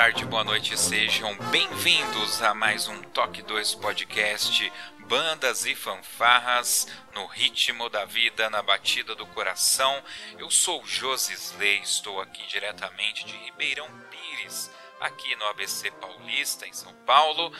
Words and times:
Tarde, 0.00 0.24
boa 0.24 0.42
noite, 0.42 0.78
sejam 0.78 1.36
bem-vindos 1.50 2.40
a 2.40 2.54
mais 2.54 2.88
um 2.88 3.02
Toque 3.02 3.42
2 3.42 3.74
Podcast 3.74 4.72
Bandas 5.00 5.66
e 5.66 5.74
Fanfarras 5.74 6.88
no 7.14 7.26
ritmo 7.26 7.86
da 7.90 8.06
vida, 8.06 8.48
na 8.48 8.62
batida 8.62 9.14
do 9.14 9.26
coração. 9.26 10.02
Eu 10.38 10.50
sou 10.50 10.82
Josi 10.86 11.34
Slay, 11.34 11.80
estou 11.80 12.18
aqui 12.18 12.46
diretamente 12.46 13.26
de 13.26 13.36
Ribeirão 13.36 13.86
Pires, 14.10 14.70
aqui 15.00 15.36
no 15.36 15.44
ABC 15.48 15.90
Paulista, 15.90 16.66
em 16.66 16.72
São 16.72 16.94
Paulo, 17.04 17.52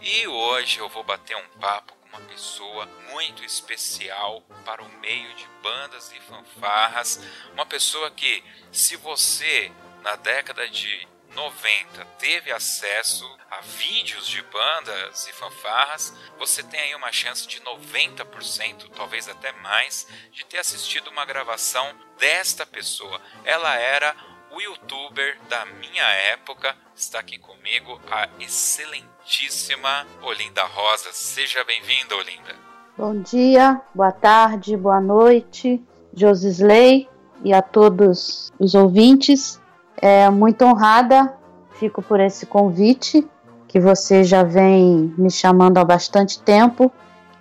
e 0.00 0.26
hoje 0.26 0.80
eu 0.80 0.88
vou 0.88 1.04
bater 1.04 1.36
um 1.36 1.60
papo 1.60 1.92
com 2.00 2.08
uma 2.08 2.26
pessoa 2.26 2.86
muito 3.12 3.44
especial 3.44 4.40
para 4.64 4.82
o 4.82 4.98
meio 4.98 5.32
de 5.36 5.46
bandas 5.62 6.10
e 6.10 6.18
fanfarras, 6.18 7.24
uma 7.52 7.64
pessoa 7.64 8.10
que, 8.10 8.42
se 8.72 8.96
você 8.96 9.70
na 10.02 10.16
década 10.16 10.68
de 10.68 11.14
90 11.36 12.04
teve 12.18 12.50
acesso 12.50 13.30
a 13.50 13.60
vídeos 13.60 14.26
de 14.26 14.42
bandas 14.42 15.28
e 15.28 15.32
fanfarras, 15.34 16.14
você 16.38 16.62
tem 16.62 16.80
aí 16.80 16.94
uma 16.94 17.12
chance 17.12 17.46
de 17.46 17.60
90%, 17.60 18.90
talvez 18.96 19.28
até 19.28 19.52
mais, 19.52 20.08
de 20.32 20.44
ter 20.46 20.58
assistido 20.58 21.08
uma 21.08 21.26
gravação 21.26 21.86
desta 22.18 22.64
pessoa. 22.64 23.20
Ela 23.44 23.76
era 23.76 24.16
o 24.50 24.60
youtuber 24.60 25.38
da 25.48 25.66
minha 25.66 26.04
época. 26.32 26.74
Está 26.94 27.20
aqui 27.20 27.38
comigo 27.38 28.00
a 28.10 28.28
excelentíssima 28.40 30.06
Olinda 30.22 30.64
Rosa. 30.64 31.12
Seja 31.12 31.62
bem-vinda, 31.64 32.16
Olinda. 32.16 32.56
Bom 32.96 33.20
dia, 33.20 33.80
boa 33.94 34.10
tarde, 34.10 34.74
boa 34.74 35.02
noite, 35.02 35.82
Josisley 36.14 37.06
e 37.44 37.52
a 37.52 37.60
todos 37.60 38.50
os 38.58 38.74
ouvintes. 38.74 39.60
É, 39.98 40.28
muito 40.30 40.64
honrada, 40.64 41.34
fico 41.72 42.02
por 42.02 42.20
esse 42.20 42.46
convite 42.46 43.26
que 43.68 43.80
você 43.80 44.24
já 44.24 44.42
vem 44.42 45.14
me 45.18 45.30
chamando 45.30 45.78
há 45.78 45.84
bastante 45.84 46.40
tempo 46.40 46.92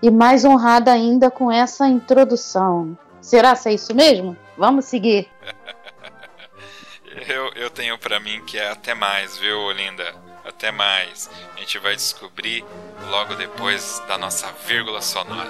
e 0.02 0.10
mais 0.10 0.46
honrada 0.46 0.92
ainda 0.92 1.32
com 1.32 1.52
essa 1.52 1.88
introdução. 1.88 2.98
Será 3.22 3.56
que 3.56 3.70
é 3.70 3.74
isso 3.74 3.96
mesmo? 3.96 4.36
Vamos 4.58 4.86
seguir. 4.86 5.30
eu, 7.28 7.52
eu 7.56 7.70
tenho 7.70 7.98
para 7.98 8.20
mim 8.20 8.42
que 8.46 8.58
é 8.58 8.70
até 8.70 8.94
mais, 8.94 9.38
viu, 9.38 9.72
Linda? 9.72 10.14
Até 10.46 10.72
mais. 10.72 11.30
A 11.56 11.60
gente 11.60 11.80
vai 11.80 11.96
descobrir 11.96 12.64
logo 13.10 13.36
depois 13.36 14.02
da 14.08 14.18
nossa 14.18 14.48
vírgula 14.68 15.02
sonora. 15.02 15.50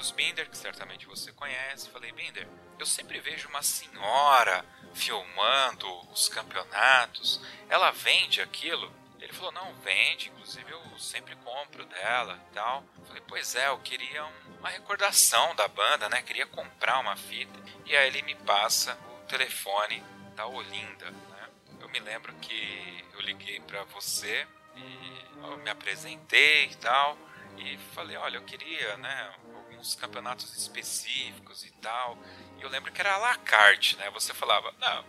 Carlos 0.00 0.12
Binder, 0.12 0.48
que 0.48 0.56
certamente 0.56 1.04
você 1.04 1.30
conhece, 1.32 1.90
falei: 1.90 2.10
Binder, 2.12 2.48
eu 2.78 2.86
sempre 2.86 3.20
vejo 3.20 3.48
uma 3.48 3.62
senhora 3.62 4.64
filmando 4.94 5.86
os 6.10 6.26
campeonatos, 6.26 7.38
ela 7.68 7.90
vende 7.90 8.40
aquilo? 8.40 8.90
Ele 9.20 9.32
falou: 9.34 9.52
Não, 9.52 9.74
vende, 9.80 10.30
inclusive 10.30 10.70
eu 10.72 10.98
sempre 10.98 11.36
compro 11.36 11.84
dela 11.84 12.42
e 12.48 12.54
tal. 12.54 12.82
Falei: 13.06 13.22
Pois 13.28 13.54
é, 13.54 13.68
eu 13.68 13.78
queria 13.80 14.24
um, 14.24 14.32
uma 14.60 14.70
recordação 14.70 15.54
da 15.54 15.68
banda, 15.68 16.08
né? 16.08 16.22
Queria 16.22 16.46
comprar 16.46 16.98
uma 16.98 17.14
fita. 17.16 17.60
E 17.84 17.94
aí 17.94 18.06
ele 18.06 18.22
me 18.22 18.34
passa 18.36 18.98
o 19.12 19.26
telefone 19.26 20.02
da 20.34 20.46
Olinda, 20.46 21.10
né? 21.10 21.48
Eu 21.78 21.90
me 21.90 22.00
lembro 22.00 22.32
que 22.36 23.04
eu 23.12 23.20
liguei 23.20 23.60
para 23.60 23.84
você 23.84 24.46
e 24.76 25.24
eu 25.42 25.58
me 25.58 25.68
apresentei 25.68 26.70
e 26.70 26.76
tal 26.76 27.18
e 27.58 27.76
falei, 27.94 28.16
olha, 28.16 28.38
eu 28.38 28.42
queria, 28.42 28.96
né, 28.96 29.32
alguns 29.80 29.94
campeonatos 29.94 30.54
específicos 30.56 31.64
e 31.64 31.70
tal. 31.80 32.18
E 32.58 32.62
eu 32.62 32.68
lembro 32.68 32.92
que 32.92 33.00
era 33.00 33.14
a 33.14 33.18
la 33.18 33.36
carte, 33.36 33.96
né? 33.96 34.10
Você 34.10 34.34
falava, 34.34 34.72
não, 34.78 35.04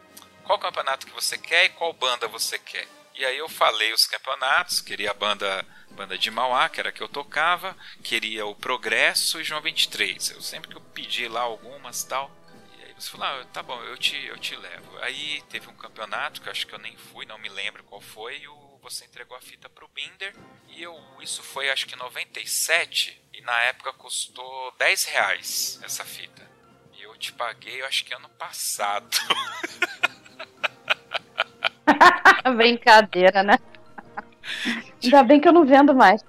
qual 0.46 0.58
campeonato 0.58 1.06
que 1.06 1.14
você 1.14 1.38
quer 1.38 1.66
e 1.66 1.70
qual 1.70 1.92
banda 1.92 2.28
você 2.28 2.58
quer. 2.58 2.88
E 3.14 3.26
aí 3.26 3.38
eu 3.38 3.50
falei 3.50 3.92
os 3.92 4.06
campeonatos, 4.06 4.80
queria 4.80 5.12
a 5.12 5.14
banda 5.14 5.66
banda 5.92 6.18
de 6.18 6.32
Mauá, 6.32 6.70
que 6.70 6.80
era 6.80 6.88
a 6.88 6.92
que 6.94 7.04
eu 7.04 7.10
tocava, 7.10 7.76
queria 8.02 8.46
o 8.46 8.56
Progresso 8.56 9.42
e 9.42 9.44
João 9.44 9.62
23. 9.62 10.32
Eu 10.32 10.42
sempre 10.42 10.70
que 10.70 10.78
eu 10.78 10.82
pedi 10.82 11.28
lá 11.28 11.42
algumas 11.42 12.06
tal, 12.06 12.32
você 12.98 13.10
falou, 13.10 13.26
ah, 13.26 13.46
tá 13.52 13.62
bom, 13.62 13.82
eu 13.84 13.98
te, 13.98 14.16
eu 14.26 14.38
te 14.38 14.56
levo. 14.56 14.98
Aí 15.00 15.42
teve 15.50 15.68
um 15.68 15.76
campeonato 15.76 16.40
que 16.40 16.48
eu 16.48 16.52
acho 16.52 16.66
que 16.66 16.74
eu 16.74 16.80
nem 16.80 16.96
fui, 16.96 17.26
não 17.26 17.38
me 17.40 17.50
lembro 17.50 17.84
qual 17.84 18.00
foi, 18.00 18.38
e 18.38 18.48
o, 18.48 18.80
você 18.82 19.04
entregou 19.06 19.36
a 19.36 19.42
fita 19.42 19.68
pro 19.68 19.88
Binder 19.90 20.34
E 20.72 20.84
eu, 20.84 20.98
isso 21.22 21.44
foi 21.44 21.70
acho 21.70 21.86
que 21.86 21.96
97 21.96 23.22
e 23.34 23.42
na 23.42 23.60
época 23.64 23.94
custou 23.94 24.74
10 24.78 25.06
reais 25.06 25.80
essa 25.84 26.04
fita. 26.04 26.50
E 26.94 27.04
eu 27.04 27.16
te 27.18 27.34
paguei, 27.34 27.82
eu 27.82 27.86
acho 27.86 28.06
que 28.06 28.14
ano 28.14 28.30
passado. 28.30 29.18
Brincadeira, 32.56 33.44
né? 33.44 33.58
Ainda 35.04 35.24
bem 35.24 35.40
que 35.40 35.48
eu 35.48 35.54
não 35.54 35.66
vendo 35.66 35.94
mais. 35.94 36.24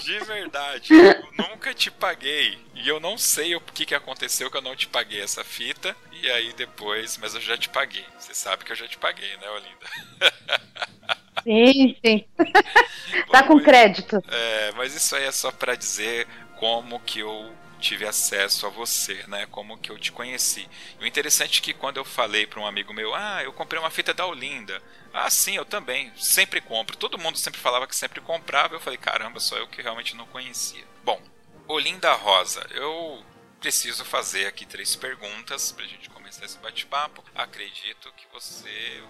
De 0.00 0.18
verdade, 0.20 0.88
eu 0.94 1.48
nunca 1.48 1.74
te 1.74 1.90
paguei. 1.90 2.58
E 2.74 2.88
eu 2.88 2.98
não 2.98 3.18
sei 3.18 3.54
o 3.54 3.60
que, 3.60 3.86
que 3.86 3.94
aconteceu 3.94 4.50
que 4.50 4.56
eu 4.56 4.62
não 4.62 4.74
te 4.74 4.86
paguei 4.86 5.20
essa 5.20 5.44
fita. 5.44 5.94
E 6.12 6.30
aí 6.30 6.52
depois, 6.52 7.18
mas 7.18 7.34
eu 7.34 7.40
já 7.40 7.56
te 7.56 7.68
paguei. 7.68 8.04
Você 8.18 8.34
sabe 8.34 8.64
que 8.64 8.72
eu 8.72 8.76
já 8.76 8.88
te 8.88 8.98
paguei, 8.98 9.36
né, 9.36 9.48
Olinda? 9.50 11.16
Sim, 11.42 11.96
sim. 12.04 12.24
tá 13.30 13.42
com 13.42 13.60
crédito. 13.60 14.22
É, 14.28 14.72
mas 14.72 14.94
isso 14.94 15.16
aí 15.16 15.24
é 15.24 15.32
só 15.32 15.50
para 15.50 15.74
dizer 15.74 16.26
como 16.56 17.00
que 17.00 17.20
eu 17.20 17.52
tive 17.80 18.06
acesso 18.06 18.66
a 18.66 18.70
você, 18.70 19.24
né? 19.26 19.46
Como 19.46 19.76
que 19.76 19.90
eu 19.90 19.98
te 19.98 20.12
conheci. 20.12 20.68
E 21.00 21.04
o 21.04 21.06
interessante 21.06 21.60
é 21.60 21.62
que 21.62 21.74
quando 21.74 21.96
eu 21.96 22.04
falei 22.04 22.46
para 22.46 22.60
um 22.60 22.66
amigo 22.66 22.94
meu, 22.94 23.12
ah, 23.14 23.42
eu 23.42 23.52
comprei 23.52 23.80
uma 23.80 23.90
fita 23.90 24.14
da 24.14 24.24
Olinda. 24.24 24.80
Ah, 25.12 25.28
sim, 25.28 25.56
eu 25.56 25.64
também, 25.64 26.12
sempre 26.16 26.60
compro. 26.60 26.96
Todo 26.96 27.18
mundo 27.18 27.36
sempre 27.36 27.60
falava 27.60 27.86
que 27.86 27.96
sempre 27.96 28.20
comprava. 28.20 28.74
Eu 28.74 28.80
falei, 28.80 28.98
caramba, 28.98 29.40
só 29.40 29.56
eu 29.56 29.66
que 29.66 29.82
realmente 29.82 30.16
não 30.16 30.26
conhecia. 30.26 30.84
Bom, 31.04 31.20
Olinda 31.66 32.12
Rosa, 32.14 32.64
eu 32.70 33.22
preciso 33.60 34.04
fazer 34.04 34.46
aqui 34.46 34.64
três 34.64 34.94
perguntas 34.94 35.72
para 35.72 35.84
a 35.84 35.88
gente 35.88 36.08
começar 36.08 36.44
esse 36.44 36.58
bate-papo. 36.58 37.24
Acredito 37.34 38.12
que 38.16 38.26
você 38.32 39.02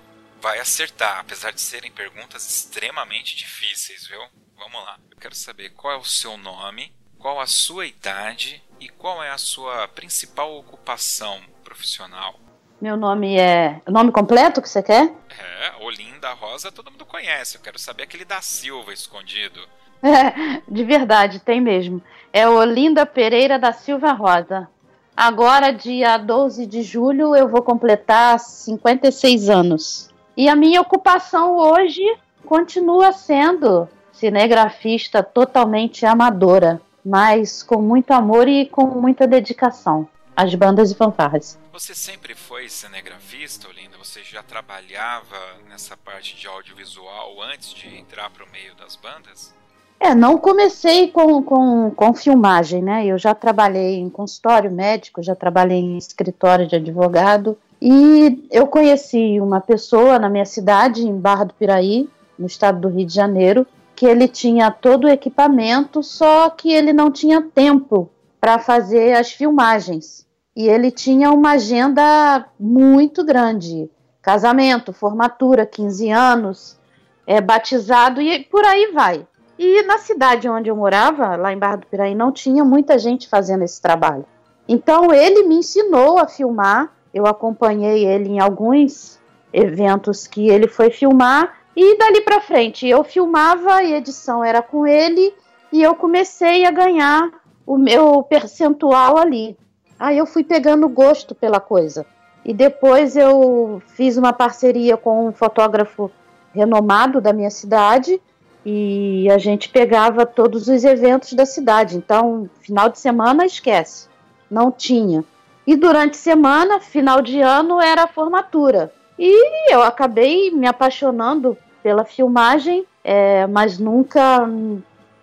vai 0.43 0.59
acertar, 0.59 1.21
apesar 1.21 1.53
de 1.53 1.61
serem 1.61 1.93
perguntas 1.93 2.45
extremamente 2.45 3.37
difíceis, 3.37 4.09
viu? 4.09 4.21
Vamos 4.59 4.85
lá. 4.85 4.99
Eu 5.09 5.17
quero 5.17 5.37
saber 5.37 5.71
qual 5.71 5.95
é 5.95 5.97
o 5.97 6.05
seu 6.05 6.37
nome, 6.37 6.93
qual 7.17 7.41
a 7.41 7.47
sua 7.47 7.87
idade 7.87 8.61
e 8.81 8.89
qual 8.89 9.23
é 9.23 9.31
a 9.31 9.39
sua 9.39 9.87
principal 9.87 10.53
ocupação 10.57 11.41
profissional. 11.63 12.35
Meu 12.81 12.97
nome 12.97 13.39
é. 13.39 13.81
O 13.87 13.93
nome 13.93 14.11
completo 14.11 14.61
que 14.61 14.69
você 14.69 14.83
quer? 14.83 15.13
É, 15.39 15.85
Olinda 15.85 16.33
Rosa 16.33 16.73
todo 16.73 16.91
mundo 16.91 17.07
conhece. 17.07 17.57
Eu 17.57 17.63
quero 17.63 17.79
saber 17.79 18.03
aquele 18.03 18.25
da 18.25 18.43
Silva 18.43 18.93
escondido. 18.93 19.61
É, 20.05 20.61
de 20.67 20.83
verdade, 20.83 21.39
tem 21.39 21.61
mesmo. 21.61 22.03
É 22.33 22.49
Olinda 22.49 23.07
Pereira 23.07 23.57
da 23.57 23.73
Silva 23.73 24.11
Rosa. 24.11 24.69
Agora, 25.17 25.71
dia 25.71 26.19
12 26.19 26.67
de 26.67 26.83
julho, 26.83 27.37
eu 27.37 27.47
vou 27.47 27.63
completar 27.63 28.41
56 28.41 29.49
anos. 29.49 30.12
E 30.37 30.49
a 30.49 30.57
minha 30.57 30.81
ocupação 30.81 31.57
hoje 31.57 32.03
continua 32.47 33.13
sendo 33.13 33.89
cinegrafista 34.13 35.23
totalmente 35.23 36.07
amadora, 36.07 36.81
mas 37.05 37.63
com 37.63 37.83
muito 37.83 38.13
amor 38.13 38.49
e 38.49 38.67
com 38.67 38.87
muita 38.87 39.27
dedicação 39.27 40.09
às 40.35 40.55
bandas 40.55 40.91
e 40.91 40.95
fanfarras. 40.95 41.59
Você 41.73 41.95
sempre 41.95 42.35
foi 42.35 42.69
cinegrafista, 42.69 43.69
Olinda? 43.69 43.99
Você 43.99 44.23
já 44.23 44.43
trabalhava 44.43 45.37
nessa 45.69 45.97
parte 45.97 46.37
de 46.37 46.47
audiovisual 46.47 47.43
antes 47.43 47.75
de 47.75 47.95
entrar 47.95 48.31
para 48.31 48.45
o 48.45 48.51
meio 48.51 48.75
das 48.75 48.97
bandas? 48.97 49.55
É, 50.01 50.15
não 50.15 50.39
comecei 50.39 51.09
com, 51.09 51.43
com, 51.43 51.91
com 51.91 52.15
filmagem, 52.15 52.83
né? 52.83 53.07
Eu 53.07 53.19
já 53.19 53.35
trabalhei 53.35 53.97
em 53.97 54.11
consultório 54.11 54.71
médico, 54.71 55.23
já 55.23 55.37
trabalhei 55.37 55.79
em 55.79 55.97
escritório 55.97 56.67
de 56.67 56.75
advogado, 56.75 57.57
e 57.85 58.47
eu 58.49 58.69
conheci 58.69 59.41
uma 59.41 59.61
pessoa 59.61 60.17
na 60.17 60.29
minha 60.29 60.45
cidade, 60.45 61.03
em 61.03 61.19
Barra 61.19 61.43
do 61.43 61.55
Piraí, 61.55 62.09
no 62.39 62.47
estado 62.47 62.79
do 62.79 62.89
Rio 62.89 63.05
de 63.05 63.13
Janeiro, 63.13 63.67
que 63.97 64.07
ele 64.07 64.29
tinha 64.29 64.71
todo 64.71 65.05
o 65.05 65.09
equipamento, 65.09 66.01
só 66.01 66.49
que 66.49 66.73
ele 66.73 66.93
não 66.93 67.11
tinha 67.11 67.43
tempo 67.43 68.09
para 68.41 68.61
fazer 68.61 69.15
as 69.15 69.33
filmagens. 69.33 70.25
E 70.55 70.69
ele 70.69 70.93
tinha 70.93 71.33
uma 71.33 71.55
agenda 71.55 72.47
muito 72.57 73.25
grande: 73.25 73.91
casamento, 74.23 74.93
formatura, 74.93 75.67
15 75.67 76.09
anos, 76.09 76.79
é, 77.27 77.41
batizado 77.41 78.23
e 78.23 78.45
por 78.45 78.65
aí 78.65 78.93
vai. 78.93 79.27
E 79.59 79.83
na 79.83 79.99
cidade 79.99 80.49
onde 80.49 80.71
eu 80.71 80.77
morava, 80.77 81.35
lá 81.35 81.53
em 81.53 81.59
Barra 81.59 81.77
do 81.77 81.87
Piraí, 81.89 82.15
não 82.15 82.31
tinha 82.31 82.65
muita 82.65 82.97
gente 82.97 83.29
fazendo 83.29 83.65
esse 83.65 83.83
trabalho. 83.83 84.25
Então 84.69 85.13
ele 85.13 85.43
me 85.43 85.57
ensinou 85.57 86.21
a 86.21 86.29
filmar 86.29 87.02
eu 87.13 87.27
acompanhei 87.27 88.07
ele 88.07 88.31
em 88.31 88.41
alguns 88.41 89.21
eventos 89.53 90.27
que 90.27 90.49
ele 90.49 90.67
foi 90.67 90.91
filmar 90.91 91.55
e 91.77 91.97
dali 91.99 92.21
para 92.23 92.41
frente 92.41 92.87
eu 92.87 93.05
filmava 93.05 93.83
e 93.83 93.95
edição 93.95 94.45
era 94.45 94.63
com 94.63 94.87
ele 94.87 95.35
e 95.73 95.83
eu 95.83 95.95
comecei 95.95 96.65
a 96.67 96.71
ganhar 96.71 97.31
o 97.67 97.79
meu 97.79 98.23
percentual 98.23 99.17
ali. 99.17 99.57
Aí 99.99 100.19
eu 100.19 100.27
fui 100.27 100.45
pegando 100.45 100.89
gosto 100.89 101.35
pela 101.35 101.61
coisa. 101.61 102.05
E 102.45 102.53
depois 102.53 103.17
eu 103.17 103.81
fiz 103.87 104.17
uma 104.17 104.33
parceria 104.33 104.97
com 104.97 105.29
um 105.29 105.33
fotógrafo 105.33 106.11
renomado 106.53 107.21
da 107.21 107.33
minha 107.33 107.51
cidade 107.51 108.21
e 108.67 109.29
a 109.31 109.39
gente 109.39 109.69
pegava 109.69 110.27
todos 110.27 110.69
os 110.69 110.85
eventos 110.85 111.33
da 111.33 111.47
cidade. 111.47 111.97
Então, 111.97 112.51
final 112.61 112.89
de 112.89 112.99
semana 112.99 113.47
esquece, 113.47 114.09
não 114.51 114.71
tinha. 114.71 115.25
E 115.67 115.77
durante 115.77 116.17
semana, 116.17 116.81
final 116.81 117.23
de 117.23 117.41
ano, 117.41 117.81
era 117.81 118.05
a 118.05 118.09
formatura. 118.09 118.93
E 119.19 119.73
eu 119.73 119.83
acabei 119.83 120.51
me 120.51 120.67
apaixonando 120.67 121.57
pela 121.83 122.05
filmagem, 122.05 122.85
é, 123.05 123.47
mas 123.47 123.79
nunca 123.79 124.49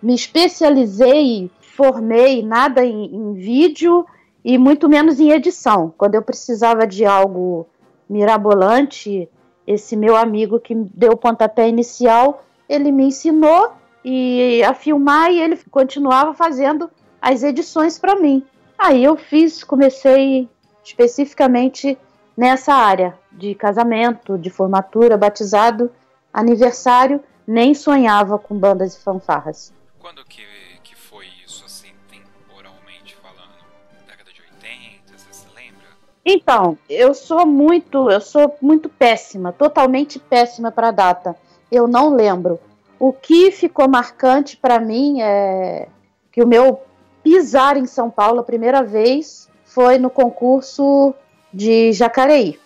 me 0.02 0.14
especializei, 0.14 1.50
formei 1.60 2.42
nada 2.42 2.84
em, 2.84 3.14
em 3.14 3.34
vídeo 3.34 4.06
e 4.44 4.56
muito 4.56 4.88
menos 4.88 5.20
em 5.20 5.30
edição. 5.30 5.92
Quando 5.96 6.14
eu 6.14 6.22
precisava 6.22 6.86
de 6.86 7.04
algo 7.04 7.66
mirabolante, 8.08 9.28
esse 9.66 9.96
meu 9.96 10.16
amigo 10.16 10.58
que 10.58 10.74
deu 10.74 11.12
o 11.12 11.16
pontapé 11.16 11.68
inicial, 11.68 12.44
ele 12.68 12.90
me 12.90 13.04
ensinou 13.04 13.72
e 14.04 14.62
a 14.64 14.72
filmar 14.72 15.30
e 15.30 15.40
ele 15.40 15.58
continuava 15.70 16.32
fazendo 16.34 16.90
as 17.20 17.42
edições 17.42 17.98
para 17.98 18.16
mim. 18.16 18.42
Aí 18.80 19.04
eu 19.04 19.14
fiz, 19.14 19.62
comecei 19.62 20.48
especificamente 20.82 21.98
nessa 22.34 22.72
área 22.72 23.14
de 23.30 23.54
casamento, 23.54 24.38
de 24.38 24.48
formatura, 24.48 25.18
batizado, 25.18 25.92
aniversário, 26.32 27.22
nem 27.46 27.74
sonhava 27.74 28.38
com 28.38 28.56
bandas 28.56 28.96
e 28.96 29.02
fanfarras. 29.02 29.70
Quando 29.98 30.24
que, 30.24 30.42
que 30.82 30.96
foi 30.96 31.26
isso, 31.44 31.62
assim, 31.66 31.90
temporalmente 32.10 33.14
falando? 33.16 33.52
Década 34.06 34.32
de 34.32 34.40
80, 34.40 35.18
você 35.18 35.30
se 35.30 35.46
lembra? 35.54 35.86
Então, 36.24 36.78
eu 36.88 37.12
sou 37.12 37.44
muito, 37.44 38.10
eu 38.10 38.20
sou 38.22 38.56
muito 38.62 38.88
péssima, 38.88 39.52
totalmente 39.52 40.18
péssima 40.18 40.72
para 40.72 40.90
data. 40.90 41.36
Eu 41.70 41.86
não 41.86 42.14
lembro. 42.14 42.58
O 42.98 43.12
que 43.12 43.50
ficou 43.50 43.86
marcante 43.86 44.56
para 44.56 44.80
mim 44.80 45.20
é 45.20 45.86
que 46.32 46.42
o 46.42 46.46
meu 46.46 46.80
pisar 47.22 47.76
em 47.76 47.86
São 47.86 48.10
Paulo 48.10 48.40
a 48.40 48.44
primeira 48.44 48.82
vez 48.82 49.48
foi 49.64 49.98
no 49.98 50.10
concurso 50.10 51.14
de 51.52 51.92
Jacareí. 51.92 52.58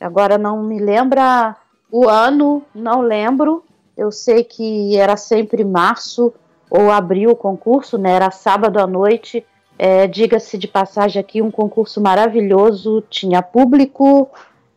Agora 0.00 0.38
não 0.38 0.62
me 0.62 0.78
lembra 0.78 1.56
o 1.90 2.08
ano, 2.08 2.62
não 2.74 3.00
lembro. 3.00 3.64
Eu 3.96 4.12
sei 4.12 4.44
que 4.44 4.96
era 4.96 5.16
sempre 5.16 5.64
março 5.64 6.32
ou 6.70 6.90
abril 6.90 7.30
o 7.30 7.36
concurso, 7.36 7.98
né? 7.98 8.12
Era 8.12 8.30
sábado 8.30 8.78
à 8.78 8.86
noite. 8.86 9.44
É, 9.78 10.06
Diga-se 10.06 10.58
de 10.58 10.68
passagem 10.68 11.20
aqui, 11.20 11.40
um 11.42 11.50
concurso 11.50 12.00
maravilhoso. 12.00 13.02
Tinha 13.08 13.42
público, 13.42 14.28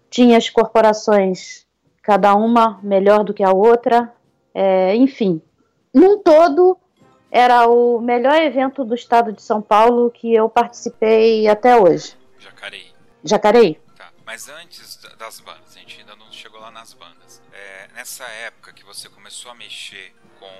tinha 0.09 0.37
as 0.37 0.49
corporações, 0.49 1.65
cada 2.01 2.35
uma 2.35 2.79
melhor 2.81 3.23
do 3.23 3.33
que 3.33 3.43
a 3.43 3.51
outra. 3.51 4.11
É, 4.53 4.95
enfim, 4.95 5.41
num 5.93 6.17
todo, 6.19 6.77
era 7.31 7.65
o 7.65 8.01
melhor 8.01 8.35
evento 8.41 8.83
do 8.83 8.93
estado 8.93 9.31
de 9.31 9.41
São 9.41 9.61
Paulo 9.61 10.11
que 10.11 10.33
eu 10.33 10.49
participei 10.49 11.47
até 11.47 11.77
hoje. 11.79 12.17
Jacareí. 12.37 12.91
Jacareí. 13.23 13.79
Tá, 13.97 14.11
mas 14.25 14.49
antes 14.49 14.99
das 15.17 15.39
bandas, 15.39 15.75
a 15.75 15.79
gente 15.79 16.01
ainda 16.01 16.15
não 16.17 16.29
chegou 16.29 16.59
lá 16.59 16.69
nas 16.69 16.93
bandas. 16.93 17.41
É, 17.53 17.87
nessa 17.95 18.25
época 18.25 18.73
que 18.73 18.83
você 18.83 19.07
começou 19.07 19.49
a 19.49 19.55
mexer 19.55 20.13
com 20.37 20.51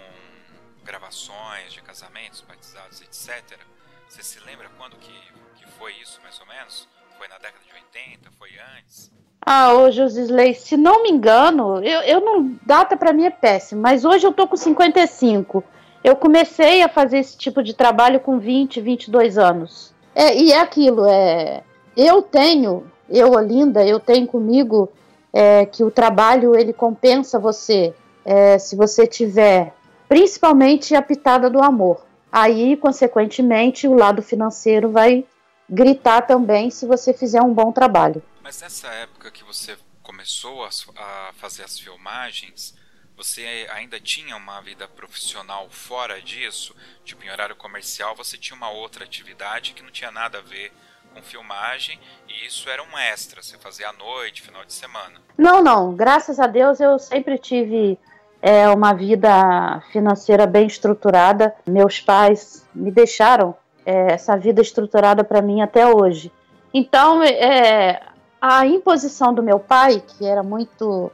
gravações 0.85 1.73
de 1.73 1.81
casamentos, 1.81 2.41
batizados, 2.41 3.01
etc., 3.01 3.59
você 4.07 4.23
se 4.23 4.39
lembra 4.39 4.69
quando 4.77 4.95
que, 4.97 5.13
que 5.57 5.69
foi 5.77 5.93
isso, 6.01 6.19
mais 6.21 6.39
ou 6.39 6.45
menos? 6.47 6.87
Foi 7.17 7.27
na 7.27 7.37
década 7.37 7.63
de 7.65 7.73
80? 7.73 8.31
Foi 8.37 8.49
antes? 8.77 9.11
Ah, 9.45 9.73
ô 9.73 9.89
Josisley, 9.89 10.53
se 10.53 10.77
não 10.77 11.03
me 11.03 11.09
engano, 11.09 11.83
eu, 11.83 12.01
eu 12.01 12.21
não. 12.21 12.59
Data 12.63 12.95
para 12.95 13.13
mim 13.13 13.25
é 13.25 13.29
péssimo, 13.29 13.81
mas 13.81 14.05
hoje 14.05 14.25
eu 14.25 14.33
tô 14.33 14.47
com 14.47 14.55
55. 14.55 15.63
Eu 16.03 16.15
comecei 16.15 16.81
a 16.81 16.89
fazer 16.89 17.19
esse 17.19 17.37
tipo 17.37 17.61
de 17.61 17.73
trabalho 17.73 18.19
com 18.19 18.39
20, 18.39 18.81
22 18.81 19.37
anos. 19.37 19.93
É, 20.15 20.35
e 20.35 20.51
é 20.51 20.59
aquilo, 20.59 21.05
é, 21.05 21.63
eu 21.95 22.21
tenho, 22.21 22.91
eu, 23.09 23.31
Olinda, 23.31 23.85
eu 23.85 23.99
tenho 23.99 24.27
comigo 24.27 24.91
é, 25.31 25.65
que 25.65 25.83
o 25.83 25.91
trabalho 25.91 26.55
ele 26.55 26.73
compensa 26.73 27.39
você 27.39 27.93
é, 28.25 28.57
se 28.57 28.75
você 28.75 29.07
tiver 29.07 29.73
principalmente 30.09 30.93
a 30.93 31.01
pitada 31.01 31.49
do 31.49 31.63
amor. 31.63 32.05
Aí, 32.29 32.75
consequentemente, 32.75 33.87
o 33.87 33.93
lado 33.93 34.21
financeiro 34.21 34.91
vai 34.91 35.25
gritar 35.69 36.21
também 36.23 36.69
se 36.69 36.85
você 36.85 37.13
fizer 37.13 37.41
um 37.41 37.53
bom 37.53 37.71
trabalho. 37.71 38.21
Mas 38.43 38.61
nessa 38.61 38.87
época 38.89 39.31
que 39.31 39.43
você 39.43 39.77
começou 40.03 40.65
a, 40.65 40.69
a 40.97 41.33
fazer 41.33 41.63
as 41.63 41.79
filmagens, 41.79 42.75
você 43.23 43.67
ainda 43.71 43.99
tinha 43.99 44.35
uma 44.35 44.59
vida 44.61 44.87
profissional 44.87 45.67
fora 45.69 46.19
disso? 46.19 46.75
Tipo, 47.05 47.23
em 47.23 47.29
horário 47.29 47.55
comercial 47.55 48.15
você 48.15 48.35
tinha 48.35 48.57
uma 48.57 48.71
outra 48.71 49.03
atividade 49.03 49.73
que 49.73 49.83
não 49.83 49.91
tinha 49.91 50.09
nada 50.09 50.39
a 50.39 50.41
ver 50.41 50.73
com 51.13 51.21
filmagem 51.21 51.99
e 52.27 52.47
isso 52.47 52.67
era 52.67 52.81
um 52.81 52.97
extra, 52.97 53.43
você 53.43 53.59
fazia 53.59 53.89
à 53.89 53.93
noite, 53.93 54.41
final 54.41 54.65
de 54.65 54.73
semana. 54.73 55.21
Não, 55.37 55.61
não. 55.61 55.93
Graças 55.93 56.39
a 56.39 56.47
Deus 56.47 56.79
eu 56.79 56.97
sempre 56.97 57.37
tive 57.37 57.99
é, 58.41 58.67
uma 58.69 58.91
vida 58.91 59.83
financeira 59.91 60.47
bem 60.47 60.65
estruturada. 60.65 61.53
Meus 61.67 61.99
pais 61.99 62.65
me 62.73 62.89
deixaram 62.89 63.55
é, 63.85 64.13
essa 64.13 64.35
vida 64.35 64.63
estruturada 64.63 65.23
para 65.23 65.43
mim 65.43 65.61
até 65.61 65.85
hoje. 65.85 66.31
Então, 66.73 67.21
é, 67.21 68.01
a 68.41 68.65
imposição 68.65 69.31
do 69.31 69.43
meu 69.43 69.59
pai, 69.59 70.01
que 70.01 70.25
era 70.25 70.41
muito 70.41 71.11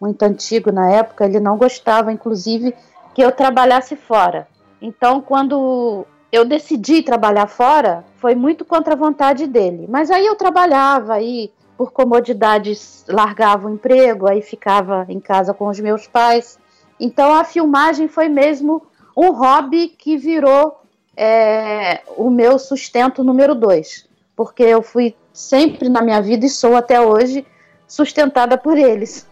muito 0.00 0.22
antigo 0.22 0.72
na 0.72 0.90
época, 0.90 1.24
ele 1.24 1.38
não 1.38 1.56
gostava, 1.56 2.12
inclusive, 2.12 2.74
que 3.14 3.22
eu 3.22 3.30
trabalhasse 3.30 3.96
fora. 3.96 4.48
Então, 4.80 5.20
quando 5.20 6.06
eu 6.32 6.44
decidi 6.44 7.02
trabalhar 7.02 7.46
fora, 7.46 8.04
foi 8.16 8.34
muito 8.34 8.64
contra 8.64 8.94
a 8.94 8.96
vontade 8.96 9.46
dele. 9.46 9.86
Mas 9.88 10.10
aí 10.10 10.24
eu 10.24 10.36
trabalhava, 10.36 11.14
aí 11.14 11.52
por 11.76 11.92
comodidades 11.92 13.04
largava 13.08 13.66
o 13.66 13.72
emprego, 13.72 14.28
aí 14.28 14.42
ficava 14.42 15.06
em 15.08 15.18
casa 15.18 15.54
com 15.54 15.66
os 15.66 15.80
meus 15.80 16.06
pais. 16.06 16.58
Então 16.98 17.32
a 17.32 17.42
filmagem 17.42 18.06
foi 18.06 18.28
mesmo 18.28 18.82
um 19.16 19.30
hobby 19.32 19.88
que 19.88 20.16
virou 20.16 20.80
é, 21.16 22.02
o 22.16 22.30
meu 22.30 22.58
sustento 22.58 23.24
número 23.24 23.54
dois, 23.54 24.06
porque 24.36 24.62
eu 24.62 24.82
fui 24.82 25.16
sempre 25.32 25.88
na 25.88 26.02
minha 26.02 26.20
vida 26.20 26.44
e 26.46 26.50
sou 26.50 26.76
até 26.76 27.00
hoje 27.00 27.46
sustentada 27.88 28.56
por 28.56 28.76
eles. 28.76 29.29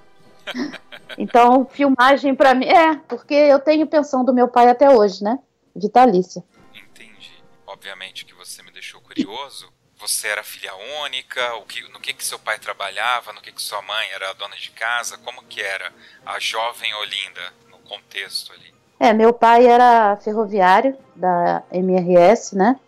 Então, 1.17 1.67
filmagem 1.67 2.35
para 2.35 2.55
mim 2.55 2.67
é, 2.67 2.97
porque 3.09 3.35
eu 3.35 3.59
tenho 3.59 3.87
pensão 3.87 4.25
do 4.25 4.33
meu 4.33 4.47
pai 4.47 4.69
até 4.69 4.89
hoje, 4.91 5.25
né? 5.25 5.39
Vitalícia. 5.75 6.45
Entendi. 6.75 7.43
Obviamente 7.67 8.25
que 8.25 8.35
você 8.35 8.63
me 8.63 8.71
deixou 8.71 9.01
curioso. 9.01 9.73
Você 9.99 10.29
era 10.29 10.45
filha 10.45 10.73
única? 11.05 11.57
O 11.57 11.63
que, 11.63 11.83
no 11.91 11.99
que, 11.99 12.13
que 12.13 12.25
seu 12.25 12.39
pai 12.39 12.59
trabalhava? 12.59 13.33
No 13.33 13.41
que, 13.41 13.51
que 13.51 13.61
sua 13.61 13.83
mãe 13.83 14.07
era 14.15 14.33
dona 14.35 14.55
de 14.55 14.71
casa? 14.71 15.19
Como 15.19 15.43
que 15.45 15.61
era 15.61 15.93
a 16.25 16.39
jovem 16.39 16.95
Olinda 16.95 17.53
no 17.71 17.79
contexto 17.79 18.53
ali? 18.53 18.73
É, 19.01 19.13
meu 19.13 19.33
pai 19.33 19.67
era 19.67 20.17
ferroviário 20.17 20.97
da 21.17 21.63
MRS, 21.73 22.57
né? 22.57 22.79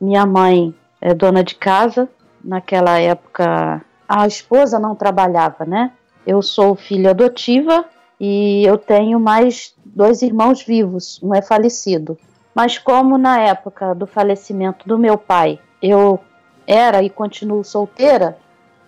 Minha 0.00 0.24
mãe 0.26 0.74
é 1.00 1.12
dona 1.12 1.42
de 1.42 1.56
casa. 1.56 2.08
Naquela 2.42 2.98
época, 2.98 3.84
a 4.08 4.26
esposa 4.26 4.78
não 4.78 4.94
trabalhava, 4.94 5.64
né? 5.64 5.92
Eu 6.30 6.42
sou 6.42 6.76
filha 6.76 7.10
adotiva 7.10 7.84
e 8.20 8.64
eu 8.64 8.78
tenho 8.78 9.18
mais 9.18 9.74
dois 9.84 10.22
irmãos 10.22 10.62
vivos, 10.62 11.20
um 11.20 11.34
é 11.34 11.42
falecido. 11.42 12.16
Mas 12.54 12.78
como 12.78 13.18
na 13.18 13.40
época 13.40 13.96
do 13.96 14.06
falecimento 14.06 14.86
do 14.86 14.96
meu 14.96 15.18
pai 15.18 15.58
eu 15.82 16.20
era 16.64 17.02
e 17.02 17.10
continuo 17.10 17.64
solteira, 17.64 18.38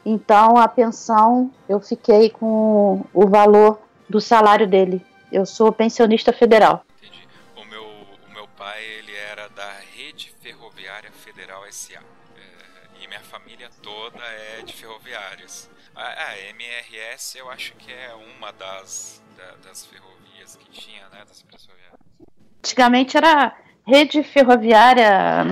então 0.07 0.57
a 0.57 0.69
pensão 0.69 1.51
eu 1.69 1.81
fiquei 1.81 2.31
com 2.31 3.05
o 3.13 3.27
valor 3.27 3.81
do 4.09 4.21
salário 4.21 4.69
dele. 4.69 5.05
Eu 5.33 5.45
sou 5.45 5.73
pensionista 5.73 6.33
federal. 6.33 6.85
Entendi. 6.99 7.27
O 7.57 7.65
meu, 7.65 7.83
o 7.83 8.33
meu 8.33 8.47
pai 8.57 8.85
ele 8.85 9.17
era 9.17 9.49
da 9.49 9.69
Rede 9.97 10.33
Ferroviária 10.41 11.11
Federal 11.11 11.65
SA. 11.73 11.99
É, 12.37 13.03
e 13.03 13.09
minha 13.09 13.19
família 13.19 13.69
toda 13.83 14.23
é 14.23 14.63
de 14.63 14.75
ferroviários. 14.75 15.69
A, 15.95 16.31
a, 16.31 16.39
MRS 16.51 17.37
eu 17.37 17.51
acho 17.51 17.75
que 17.75 17.93
é 17.93 18.15
uma 18.15 18.53
das, 18.53 19.23
da, 19.37 19.69
das 19.69 19.87
ferrovias 19.87 20.57
que 20.57 20.71
tinha, 20.71 21.09
né? 21.11 21.25
Das 21.27 21.43
ferroviárias. 21.43 22.01
Antigamente 22.59 23.17
era 23.17 23.57
Rede 23.87 24.23
Ferroviária 24.23 25.45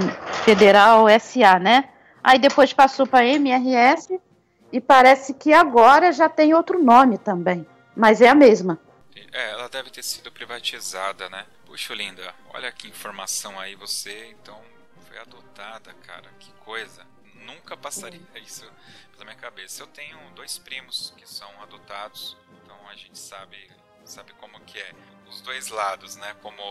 Federal 0.45 1.07
SA, 1.19 1.59
né? 1.59 1.91
Aí 2.23 2.39
depois 2.39 2.73
passou 2.73 3.07
para 3.07 3.27
MRS 3.27 4.21
e 4.73 4.81
parece 4.81 5.35
que 5.35 5.53
agora 5.53 6.13
já 6.13 6.29
tem 6.29 6.55
outro 6.55 6.83
nome 6.83 7.19
também, 7.19 7.67
mas 7.97 8.21
é 8.21 8.29
a 8.29 8.35
mesma. 8.35 8.79
É, 9.33 9.51
ela 9.51 9.69
deve 9.69 9.91
ter 9.91 10.03
sido 10.03 10.31
privatizada, 10.31 11.29
né? 11.29 11.47
Puxa, 11.67 11.95
linda, 11.95 12.35
olha 12.53 12.71
que 12.73 12.89
informação 12.89 13.59
aí, 13.59 13.75
você 13.75 14.29
então 14.31 14.61
foi 15.09 15.19
adotada, 15.19 15.93
cara, 16.07 16.29
que 16.39 16.53
coisa. 16.65 17.05
Nunca 17.45 17.77
passaria 17.77 18.21
isso 18.37 18.71
pela 19.13 19.25
minha 19.25 19.37
cabeça. 19.37 19.83
Eu 19.83 19.87
tenho 19.87 20.19
dois 20.35 20.59
primos 20.59 21.13
que 21.17 21.29
são 21.29 21.49
adotados, 21.63 22.37
então 22.63 22.77
a 22.89 22.95
gente 22.95 23.19
sabe 23.19 23.71
sabe 24.05 24.33
como 24.41 24.59
que 24.61 24.79
é 24.79 24.91
os 25.29 25.41
dois 25.41 25.69
lados, 25.69 26.17
né? 26.17 26.35
Como 26.43 26.63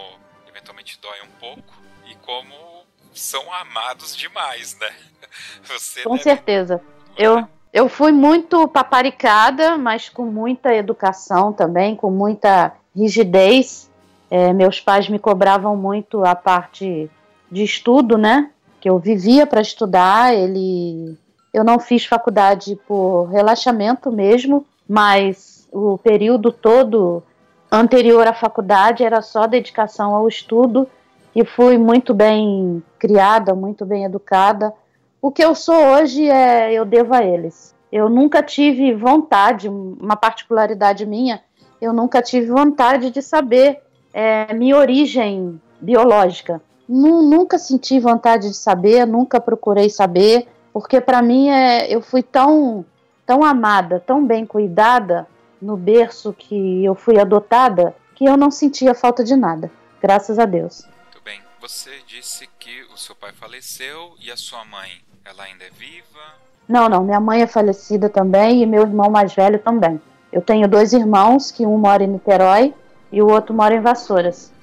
eventualmente 0.47 0.99
dói 1.01 1.21
um 1.21 1.31
pouco 1.39 1.73
e 2.05 2.15
como 2.15 2.85
são 3.13 3.51
amados 3.53 4.15
demais, 4.15 4.77
né? 4.79 4.91
Você 5.63 6.03
com 6.03 6.11
deve... 6.11 6.23
certeza. 6.23 6.81
Eu 7.17 7.47
eu 7.71 7.87
fui 7.87 8.11
muito 8.11 8.67
paparicada, 8.67 9.77
mas 9.77 10.09
com 10.09 10.25
muita 10.25 10.73
educação 10.73 11.53
também, 11.53 11.95
com 11.95 12.09
muita 12.09 12.73
rigidez. 12.95 13.89
É, 14.31 14.51
meus 14.53 14.79
pais 14.79 15.07
me 15.07 15.19
cobravam 15.19 15.75
muito 15.75 16.23
a 16.25 16.33
parte 16.35 17.09
de 17.51 17.63
estudo, 17.63 18.17
né? 18.17 18.51
Que 18.79 18.89
eu 18.89 18.97
vivia 18.97 19.45
para 19.45 19.61
estudar. 19.61 20.33
Ele 20.33 21.17
eu 21.53 21.63
não 21.63 21.79
fiz 21.79 22.05
faculdade 22.05 22.75
por 22.87 23.25
relaxamento 23.25 24.11
mesmo, 24.11 24.65
mas 24.87 25.67
o 25.71 25.97
período 25.97 26.51
todo 26.51 27.23
anterior 27.71 28.27
à 28.27 28.33
faculdade 28.33 29.03
era 29.03 29.21
só 29.21 29.47
dedicação 29.47 30.13
ao 30.13 30.27
estudo 30.27 30.87
e 31.35 31.45
fui 31.45 31.77
muito 31.77 32.13
bem 32.13 32.83
criada, 32.97 33.53
muito 33.53 33.85
bem 33.85 34.05
educada. 34.05 34.73
O 35.21 35.31
que 35.31 35.43
eu 35.43 35.53
sou 35.53 35.75
hoje 35.75 36.29
é 36.29 36.71
eu 36.71 36.85
devo 36.85 37.13
a 37.13 37.23
eles. 37.23 37.75
Eu 37.91 38.09
nunca 38.09 38.43
tive 38.43 38.93
vontade, 38.93 39.67
uma 39.67 40.15
particularidade 40.15 41.05
minha, 41.05 41.41
eu 41.81 41.91
nunca 41.91 42.21
tive 42.21 42.47
vontade 42.47 43.09
de 43.09 43.21
saber 43.21 43.79
é, 44.13 44.53
minha 44.53 44.77
origem 44.77 45.59
biológica. 45.81 46.61
Nunca 46.91 47.59
senti 47.59 47.99
vontade 47.99 48.49
de 48.49 48.55
saber, 48.55 49.05
nunca 49.05 49.39
procurei 49.39 49.89
saber 49.89 50.47
porque 50.73 51.01
para 51.01 51.21
mim 51.21 51.49
é, 51.49 51.93
eu 51.93 52.01
fui 52.01 52.23
tão, 52.23 52.85
tão 53.25 53.43
amada, 53.43 53.99
tão 53.99 54.25
bem 54.25 54.45
cuidada 54.45 55.27
no 55.61 55.75
berço 55.75 56.33
que 56.33 56.85
eu 56.85 56.95
fui 56.95 57.19
adotada, 57.19 57.95
que 58.15 58.25
eu 58.25 58.37
não 58.37 58.49
sentia 58.51 58.93
falta 58.93 59.23
de 59.23 59.35
nada, 59.35 59.71
graças 60.01 60.39
a 60.39 60.45
Deus. 60.45 60.87
Muito 61.03 61.21
bem. 61.23 61.41
Você 61.59 61.91
disse 62.07 62.47
que 62.59 62.83
o 62.93 62.97
seu 62.97 63.15
pai 63.15 63.31
faleceu 63.33 64.13
e 64.21 64.31
a 64.31 64.37
sua 64.37 64.63
mãe, 64.63 64.89
ela 65.25 65.43
ainda 65.43 65.65
é 65.65 65.69
viva? 65.69 66.37
Não, 66.67 66.87
não, 66.87 67.03
minha 67.03 67.19
mãe 67.19 67.41
é 67.41 67.47
falecida 67.47 68.07
também 68.07 68.61
e 68.61 68.65
meu 68.65 68.83
irmão 68.83 69.09
mais 69.09 69.33
velho 69.33 69.59
também. 69.59 69.99
Eu 70.31 70.41
tenho 70.41 70.67
dois 70.67 70.93
irmãos, 70.93 71.51
que 71.51 71.65
um 71.65 71.77
mora 71.77 72.03
em 72.03 72.07
Niterói 72.07 72.73
e 73.11 73.21
o 73.21 73.27
outro 73.27 73.53
mora 73.53 73.75
em 73.75 73.81
Vassouras. 73.81 74.53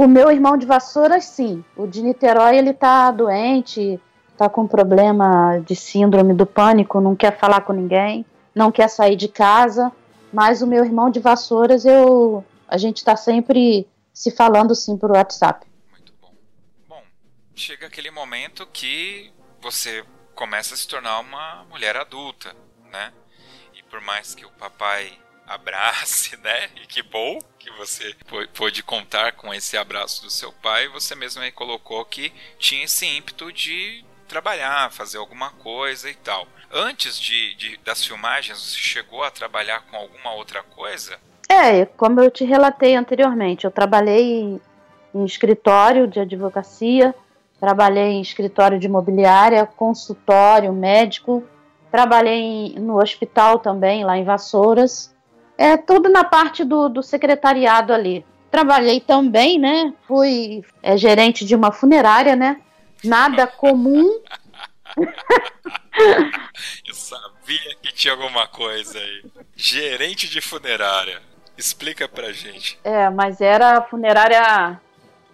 O 0.00 0.08
meu 0.08 0.30
irmão 0.30 0.56
de 0.56 0.64
Vassouras, 0.64 1.26
sim. 1.26 1.62
O 1.76 1.86
de 1.86 2.00
Niterói, 2.00 2.56
ele 2.56 2.72
tá 2.72 3.10
doente, 3.10 4.00
tá 4.34 4.48
com 4.48 4.66
problema 4.66 5.58
de 5.58 5.76
síndrome 5.76 6.32
do 6.32 6.46
pânico, 6.46 7.02
não 7.02 7.14
quer 7.14 7.38
falar 7.38 7.60
com 7.60 7.74
ninguém, 7.74 8.24
não 8.54 8.72
quer 8.72 8.88
sair 8.88 9.14
de 9.14 9.28
casa. 9.28 9.92
Mas 10.32 10.62
o 10.62 10.66
meu 10.66 10.82
irmão 10.82 11.10
de 11.10 11.20
Vassouras, 11.20 11.84
eu, 11.84 12.42
a 12.66 12.78
gente 12.78 13.04
tá 13.04 13.14
sempre 13.14 13.86
se 14.10 14.30
falando 14.30 14.74
sim 14.74 14.96
por 14.96 15.10
WhatsApp. 15.10 15.66
Muito 15.90 16.14
bom. 16.18 16.32
Bom, 16.88 17.02
chega 17.54 17.86
aquele 17.86 18.10
momento 18.10 18.66
que 18.72 19.30
você 19.60 20.02
começa 20.34 20.72
a 20.72 20.78
se 20.78 20.88
tornar 20.88 21.20
uma 21.20 21.66
mulher 21.68 21.94
adulta, 21.98 22.56
né? 22.90 23.12
E 23.74 23.82
por 23.82 24.00
mais 24.00 24.34
que 24.34 24.46
o 24.46 24.50
papai 24.52 25.12
abrace, 25.50 26.36
né? 26.38 26.68
E 26.82 26.86
que 26.86 27.02
bom 27.02 27.38
que 27.58 27.70
você 27.72 28.14
pôde 28.54 28.82
contar 28.82 29.32
com 29.32 29.52
esse 29.52 29.76
abraço 29.76 30.22
do 30.22 30.30
seu 30.30 30.52
pai. 30.52 30.88
Você 30.88 31.14
mesmo 31.14 31.42
aí 31.42 31.50
colocou 31.50 32.04
que 32.04 32.32
tinha 32.58 32.84
esse 32.84 33.04
ímpeto 33.06 33.52
de 33.52 34.04
trabalhar, 34.28 34.92
fazer 34.92 35.18
alguma 35.18 35.50
coisa 35.50 36.08
e 36.08 36.14
tal. 36.14 36.46
Antes 36.72 37.18
de, 37.18 37.54
de, 37.56 37.76
das 37.78 38.04
filmagens, 38.04 38.58
você 38.58 38.78
chegou 38.78 39.24
a 39.24 39.30
trabalhar 39.30 39.82
com 39.90 39.96
alguma 39.96 40.32
outra 40.34 40.62
coisa? 40.62 41.18
É, 41.48 41.84
como 41.84 42.20
eu 42.20 42.30
te 42.30 42.44
relatei 42.44 42.94
anteriormente, 42.94 43.64
eu 43.64 43.72
trabalhei 43.72 44.60
em 45.12 45.24
escritório 45.24 46.06
de 46.06 46.20
advocacia, 46.20 47.12
trabalhei 47.58 48.12
em 48.12 48.20
escritório 48.20 48.78
de 48.78 48.86
imobiliária, 48.86 49.66
consultório 49.66 50.72
médico, 50.72 51.42
trabalhei 51.90 52.76
no 52.78 53.02
hospital 53.02 53.58
também, 53.58 54.04
lá 54.04 54.16
em 54.16 54.22
Vassouras, 54.22 55.12
É 55.60 55.76
tudo 55.76 56.08
na 56.08 56.24
parte 56.24 56.64
do, 56.64 56.88
do 56.88 57.02
secretariado 57.02 57.92
ali. 57.92 58.24
Trabalhei 58.50 58.98
também, 58.98 59.58
né? 59.58 59.92
Fui 60.08 60.64
é, 60.82 60.96
gerente 60.96 61.44
de 61.44 61.54
uma 61.54 61.70
funerária, 61.70 62.34
né? 62.34 62.62
Nada 63.04 63.46
comum. 63.46 64.08
Eu 66.88 66.94
sabia 66.94 67.76
que 67.82 67.92
tinha 67.92 68.14
alguma 68.14 68.46
coisa 68.46 68.98
aí. 68.98 69.22
Gerente 69.54 70.30
de 70.30 70.40
funerária. 70.40 71.20
Explica 71.58 72.08
pra 72.08 72.32
gente. 72.32 72.80
É, 72.82 73.10
mas 73.10 73.42
era 73.42 73.76
a 73.76 73.82
funerária 73.82 74.80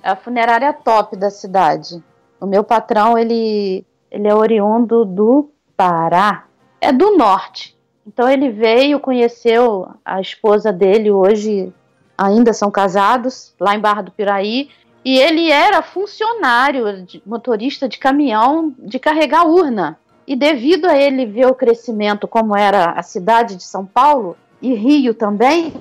a 0.03 0.17
funerária 0.17 0.73
top 0.73 1.17
da 1.17 1.31
cidade. 1.31 2.03
O 2.41 2.47
meu 2.47 2.65
patrão, 2.65 3.17
ele 3.17 3.87
ele 4.11 4.27
é 4.27 4.35
oriundo 4.35 5.05
do 5.05 5.53
Pará. 5.77 6.49
É 6.81 6.93
do 6.93 7.17
norte. 7.17 7.76
Então 8.07 8.29
ele 8.29 8.51
veio, 8.51 9.01
conheceu 9.01 9.89
a 10.05 10.21
esposa 10.21 10.73
dele 10.73 11.11
hoje, 11.11 11.73
ainda 12.17 12.53
são 12.53 12.71
casados, 12.71 13.53
lá 13.59 13.75
em 13.75 13.81
Barra 13.81 14.03
do 14.03 14.13
Piraí, 14.13 14.71
e 15.05 15.19
ele 15.19 15.51
era 15.51 15.83
funcionário, 15.83 17.03
de, 17.03 17.23
motorista 17.27 17.89
de 17.89 17.99
caminhão 17.99 18.75
de 18.79 18.99
carregar 18.99 19.47
urna. 19.47 19.99
E 20.27 20.35
devido 20.35 20.87
a 20.87 20.97
ele 20.97 21.27
ver 21.27 21.47
o 21.47 21.55
crescimento 21.55 22.27
como 22.27 22.57
era 22.57 22.91
a 22.91 23.03
cidade 23.03 23.57
de 23.57 23.63
São 23.63 23.87
Paulo 23.87 24.37
e 24.61 24.75
Rio 24.75 25.15
também, 25.15 25.73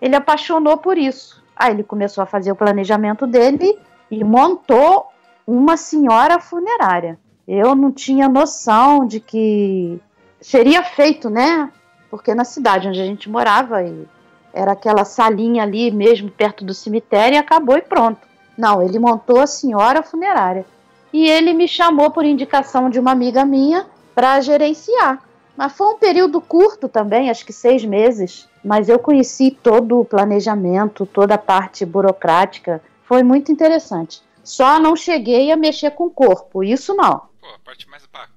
ele 0.00 0.16
apaixonou 0.16 0.76
por 0.76 0.98
isso. 0.98 1.42
Aí 1.54 1.72
ele 1.72 1.82
começou 1.82 2.22
a 2.22 2.26
fazer 2.26 2.52
o 2.52 2.56
planejamento 2.56 3.26
dele 3.26 3.78
e 4.10 4.22
montou 4.22 5.06
uma 5.46 5.76
senhora 5.76 6.38
funerária. 6.38 7.18
Eu 7.48 7.74
não 7.74 7.90
tinha 7.90 8.28
noção 8.28 9.06
de 9.06 9.20
que 9.20 9.98
seria 10.46 10.84
feito, 10.84 11.28
né? 11.28 11.72
Porque 12.08 12.32
na 12.32 12.44
cidade 12.44 12.86
onde 12.86 13.00
a 13.00 13.04
gente 13.04 13.28
morava 13.28 13.78
era 14.54 14.72
aquela 14.72 15.04
salinha 15.04 15.64
ali 15.64 15.90
mesmo 15.90 16.30
perto 16.30 16.64
do 16.64 16.72
cemitério 16.72 17.34
e 17.34 17.38
acabou 17.38 17.76
e 17.76 17.82
pronto. 17.82 18.20
Não, 18.56 18.80
ele 18.80 19.00
montou 19.00 19.40
a 19.40 19.46
senhora 19.46 20.04
funerária. 20.04 20.64
E 21.12 21.28
ele 21.28 21.52
me 21.52 21.66
chamou 21.66 22.12
por 22.12 22.24
indicação 22.24 22.88
de 22.88 23.00
uma 23.00 23.10
amiga 23.10 23.44
minha 23.44 23.86
para 24.14 24.40
gerenciar. 24.40 25.20
Mas 25.56 25.72
foi 25.72 25.88
um 25.88 25.98
período 25.98 26.40
curto 26.40 26.88
também, 26.88 27.28
acho 27.28 27.44
que 27.44 27.52
seis 27.52 27.84
meses. 27.84 28.48
Mas 28.64 28.88
eu 28.88 29.00
conheci 29.00 29.50
todo 29.50 29.98
o 29.98 30.04
planejamento, 30.04 31.06
toda 31.06 31.34
a 31.34 31.38
parte 31.38 31.84
burocrática. 31.84 32.80
Foi 33.02 33.24
muito 33.24 33.50
interessante. 33.50 34.22
Só 34.44 34.78
não 34.78 34.94
cheguei 34.94 35.50
a 35.50 35.56
mexer 35.56 35.90
com 35.90 36.04
o 36.04 36.10
corpo, 36.10 36.62
isso 36.62 36.94
não. 36.94 37.22
Pô, 37.40 37.48
a 37.48 37.58
parte 37.64 37.88
mais 37.90 38.06
bacana. 38.06 38.35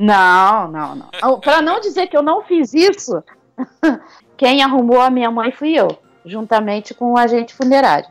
Não, 0.00 0.66
não, 0.66 0.94
não. 0.94 1.10
Para 1.44 1.60
não 1.60 1.78
dizer 1.78 2.06
que 2.06 2.16
eu 2.16 2.22
não 2.22 2.42
fiz 2.42 2.72
isso, 2.72 3.22
quem 4.34 4.62
arrumou 4.62 4.98
a 4.98 5.10
minha 5.10 5.30
mãe 5.30 5.52
fui 5.52 5.78
eu, 5.78 5.98
juntamente 6.24 6.94
com 6.94 7.12
o 7.12 7.18
agente 7.18 7.54
funerário. 7.54 8.08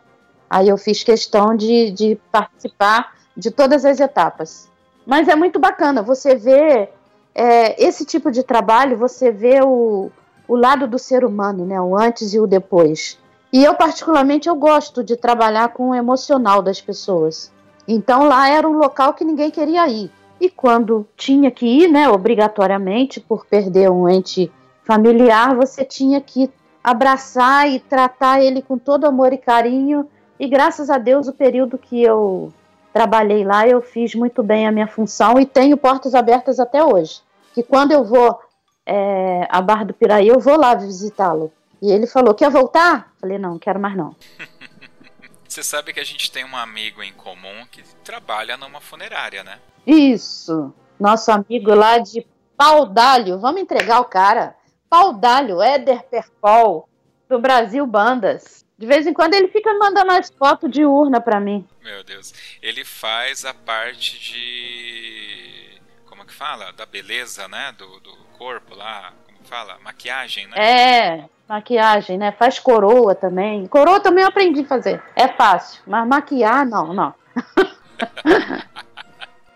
Aí 0.47 0.69
eu 0.69 0.77
fiz 0.77 1.03
questão 1.03 1.55
de, 1.55 1.89
de 1.89 2.15
participar 2.31 3.15
de 3.35 3.49
todas 3.49 3.85
as 3.85 3.99
etapas. 3.99 4.69
Mas 5.03 5.27
é 5.27 5.35
muito 5.35 5.57
bacana, 5.57 6.03
você 6.03 6.35
vê 6.35 6.89
é, 7.33 7.83
esse 7.83 8.05
tipo 8.05 8.29
de 8.31 8.43
trabalho, 8.43 8.95
você 8.95 9.31
vê 9.31 9.59
o, 9.63 10.11
o 10.47 10.55
lado 10.55 10.87
do 10.87 10.99
ser 10.99 11.25
humano, 11.25 11.65
né, 11.65 11.81
o 11.81 11.97
antes 11.97 12.35
e 12.35 12.39
o 12.39 12.45
depois. 12.45 13.17
E 13.51 13.63
eu, 13.63 13.73
particularmente, 13.73 14.47
eu 14.47 14.55
gosto 14.55 15.03
de 15.03 15.15
trabalhar 15.15 15.69
com 15.69 15.89
o 15.89 15.95
emocional 15.95 16.61
das 16.61 16.79
pessoas. 16.79 17.51
Então 17.87 18.25
lá 18.25 18.47
era 18.47 18.69
um 18.69 18.77
local 18.77 19.15
que 19.15 19.25
ninguém 19.25 19.49
queria 19.49 19.87
ir. 19.87 20.11
E 20.39 20.49
quando 20.49 21.07
tinha 21.17 21.51
que 21.51 21.65
ir, 21.65 21.87
né, 21.87 22.09
obrigatoriamente, 22.09 23.19
por 23.19 23.45
perder 23.45 23.89
um 23.91 24.07
ente 24.07 24.51
familiar, 24.83 25.55
você 25.55 25.83
tinha 25.83 26.21
que 26.21 26.49
abraçar 26.83 27.69
e 27.69 27.79
tratar 27.79 28.41
ele 28.41 28.61
com 28.61 28.77
todo 28.77 29.05
amor 29.05 29.33
e 29.33 29.37
carinho 29.37 30.07
e 30.39 30.47
graças 30.47 30.89
a 30.89 30.97
Deus, 30.97 31.27
o 31.27 31.33
período 31.33 31.77
que 31.77 32.01
eu 32.01 32.53
trabalhei 32.93 33.43
lá, 33.43 33.67
eu 33.67 33.81
fiz 33.81 34.15
muito 34.15 34.41
bem 34.41 34.65
a 34.65 34.71
minha 34.71 34.87
função 34.87 35.37
e 35.37 35.45
tenho 35.45 35.75
portas 35.75 36.15
abertas 36.15 36.59
até 36.59 36.81
hoje. 36.81 37.21
Que 37.53 37.61
quando 37.61 37.91
eu 37.91 38.05
vou 38.05 38.39
é, 38.85 39.45
a 39.49 39.61
Barra 39.61 39.83
do 39.83 39.93
Piraí, 39.93 40.29
eu 40.29 40.39
vou 40.39 40.57
lá 40.57 40.73
visitá-lo. 40.73 41.51
E 41.81 41.91
ele 41.91 42.07
falou: 42.07 42.33
Quer 42.33 42.49
voltar? 42.49 43.11
Falei: 43.19 43.37
Não, 43.37 43.59
quero 43.59 43.79
mais 43.79 43.97
não. 43.97 44.15
Você 45.45 45.63
sabe 45.63 45.91
que 45.91 45.99
a 45.99 46.05
gente 46.05 46.31
tem 46.31 46.45
um 46.45 46.55
amigo 46.55 47.03
em 47.03 47.11
comum 47.11 47.65
que 47.71 47.83
trabalha 48.03 48.55
numa 48.55 48.79
funerária, 48.79 49.43
né? 49.43 49.59
Isso. 49.85 50.73
Nosso 50.99 51.31
amigo 51.31 51.73
lá 51.73 51.97
de 51.97 52.25
Paudalho. 52.57 53.39
Vamos 53.39 53.61
entregar 53.61 54.01
o 54.01 54.05
cara. 54.05 54.55
Paudalho, 54.89 55.61
Éder 55.61 56.03
Perpol, 56.03 56.89
do 57.29 57.39
Brasil 57.39 57.85
Bandas. 57.85 58.65
De 58.77 58.85
vez 58.85 59.05
em 59.05 59.13
quando 59.13 59.33
ele 59.33 59.49
fica 59.49 59.73
mandando 59.73 60.11
as 60.11 60.29
fotos 60.29 60.71
de 60.71 60.85
urna 60.85 61.19
para 61.21 61.39
mim. 61.39 61.67
Meu 61.83 62.03
Deus. 62.03 62.33
Ele 62.61 62.83
faz 62.83 63.45
a 63.45 63.53
parte 63.53 64.17
de. 64.19 65.81
Como 66.05 66.25
que 66.25 66.33
fala? 66.33 66.71
Da 66.71 66.85
beleza, 66.85 67.47
né? 67.47 67.73
Do, 67.77 67.99
do 67.99 68.15
corpo 68.37 68.73
lá. 68.73 69.13
Como 69.25 69.37
que 69.39 69.49
fala? 69.49 69.77
Maquiagem, 69.79 70.47
né? 70.47 70.55
É, 70.57 71.25
maquiagem, 71.47 72.17
né? 72.17 72.31
Faz 72.31 72.57
coroa 72.57 73.13
também. 73.13 73.67
Coroa 73.67 73.99
também 73.99 74.23
eu 74.23 74.29
aprendi 74.29 74.61
a 74.61 74.65
fazer. 74.65 75.03
É 75.15 75.27
fácil. 75.27 75.81
Mas 75.85 76.07
maquiar, 76.07 76.65
não, 76.65 76.93
não. 76.93 77.13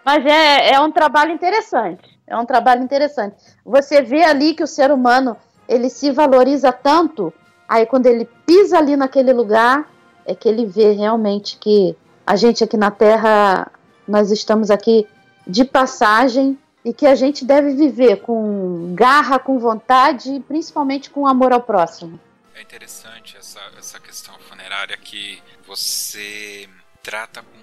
mas 0.05 0.25
é, 0.25 0.73
é 0.73 0.79
um 0.79 0.91
trabalho 0.91 1.31
interessante. 1.31 2.19
É 2.25 2.37
um 2.37 2.45
trabalho 2.45 2.83
interessante. 2.83 3.35
Você 3.65 4.01
vê 4.01 4.23
ali 4.23 4.53
que 4.53 4.63
o 4.63 4.67
ser 4.67 4.91
humano 4.91 5.35
ele 5.67 5.89
se 5.89 6.11
valoriza 6.11 6.71
tanto 6.71 7.33
Aí 7.73 7.87
quando 7.87 8.05
ele 8.05 8.25
pisa 8.45 8.77
ali 8.77 8.95
naquele 8.95 9.33
lugar, 9.33 9.91
é 10.25 10.35
que 10.35 10.47
ele 10.47 10.65
vê 10.65 10.91
realmente 10.91 11.57
que 11.57 11.95
a 12.25 12.35
gente 12.35 12.63
aqui 12.63 12.77
na 12.77 12.91
Terra, 12.91 13.71
nós 14.07 14.29
estamos 14.29 14.69
aqui 14.69 15.07
de 15.47 15.65
passagem 15.65 16.55
e 16.85 16.93
que 16.93 17.07
a 17.07 17.15
gente 17.15 17.43
deve 17.43 17.73
viver 17.73 18.17
com 18.21 18.93
garra, 18.93 19.39
com 19.39 19.57
vontade 19.57 20.33
e 20.33 20.39
principalmente 20.39 21.09
com 21.09 21.25
amor 21.25 21.51
ao 21.51 21.61
próximo. 21.61 22.19
É 22.55 22.61
interessante 22.61 23.37
essa, 23.37 23.59
essa 23.77 23.99
questão 23.99 24.35
funerária 24.47 24.95
que 24.95 25.41
você 25.65 26.69
trata 27.01 27.41
com 27.41 27.62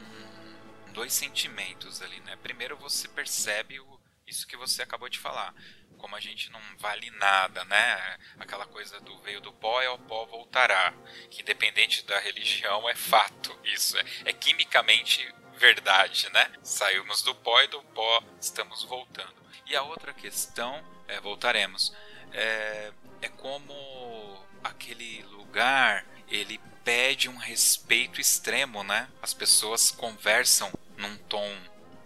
dois 0.90 1.12
sentimentos 1.12 2.03
ali, 2.03 2.20
né? 2.20 2.37
Primeiro 2.37 2.76
você 2.76 3.09
percebe 3.09 3.81
o, 3.81 4.00
isso 4.26 4.46
que 4.46 4.57
você 4.57 4.83
acabou 4.83 5.09
de 5.09 5.18
falar 5.18 5.55
como 6.00 6.16
a 6.16 6.20
gente 6.20 6.50
não 6.50 6.61
vale 6.79 7.11
nada, 7.11 7.64
né? 7.66 8.18
Aquela 8.38 8.66
coisa 8.66 8.98
do 9.00 9.18
veio 9.18 9.40
do 9.40 9.53
pó 9.53 9.83
e 9.83 9.87
ao 9.87 9.98
pó 9.98 10.24
voltará. 10.24 10.94
Que 11.31 11.42
independente 11.42 12.05
da 12.07 12.18
religião 12.18 12.88
é 12.88 12.94
fato 12.94 13.57
isso. 13.64 13.96
É, 13.98 14.05
é 14.24 14.33
quimicamente 14.33 15.22
verdade, 15.57 16.29
né? 16.33 16.50
Saímos 16.62 17.22
do 17.22 17.35
pó 17.35 17.61
e 17.61 17.68
do 17.68 17.83
pó 17.83 18.22
estamos 18.40 18.83
voltando. 18.85 19.35
E 19.66 19.76
a 19.76 19.83
outra 19.83 20.12
questão, 20.14 20.83
é, 21.07 21.20
voltaremos, 21.20 21.94
é, 22.33 22.92
é 23.20 23.29
como 23.29 24.46
aquele 24.64 25.22
lugar 25.24 26.05
ele 26.31 26.61
pede 26.85 27.29
um 27.29 27.37
respeito 27.37 28.21
extremo, 28.21 28.83
né? 28.83 29.09
As 29.21 29.35
pessoas 29.35 29.90
conversam 29.90 30.71
num 30.97 31.16
tom 31.29 31.49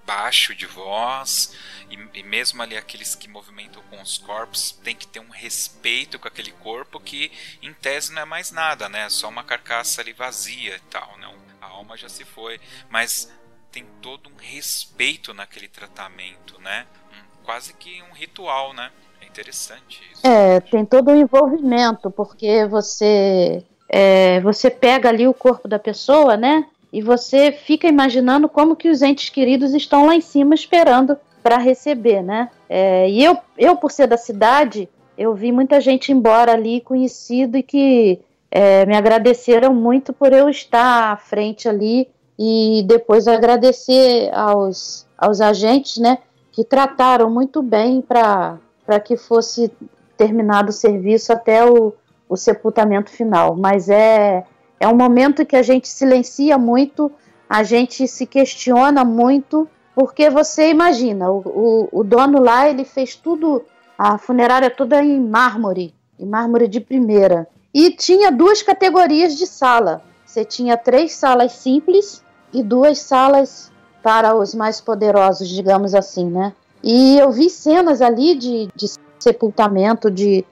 baixo 0.06 0.54
de 0.54 0.66
voz 0.66 1.56
e, 1.90 2.18
e, 2.18 2.22
mesmo 2.22 2.62
ali 2.62 2.76
aqueles 2.76 3.14
que 3.14 3.28
movimentam 3.28 3.82
com 3.88 4.00
os 4.00 4.18
corpos 4.18 4.72
tem 4.82 4.94
que 4.94 5.06
ter 5.06 5.20
um 5.20 5.30
respeito 5.30 6.18
com 6.18 6.28
aquele 6.28 6.52
corpo 6.52 7.00
que 7.00 7.32
em 7.62 7.72
tese 7.72 8.12
não 8.12 8.22
é 8.22 8.24
mais 8.24 8.50
nada, 8.50 8.88
né? 8.88 9.06
É 9.06 9.08
só 9.08 9.28
uma 9.28 9.44
carcaça 9.44 10.00
ali 10.00 10.12
vazia 10.12 10.76
e 10.76 10.80
tal, 10.90 11.16
né? 11.18 11.32
A 11.60 11.66
alma 11.66 11.96
já 11.96 12.08
se 12.08 12.24
foi, 12.24 12.60
mas 12.90 13.32
tem 13.70 13.84
todo 14.00 14.28
um 14.28 14.36
respeito 14.36 15.32
naquele 15.32 15.68
tratamento, 15.68 16.60
né? 16.60 16.86
Um, 17.10 17.44
quase 17.44 17.72
que 17.74 18.02
um 18.02 18.12
ritual, 18.12 18.72
né? 18.72 18.90
É 19.20 19.26
interessante 19.26 20.02
isso. 20.12 20.26
É, 20.26 20.60
tem 20.60 20.84
todo 20.84 21.10
um 21.10 21.16
envolvimento 21.16 22.10
porque 22.10 22.66
você 22.66 23.64
é, 23.96 24.40
você 24.40 24.68
pega 24.70 25.08
ali 25.08 25.28
o 25.28 25.34
corpo 25.34 25.68
da 25.68 25.78
pessoa, 25.78 26.36
né? 26.36 26.66
e 26.94 27.02
você 27.02 27.50
fica 27.50 27.88
imaginando 27.88 28.48
como 28.48 28.76
que 28.76 28.88
os 28.88 29.02
entes 29.02 29.28
queridos 29.28 29.74
estão 29.74 30.06
lá 30.06 30.14
em 30.14 30.20
cima 30.20 30.54
esperando 30.54 31.16
para 31.42 31.58
receber, 31.58 32.22
né? 32.22 32.48
É, 32.68 33.10
e 33.10 33.24
eu, 33.24 33.36
eu, 33.58 33.74
por 33.74 33.90
ser 33.90 34.06
da 34.06 34.16
cidade, 34.16 34.88
eu 35.18 35.34
vi 35.34 35.50
muita 35.50 35.80
gente 35.80 36.12
embora 36.12 36.52
ali 36.52 36.80
conhecido 36.80 37.56
e 37.56 37.64
que 37.64 38.20
é, 38.48 38.86
me 38.86 38.96
agradeceram 38.96 39.74
muito 39.74 40.12
por 40.12 40.32
eu 40.32 40.48
estar 40.48 41.10
à 41.10 41.16
frente 41.16 41.68
ali 41.68 42.08
e 42.38 42.84
depois 42.86 43.26
agradecer 43.26 44.30
aos, 44.32 45.04
aos 45.18 45.40
agentes, 45.40 45.96
né, 45.96 46.18
que 46.52 46.62
trataram 46.62 47.28
muito 47.28 47.60
bem 47.60 48.00
para 48.00 49.00
que 49.04 49.16
fosse 49.16 49.68
terminado 50.16 50.70
o 50.70 50.72
serviço 50.72 51.32
até 51.32 51.68
o, 51.68 51.92
o 52.28 52.36
sepultamento 52.36 53.10
final. 53.10 53.56
Mas 53.56 53.88
é 53.88 54.44
é 54.84 54.88
um 54.88 54.96
momento 54.96 55.46
que 55.46 55.56
a 55.56 55.62
gente 55.62 55.88
silencia 55.88 56.58
muito, 56.58 57.10
a 57.48 57.62
gente 57.62 58.06
se 58.06 58.26
questiona 58.26 59.04
muito, 59.04 59.68
porque 59.94 60.28
você 60.28 60.70
imagina, 60.70 61.30
o, 61.30 61.38
o, 61.46 62.00
o 62.00 62.04
dono 62.04 62.38
lá 62.40 62.68
ele 62.68 62.84
fez 62.84 63.14
tudo, 63.14 63.64
a 63.96 64.18
funerária 64.18 64.68
toda 64.68 65.02
em 65.02 65.20
mármore, 65.20 65.94
e 66.18 66.26
mármore 66.26 66.68
de 66.68 66.80
primeira. 66.80 67.48
E 67.72 67.90
tinha 67.92 68.30
duas 68.30 68.62
categorias 68.62 69.36
de 69.36 69.46
sala. 69.46 70.02
Você 70.24 70.44
tinha 70.44 70.76
três 70.76 71.14
salas 71.14 71.52
simples 71.52 72.22
e 72.52 72.62
duas 72.62 72.98
salas 72.98 73.72
para 74.02 74.34
os 74.34 74.54
mais 74.54 74.80
poderosos, 74.80 75.48
digamos 75.48 75.94
assim, 75.94 76.28
né? 76.30 76.52
E 76.82 77.18
eu 77.18 77.32
vi 77.32 77.48
cenas 77.48 78.02
ali 78.02 78.34
de, 78.34 78.68
de 78.76 78.86
sepultamento, 79.18 80.10
de 80.10 80.44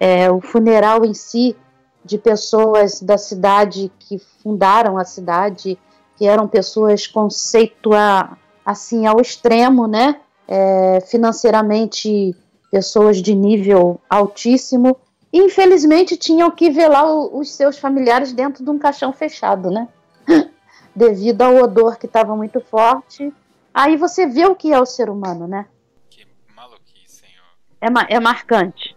é, 0.00 0.30
o 0.30 0.40
funeral 0.40 1.04
em 1.04 1.12
si, 1.12 1.54
de 2.02 2.16
pessoas 2.16 3.02
da 3.02 3.18
cidade 3.18 3.92
que 3.98 4.18
fundaram 4.42 4.96
a 4.96 5.04
cidade, 5.04 5.78
que 6.16 6.26
eram 6.26 6.48
pessoas 6.48 7.06
conceituar 7.06 8.38
assim 8.64 9.06
ao 9.06 9.20
extremo, 9.20 9.86
né? 9.86 10.18
É, 10.48 11.00
financeiramente 11.02 12.34
pessoas 12.70 13.18
de 13.18 13.34
nível 13.34 14.00
altíssimo. 14.08 14.96
E, 15.32 15.38
infelizmente 15.38 16.16
tinham 16.16 16.50
que 16.50 16.70
velar 16.70 17.06
o, 17.06 17.38
os 17.38 17.52
seus 17.52 17.78
familiares 17.78 18.32
dentro 18.32 18.64
de 18.64 18.70
um 18.70 18.78
caixão 18.78 19.12
fechado, 19.12 19.70
né? 19.70 19.86
Devido 20.96 21.42
ao 21.42 21.56
odor 21.56 21.98
que 21.98 22.06
estava 22.06 22.34
muito 22.34 22.60
forte. 22.60 23.32
Aí 23.72 23.96
você 23.96 24.26
vê 24.26 24.46
o 24.46 24.56
que 24.56 24.72
é 24.72 24.80
o 24.80 24.86
ser 24.86 25.08
humano, 25.08 25.46
né? 25.46 25.66
Que 26.08 26.26
maluquice, 26.56 27.20
senhor. 27.20 28.08
É, 28.08 28.16
é 28.16 28.18
marcante. 28.18 28.96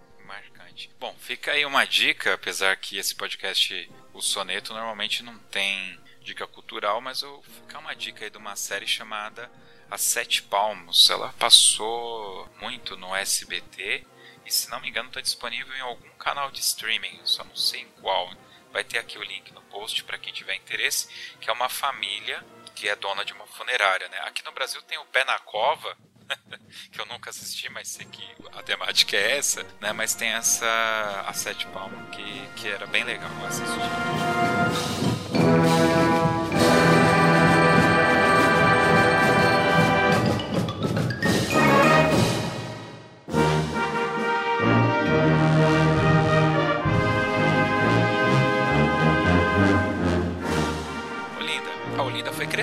Marcante. 0.83 0.89
Bom, 0.99 1.15
fica 1.19 1.51
aí 1.51 1.65
uma 1.65 1.85
dica, 1.85 2.33
apesar 2.33 2.75
que 2.77 2.97
esse 2.97 3.15
podcast, 3.15 3.89
o 4.13 4.21
Soneto, 4.21 4.73
normalmente 4.73 5.23
não 5.23 5.37
tem 5.37 5.99
dica 6.21 6.47
cultural, 6.47 7.01
mas 7.01 7.21
eu 7.21 7.31
vou 7.31 7.43
ficar 7.43 7.79
uma 7.79 7.95
dica 7.95 8.23
aí 8.23 8.29
de 8.29 8.37
uma 8.37 8.55
série 8.55 8.87
chamada 8.87 9.51
As 9.89 10.01
Sete 10.01 10.41
Palmos. 10.43 11.09
Ela 11.09 11.33
passou 11.33 12.49
muito 12.61 12.97
no 12.97 13.15
SBT 13.15 14.05
e, 14.45 14.51
se 14.51 14.69
não 14.69 14.79
me 14.79 14.89
engano, 14.89 15.09
está 15.09 15.21
disponível 15.21 15.75
em 15.75 15.81
algum 15.81 16.09
canal 16.11 16.51
de 16.51 16.59
streaming, 16.59 17.19
só 17.23 17.43
não 17.43 17.55
sei 17.55 17.81
em 17.81 17.89
qual. 18.01 18.33
Vai 18.71 18.83
ter 18.83 18.97
aqui 18.97 19.17
o 19.17 19.23
link 19.23 19.51
no 19.51 19.61
post 19.63 20.03
para 20.03 20.17
quem 20.17 20.33
tiver 20.33 20.55
interesse, 20.55 21.07
que 21.39 21.49
é 21.49 21.53
uma 21.53 21.69
família 21.69 22.43
que 22.75 22.89
é 22.89 22.95
dona 22.95 23.23
de 23.23 23.33
uma 23.33 23.45
funerária, 23.45 24.09
né? 24.09 24.17
Aqui 24.21 24.43
no 24.43 24.51
Brasil 24.51 24.81
tem 24.81 24.97
o 24.97 25.05
Pé 25.05 25.23
na 25.25 25.37
Cova, 25.39 25.95
que 26.91 26.99
eu 26.99 27.05
nunca 27.05 27.29
assisti, 27.29 27.69
mas 27.69 27.87
sei 27.87 28.05
que 28.05 28.23
a 28.53 28.63
temática 28.63 29.15
é 29.15 29.37
essa, 29.37 29.63
né? 29.79 29.93
Mas 29.93 30.13
tem 30.15 30.29
essa 30.29 31.23
a 31.27 31.33
Sete 31.33 31.65
Palmas 31.67 32.09
que, 32.09 32.47
que 32.55 32.67
era 32.67 32.85
bem 32.87 33.03
legal 33.03 33.31
assistir. 33.45 33.79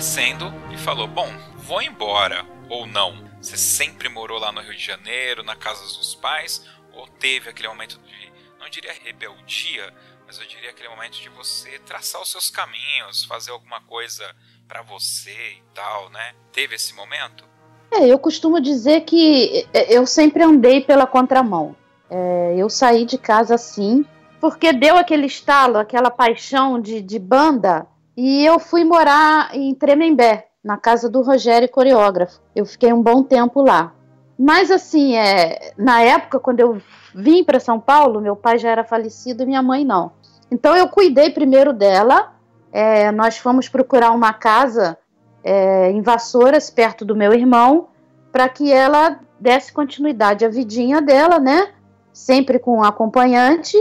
crescendo 0.00 0.50
e 0.70 0.78
falou: 0.78 1.06
Bom, 1.06 1.28
vou 1.56 1.82
embora 1.82 2.46
ou 2.68 2.86
não? 2.86 3.29
Você 3.40 3.56
sempre 3.56 4.08
morou 4.08 4.38
lá 4.38 4.52
no 4.52 4.60
Rio 4.60 4.74
de 4.74 4.84
Janeiro, 4.84 5.42
na 5.42 5.56
casa 5.56 5.80
dos 5.80 6.14
pais, 6.14 6.64
ou 6.92 7.06
teve 7.06 7.48
aquele 7.48 7.68
momento 7.68 7.98
de, 7.98 8.32
não 8.58 8.68
diria 8.68 8.92
rebeldia, 8.92 9.94
mas 10.26 10.38
eu 10.38 10.46
diria 10.46 10.70
aquele 10.70 10.90
momento 10.90 11.14
de 11.14 11.28
você 11.30 11.78
traçar 11.80 12.20
os 12.20 12.30
seus 12.30 12.50
caminhos, 12.50 13.24
fazer 13.24 13.50
alguma 13.50 13.80
coisa 13.80 14.24
para 14.68 14.82
você 14.82 15.30
e 15.30 15.62
tal, 15.74 16.10
né? 16.10 16.34
Teve 16.52 16.74
esse 16.74 16.94
momento? 16.94 17.44
É, 17.90 18.06
eu 18.06 18.18
costumo 18.18 18.60
dizer 18.60 19.00
que 19.00 19.66
é, 19.72 19.92
eu 19.92 20.06
sempre 20.06 20.42
andei 20.42 20.82
pela 20.82 21.06
contramão. 21.06 21.74
É, 22.10 22.54
eu 22.58 22.68
saí 22.68 23.04
de 23.04 23.16
casa 23.16 23.54
assim, 23.54 24.04
porque 24.38 24.72
deu 24.72 24.96
aquele 24.96 25.26
estalo, 25.26 25.78
aquela 25.78 26.10
paixão 26.10 26.80
de, 26.80 27.00
de 27.00 27.18
banda 27.18 27.86
e 28.16 28.44
eu 28.44 28.58
fui 28.58 28.84
morar 28.84 29.54
em 29.54 29.74
Tremembé, 29.74 30.49
na 30.62 30.76
casa 30.76 31.08
do 31.08 31.22
Rogério, 31.22 31.68
coreógrafo. 31.68 32.40
Eu 32.54 32.66
fiquei 32.66 32.92
um 32.92 33.02
bom 33.02 33.22
tempo 33.22 33.62
lá. 33.62 33.94
Mas 34.38 34.70
assim, 34.70 35.16
é, 35.16 35.72
na 35.76 36.02
época, 36.02 36.38
quando 36.40 36.60
eu 36.60 36.80
vim 37.14 37.44
para 37.44 37.60
São 37.60 37.78
Paulo, 37.78 38.20
meu 38.20 38.36
pai 38.36 38.58
já 38.58 38.70
era 38.70 38.84
falecido 38.84 39.42
e 39.42 39.46
minha 39.46 39.62
mãe 39.62 39.84
não. 39.84 40.12
Então 40.50 40.76
eu 40.76 40.88
cuidei 40.88 41.30
primeiro 41.30 41.72
dela. 41.72 42.32
É, 42.72 43.10
nós 43.12 43.36
fomos 43.36 43.68
procurar 43.68 44.12
uma 44.12 44.32
casa 44.32 44.96
é, 45.42 45.90
em 45.90 46.00
Vassouras, 46.02 46.70
perto 46.70 47.04
do 47.04 47.16
meu 47.16 47.32
irmão, 47.32 47.88
para 48.32 48.48
que 48.48 48.72
ela 48.72 49.20
desse 49.38 49.72
continuidade 49.72 50.44
à 50.44 50.48
vidinha 50.48 51.00
dela, 51.00 51.38
né? 51.38 51.72
Sempre 52.12 52.58
com 52.58 52.78
um 52.78 52.84
acompanhante 52.84 53.76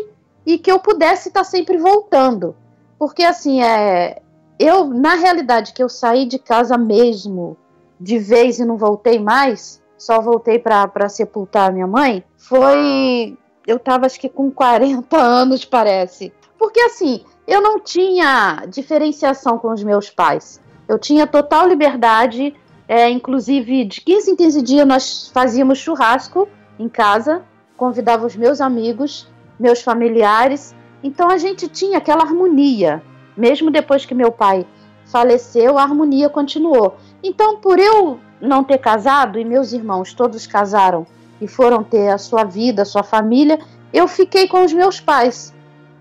e 0.46 0.58
que 0.58 0.72
eu 0.72 0.80
pudesse 0.80 1.28
estar 1.28 1.42
tá 1.42 1.44
sempre 1.44 1.78
voltando. 1.78 2.56
Porque 2.98 3.24
assim, 3.24 3.62
é, 3.62 4.22
eu, 4.60 4.88
na 4.88 5.16
realidade, 5.16 5.74
que 5.74 5.82
eu 5.82 5.88
saí 5.88 6.26
de 6.26 6.38
casa 6.38 6.78
mesmo 6.78 7.56
de 8.00 8.20
vez 8.20 8.60
e 8.60 8.66
não 8.66 8.78
voltei 8.78 9.18
mais, 9.18 9.82
só 9.98 10.22
voltei 10.22 10.60
para 10.60 11.08
sepultar 11.08 11.72
minha 11.72 11.88
mãe, 11.88 12.24
foi. 12.38 13.38
Eu 13.66 13.80
tava 13.80 14.06
acho 14.06 14.20
que 14.20 14.28
com 14.28 14.52
40 14.52 15.16
anos, 15.18 15.64
parece. 15.64 16.34
Porque 16.58 16.82
assim, 16.82 17.24
eu 17.48 17.62
não 17.62 17.80
tinha 17.80 18.66
diferenciação 18.68 19.58
com 19.58 19.72
os 19.72 19.84
meus 19.84 20.10
pais. 20.10 20.62
Eu 20.88 21.00
tinha 21.00 21.26
total 21.26 21.68
liberdade, 21.68 22.54
é, 22.88 23.10
inclusive 23.10 23.86
de 23.86 24.02
15 24.02 24.32
em 24.32 24.36
15 24.36 24.62
dias 24.62 24.88
nós 24.88 25.32
fazíamos 25.34 25.78
churrasco 25.78 26.50
em 26.78 26.90
casa, 26.90 27.44
convidava 27.78 28.26
os 28.26 28.36
meus 28.36 28.60
amigos, 28.60 29.30
meus 29.60 29.82
familiares, 29.82 30.76
então 31.04 31.30
a 31.30 31.38
gente 31.38 31.68
tinha 31.68 32.00
aquela 32.00 32.24
harmonia. 32.24 33.04
Mesmo 33.36 33.72
depois 33.72 34.06
que 34.06 34.14
meu 34.14 34.32
pai 34.32 34.66
faleceu, 35.06 35.78
a 35.78 35.84
harmonia 35.84 36.30
continuou. 36.30 36.98
Então, 37.24 37.58
por 37.58 37.80
eu 37.80 38.20
não 38.40 38.64
ter 38.64 38.78
casado 38.78 39.40
e 39.40 39.46
meus 39.46 39.74
irmãos 39.74 40.14
todos 40.14 40.48
casaram 40.48 41.06
e 41.42 41.48
foram 41.48 41.84
ter 41.84 42.10
a 42.10 42.18
sua 42.18 42.44
vida, 42.44 42.82
a 42.82 42.86
sua 42.86 43.04
família, 43.04 43.60
eu 43.94 44.08
fiquei 44.08 44.48
com 44.48 44.64
os 44.64 44.74
meus 44.74 45.00
pais. 45.00 45.54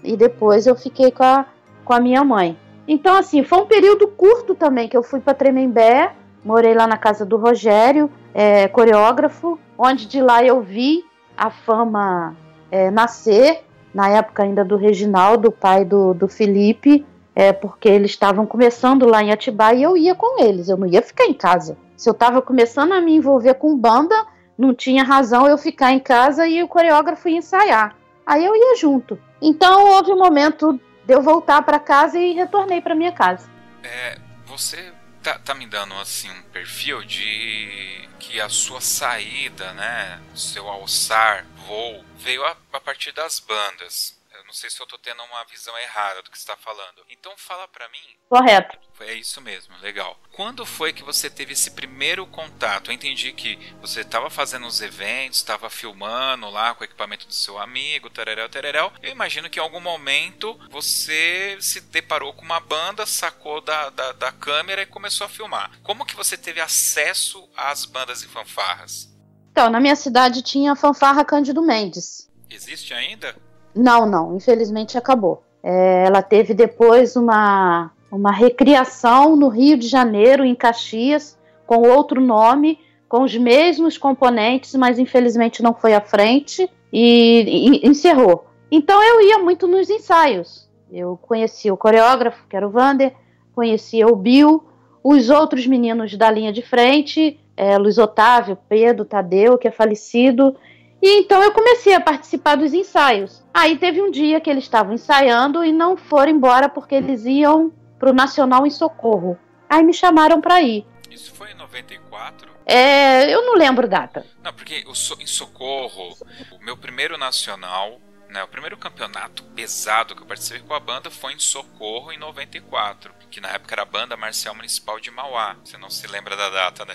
E 0.03 0.17
depois 0.17 0.67
eu 0.67 0.75
fiquei 0.75 1.11
com 1.11 1.25
a, 1.25 1.47
com 1.85 1.93
a 1.93 2.01
minha 2.01 2.23
mãe. 2.23 2.57
Então, 2.87 3.17
assim, 3.17 3.43
foi 3.43 3.59
um 3.59 3.67
período 3.67 4.09
curto 4.09 4.55
também 4.55 4.89
que 4.89 4.97
eu 4.97 5.03
fui 5.03 5.21
para 5.21 5.35
Tremembé, 5.35 6.13
morei 6.45 6.75
lá 6.75 6.87
na 6.87 6.97
casa 6.97 7.25
do 7.25 7.37
Rogério, 7.37 8.11
é, 8.33 8.69
coreógrafo, 8.69 9.59
onde 9.77 10.07
de 10.07 10.21
lá 10.21 10.43
eu 10.43 10.61
vi 10.61 11.05
a 11.37 11.51
fama 11.51 12.37
é, 12.71 12.91
nascer 12.91 13.65
na 13.93 14.09
época 14.09 14.43
ainda 14.43 14.65
do 14.65 14.77
Reginaldo, 14.77 15.51
pai 15.51 15.85
do, 15.85 16.15
do 16.15 16.29
Felipe, 16.29 17.05
é, 17.39 17.53
porque 17.53 17.89
eles 17.89 18.11
estavam 18.11 18.45
começando 18.45 19.07
lá 19.07 19.23
em 19.23 19.31
Atibaia 19.31 19.77
e 19.77 19.83
eu 19.85 19.97
ia 19.97 20.13
com 20.13 20.43
eles, 20.43 20.69
eu 20.69 20.77
não 20.77 20.89
ia 20.89 21.01
ficar 21.01 21.25
em 21.25 21.33
casa. 21.33 21.79
Se 21.97 22.11
eu 22.11 22.13
estava 22.13 22.43
começando 22.43 22.91
a 22.91 23.01
me 23.01 23.15
envolver 23.15 23.55
com 23.55 23.79
banda, 23.79 24.27
não 24.59 24.75
tinha 24.75 25.05
razão 25.05 25.47
eu 25.47 25.57
ficar 25.57 25.93
em 25.93 26.01
casa 26.01 26.49
e 26.49 26.61
o 26.65 26.67
coreógrafo 26.67 27.29
ia 27.29 27.39
ensaiar. 27.39 27.97
Aí 28.27 28.45
eu 28.45 28.57
ia 28.57 28.77
junto. 28.77 29.17
Então 29.41 29.87
houve 29.87 30.11
um 30.11 30.19
momento 30.19 30.81
de 31.07 31.15
eu 31.15 31.23
voltar 31.23 31.63
para 31.63 31.79
casa 31.79 32.19
e 32.19 32.33
retornei 32.33 32.81
para 32.81 32.97
minha 32.97 33.13
casa. 33.13 33.49
É, 33.85 34.19
você 34.45 34.93
tá, 35.23 35.39
tá 35.39 35.55
me 35.55 35.69
dando 35.69 35.95
assim 35.95 36.29
um 36.29 36.43
perfil 36.51 37.05
de 37.05 38.09
que 38.19 38.41
a 38.41 38.49
sua 38.49 38.81
saída, 38.81 39.73
né, 39.75 40.21
seu 40.35 40.69
alçar, 40.69 41.47
voo, 41.69 42.05
veio 42.19 42.45
a, 42.45 42.57
a 42.73 42.81
partir 42.81 43.13
das 43.13 43.39
bandas. 43.39 44.18
Não 44.49 44.55
sei 44.55 44.71
se 44.71 44.81
eu 44.81 44.87
tô 44.87 44.97
tendo 44.97 45.23
uma 45.25 45.45
visão 45.45 45.77
errada 45.77 46.23
do 46.23 46.31
que 46.31 46.39
você 46.39 46.43
está 46.43 46.57
falando. 46.57 47.05
Então 47.11 47.31
fala 47.37 47.69
para 47.69 47.87
mim. 47.91 47.99
Correto. 48.31 48.79
É 49.01 49.13
isso 49.13 49.43
mesmo, 49.43 49.77
legal. 49.77 50.19
Quando 50.33 50.65
foi 50.65 50.91
que 50.91 51.03
você 51.03 51.29
teve 51.29 51.53
esse 51.53 51.73
primeiro 51.73 52.27
contato? 52.27 52.91
Eu 52.91 52.95
entendi 52.95 53.31
que 53.35 53.57
você 53.79 54.01
estava 54.01 54.31
fazendo 54.31 54.67
os 54.67 54.81
eventos, 54.81 55.37
estava 55.37 55.69
filmando 55.69 56.49
lá 56.49 56.75
com 56.75 56.81
o 56.81 56.85
equipamento 56.85 57.27
do 57.27 57.35
seu 57.35 57.59
amigo, 57.59 58.09
tereréu, 58.09 58.49
tereréu. 58.49 58.91
Eu 59.03 59.11
imagino 59.11 59.51
que 59.51 59.59
em 59.59 59.63
algum 59.63 59.81
momento 59.81 60.59
você 60.71 61.59
se 61.61 61.83
deparou 61.83 62.33
com 62.33 62.43
uma 62.43 62.59
banda, 62.59 63.05
sacou 63.05 63.61
da, 63.61 63.91
da, 63.91 64.13
da 64.13 64.33
câmera 64.33 64.81
e 64.81 64.87
começou 64.87 65.27
a 65.27 65.29
filmar. 65.29 65.79
Como 65.83 66.07
que 66.07 66.17
você 66.17 66.39
teve 66.39 66.59
acesso 66.59 67.47
às 67.55 67.85
bandas 67.85 68.23
e 68.23 68.29
fanfarras? 68.29 69.15
Então, 69.53 69.69
na 69.69 69.79
minha 69.79 69.97
cidade 69.97 70.41
tinha 70.41 70.73
a 70.73 70.77
fanfarra 70.77 71.23
Cândido 71.23 71.61
Mendes. 71.61 72.31
Existe 72.49 72.95
ainda? 72.95 73.37
Não, 73.75 74.07
não, 74.07 74.37
infelizmente 74.37 74.97
acabou. 74.99 75.43
É, 75.63 76.05
ela 76.07 76.23
teve 76.23 76.55
depois 76.55 77.17
uma, 77.17 77.91
uma 78.11 78.33
recriação 78.33 79.37
no 79.37 79.49
Rio 79.49 79.77
de 79.77 79.89
Janeiro, 79.89 80.45
em 80.45 80.55
Caxias, 80.55 81.39
com 81.67 81.89
outro 81.89 82.21
nome, 82.21 82.79
com 83.09 83.23
os 83.23 83.37
mesmos 83.37 83.97
componentes, 83.97 84.75
mas 84.75 84.99
infelizmente 84.99 85.63
não 85.63 85.75
foi 85.75 85.95
à 85.95 86.01
frente 86.01 86.69
e, 86.93 87.81
e 87.83 87.89
encerrou. 87.89 88.47
Então 88.71 89.03
eu 89.03 89.21
ia 89.21 89.39
muito 89.39 89.67
nos 89.67 89.89
ensaios. 89.89 90.69
Eu 90.91 91.19
conhecia 91.21 91.73
o 91.73 91.77
coreógrafo, 91.77 92.47
que 92.49 92.57
era 92.57 92.67
o 92.67 92.71
Vander, 92.71 93.15
conhecia 93.55 94.07
o 94.07 94.17
Bill, 94.17 94.65
os 95.03 95.31
outros 95.31 95.67
meninos 95.67 96.17
da 96.17 96.31
linha 96.31 96.53
de 96.53 96.63
frente, 96.63 97.39
é, 97.57 97.77
Luiz 97.77 97.99
Otávio, 97.99 98.59
Pedro, 98.69 99.05
Tadeu, 99.05 99.59
que 99.59 99.69
é 99.69 99.71
falecido, 99.71 100.55
E 101.01 101.21
então 101.21 101.43
eu 101.43 101.53
comecei 101.53 101.95
a 101.95 102.01
participar 102.01 102.57
dos 102.57 102.75
ensaios. 102.75 103.43
Aí 103.55 103.79
teve 103.79 104.03
um 104.03 104.11
dia 104.11 104.41
que 104.41 104.51
eles 104.51 104.65
estavam 104.65 104.95
ensaiando 104.95 105.65
e 105.65 105.73
não 105.73 105.97
foram 105.97 106.33
embora 106.33 106.69
porque 106.69 106.95
eles 106.95 107.25
iam 107.25 107.73
pro 107.99 108.13
Nacional 108.13 108.67
em 108.67 108.71
Socorro. 108.71 109.39
Aí 109.69 109.83
me 109.83 109.93
chamaram 109.93 110.41
para 110.41 110.61
ir. 110.63 110.87
Isso 111.11 111.35
foi 111.35 111.53
em 111.53 111.55
94? 111.55 112.51
É, 112.67 113.33
eu 113.33 113.45
não 113.47 113.55
lembro 113.55 113.89
data. 113.89 114.27
Não, 114.43 114.53
porque 114.53 114.85
o 114.87 114.95
so, 114.95 115.17
em 115.21 115.27
Socorro, 115.27 116.17
o 116.53 116.65
meu 116.65 116.77
primeiro 116.77 117.17
nacional, 117.17 117.99
né, 118.29 118.43
o 118.45 118.49
primeiro 118.49 118.77
campeonato 118.77 119.43
pesado 119.55 120.15
que 120.15 120.23
eu 120.23 120.27
participei 120.27 120.61
com 120.61 120.75
a 120.75 120.81
banda 120.81 121.11
foi 121.11 121.33
em 121.33 121.39
Socorro 121.39 122.13
em 122.13 122.19
94, 122.19 123.13
que 123.31 123.41
na 123.41 123.49
época 123.51 123.75
era 123.75 123.83
a 123.83 123.87
banda 123.87 124.17
marcial 124.17 124.55
municipal 124.55 125.01
de 125.01 125.11
Mauá. 125.11 125.57
Você 125.65 125.79
não 125.79 125.89
se 125.89 126.07
lembra 126.07 126.37
da 126.37 126.51
data, 126.51 126.85
né? 126.85 126.95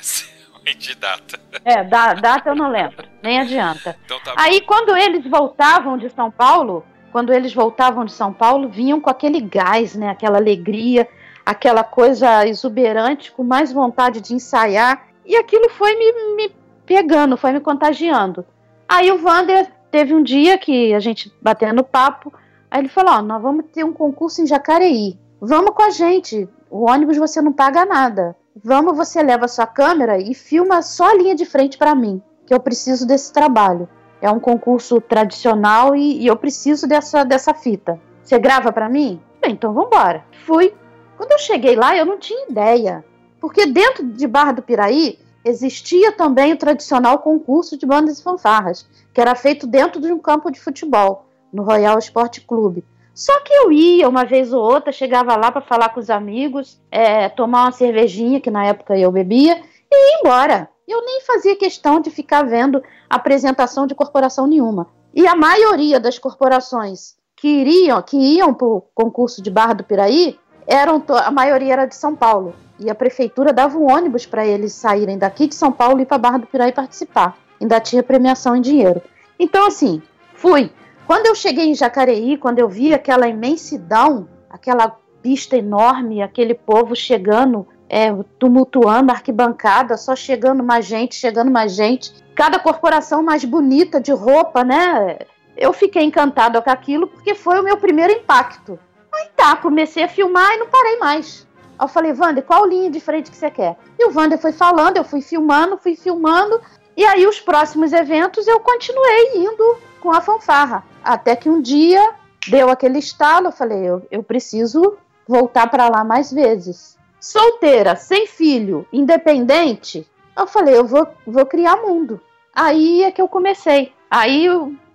De 0.72 0.96
data. 0.96 1.40
É, 1.66 1.84
da, 1.84 2.14
data 2.14 2.50
eu 2.50 2.56
não 2.56 2.70
lembro, 2.70 3.06
nem 3.22 3.40
adianta. 3.40 3.98
Então 4.06 4.20
tá 4.22 4.34
Aí 4.38 4.62
quando 4.62 4.96
eles 4.96 5.26
voltavam 5.26 5.98
de 5.98 6.10
São 6.10 6.32
Paulo, 6.32 6.86
quando 7.12 7.34
eles 7.34 7.54
voltavam 7.54 8.06
de 8.06 8.12
São 8.12 8.32
Paulo, 8.32 8.70
vinham 8.70 9.02
com 9.02 9.10
aquele 9.10 9.42
gás, 9.42 9.96
né, 9.96 10.10
aquela 10.10 10.38
alegria, 10.38 11.08
aquela 11.46 11.84
coisa 11.84 12.48
exuberante, 12.48 13.32
com 13.32 13.44
mais 13.44 13.72
vontade 13.72 14.22
de 14.22 14.34
ensaiar. 14.34 15.08
E 15.26 15.36
aquilo 15.36 15.70
foi 15.70 15.96
me, 15.96 16.36
me 16.36 16.56
pegando, 16.86 17.38
foi 17.38 17.52
me 17.52 17.60
contagiando. 17.60 18.46
Aí 18.88 19.12
o 19.12 19.18
Vander 19.18 19.72
teve 19.92 20.14
um 20.14 20.24
dia 20.24 20.58
que 20.58 20.94
a 20.94 21.00
gente 21.00 21.32
batendo 21.42 21.84
papo, 21.84 22.34
aí 22.70 22.82
ele 22.82 22.90
falou: 22.90 23.14
Ó, 23.14 23.22
nós 23.22 23.42
vamos 23.42 23.66
ter 23.72 23.84
um 23.84 23.94
concurso 23.94 24.42
em 24.42 24.48
Jacareí. 24.48 25.18
Vamos 25.40 25.72
com 25.76 25.84
a 25.84 25.90
gente. 25.90 26.48
O 26.70 26.90
ônibus 26.90 27.18
você 27.18 27.42
não 27.42 27.54
paga 27.54 27.86
nada. 27.86 28.36
Vamos, 28.56 28.96
você 28.96 29.22
leva 29.24 29.46
a 29.46 29.48
sua 29.48 29.66
câmera 29.66 30.18
e 30.18 30.34
filma 30.34 30.82
só 30.82 31.10
a 31.10 31.16
linha 31.16 31.36
de 31.36 31.46
frente 31.46 31.78
para 31.78 31.96
mim, 31.96 32.22
que 32.46 32.54
eu 32.54 32.60
preciso 32.60 33.08
desse 33.08 33.32
trabalho. 33.32 33.88
É 34.22 34.30
um 34.30 34.40
concurso 34.40 35.02
tradicional 35.02 35.96
e, 35.96 36.22
e 36.22 36.28
eu 36.28 36.36
preciso 36.36 36.88
dessa, 36.88 37.24
dessa 37.24 37.54
fita. 37.54 38.00
Você 38.24 38.38
grava 38.40 38.72
para 38.72 38.90
mim? 38.90 39.22
Bem, 39.42 39.54
então 39.54 39.74
vamos 39.74 39.88
embora. 39.88 40.24
Fui. 40.46 40.74
Quando 41.18 41.32
eu 41.32 41.40
cheguei 41.40 41.76
lá, 41.76 41.96
eu 41.96 42.06
não 42.06 42.18
tinha 42.18 42.48
ideia 42.50 43.04
porque 43.44 43.66
dentro 43.66 44.06
de 44.06 44.26
Barra 44.26 44.54
do 44.54 44.62
Piraí 44.62 45.20
existia 45.44 46.14
também 46.14 46.54
o 46.54 46.58
tradicional 46.58 47.20
concurso 47.20 47.78
de 47.78 47.86
bandas 47.86 48.18
e 48.18 48.24
fanfarras, 48.24 48.88
que 49.14 49.20
era 49.20 49.36
feito 49.36 49.68
dentro 49.68 50.00
de 50.00 50.14
um 50.14 50.18
campo 50.18 50.50
de 50.50 50.62
futebol, 50.62 51.26
no 51.52 51.62
Royal 51.62 52.00
Esporte 52.00 52.40
Clube. 52.40 52.86
Só 53.14 53.40
que 53.42 53.54
eu 53.54 53.72
ia 53.72 54.10
uma 54.10 54.26
vez 54.26 54.52
ou 54.52 54.62
outra, 54.62 54.92
chegava 54.92 55.36
lá 55.36 55.52
para 55.52 55.62
falar 55.62 55.90
com 55.90 56.00
os 56.00 56.10
amigos, 56.10 56.82
é, 56.92 57.30
tomar 57.30 57.66
uma 57.66 57.72
cervejinha, 57.72 58.42
que 58.42 58.50
na 58.50 58.66
época 58.66 58.98
eu 58.98 59.12
bebia, 59.12 59.62
e 59.92 59.96
ia 59.96 60.20
embora. 60.20 60.70
Eu 60.88 61.06
nem 61.06 61.22
fazia 61.22 61.56
questão 61.56 62.02
de 62.02 62.10
ficar 62.10 62.44
vendo 62.44 62.84
apresentação 63.10 63.86
de 63.86 63.96
corporação 63.96 64.48
nenhuma. 64.48 64.88
E 65.14 65.28
a 65.28 65.36
maioria 65.36 66.00
das 66.00 66.18
corporações 66.18 67.16
que 67.36 67.48
iriam, 67.48 68.02
que 68.02 68.18
iam 68.18 68.54
para 68.54 68.68
o 68.68 68.82
concurso 68.96 69.42
de 69.42 69.52
Barra 69.52 69.74
do 69.74 69.84
Piraí, 69.84 70.40
eram 70.66 71.04
a 71.10 71.30
maioria 71.30 71.74
era 71.74 71.86
de 71.86 71.96
São 71.96 72.16
Paulo. 72.16 72.56
E 72.80 72.90
a 72.90 72.96
prefeitura 72.96 73.54
dava 73.54 73.78
um 73.78 73.92
ônibus 73.92 74.26
para 74.26 74.46
eles 74.46 74.74
saírem 74.74 75.18
daqui 75.18 75.48
de 75.48 75.56
São 75.56 75.72
Paulo 75.72 76.00
e 76.00 76.04
ir 76.04 76.06
para 76.06 76.18
Barra 76.18 76.40
do 76.40 76.48
Piraí 76.48 76.72
participar. 76.72 77.38
Ainda 77.62 77.80
tinha 77.80 78.02
premiação 78.02 78.56
em 78.56 78.62
dinheiro. 78.62 79.02
Então, 79.38 79.68
assim, 79.68 80.02
fui. 80.34 80.72
Quando 81.14 81.28
eu 81.28 81.36
cheguei 81.36 81.66
em 81.66 81.76
Jacareí, 81.76 82.40
quando 82.40 82.58
eu 82.58 82.68
vi 82.68 82.92
aquela 82.92 83.28
imensidão, 83.28 84.28
aquela 84.50 84.98
pista 85.22 85.56
enorme, 85.56 86.24
aquele 86.24 86.56
povo 86.56 86.96
chegando, 86.96 87.68
é, 87.88 88.12
tumultuando 88.40 89.12
a 89.12 89.14
arquibancada, 89.14 89.96
só 89.96 90.16
chegando 90.16 90.64
mais 90.64 90.88
gente, 90.88 91.14
chegando 91.14 91.52
mais 91.52 91.74
gente. 91.74 92.12
Cada 92.34 92.58
corporação 92.58 93.22
mais 93.22 93.46
bonita 93.46 94.02
de 94.02 94.12
roupa, 94.12 94.64
né? 94.64 95.20
Eu 95.56 95.72
fiquei 95.72 96.02
encantado 96.02 96.60
com 96.60 96.72
aquilo 96.72 97.06
porque 97.06 97.36
foi 97.36 97.60
o 97.60 97.64
meu 97.64 97.78
primeiro 97.78 98.14
impacto. 98.14 98.80
Aí 99.14 99.28
tá, 99.36 99.56
comecei 99.56 100.06
a 100.06 100.08
filmar 100.08 100.52
e 100.54 100.58
não 100.58 100.68
parei 100.68 100.98
mais. 100.98 101.48
Aí 101.78 101.86
eu 101.86 101.90
falei, 101.90 102.12
Wander, 102.12 102.44
qual 102.44 102.66
linha 102.66 102.90
de 102.90 103.00
frente 103.00 103.30
que 103.30 103.38
você 103.38 103.52
quer? 103.52 103.78
E 104.00 104.08
o 104.08 104.12
Wander 104.12 104.40
foi 104.40 104.52
falando, 104.52 104.98
eu 104.98 105.04
fui 105.04 105.22
filmando, 105.22 105.78
fui 105.78 105.96
filmando. 105.96 106.60
E 106.98 107.06
aí 107.06 107.28
os 107.28 107.40
próximos 107.40 107.94
eventos 107.94 108.48
eu 108.48 108.60
continuei 108.60 109.38
indo 109.38 109.78
com 110.02 110.12
a 110.12 110.20
fanfarra. 110.20 110.92
Até 111.04 111.36
que 111.36 111.50
um 111.50 111.62
dia 111.62 112.14
deu 112.48 112.70
aquele 112.70 113.00
estalo, 113.00 113.48
eu 113.48 113.52
falei, 113.52 113.80
eu, 113.80 114.02
eu 114.10 114.24
preciso 114.24 114.98
voltar 115.28 115.68
para 115.68 115.90
lá 115.90 116.04
mais 116.04 116.32
vezes. 116.32 116.98
Solteira, 117.20 117.96
sem 117.96 118.28
filho, 118.28 118.86
independente, 118.92 120.06
eu 120.38 120.48
falei, 120.48 120.76
eu 120.76 120.86
vou, 120.86 121.08
vou 121.26 121.46
criar 121.46 121.78
mundo. 121.78 122.20
Aí 122.54 123.04
é 123.04 123.12
que 123.12 123.22
eu 123.22 123.28
comecei. 123.28 123.94
Aí 124.10 124.48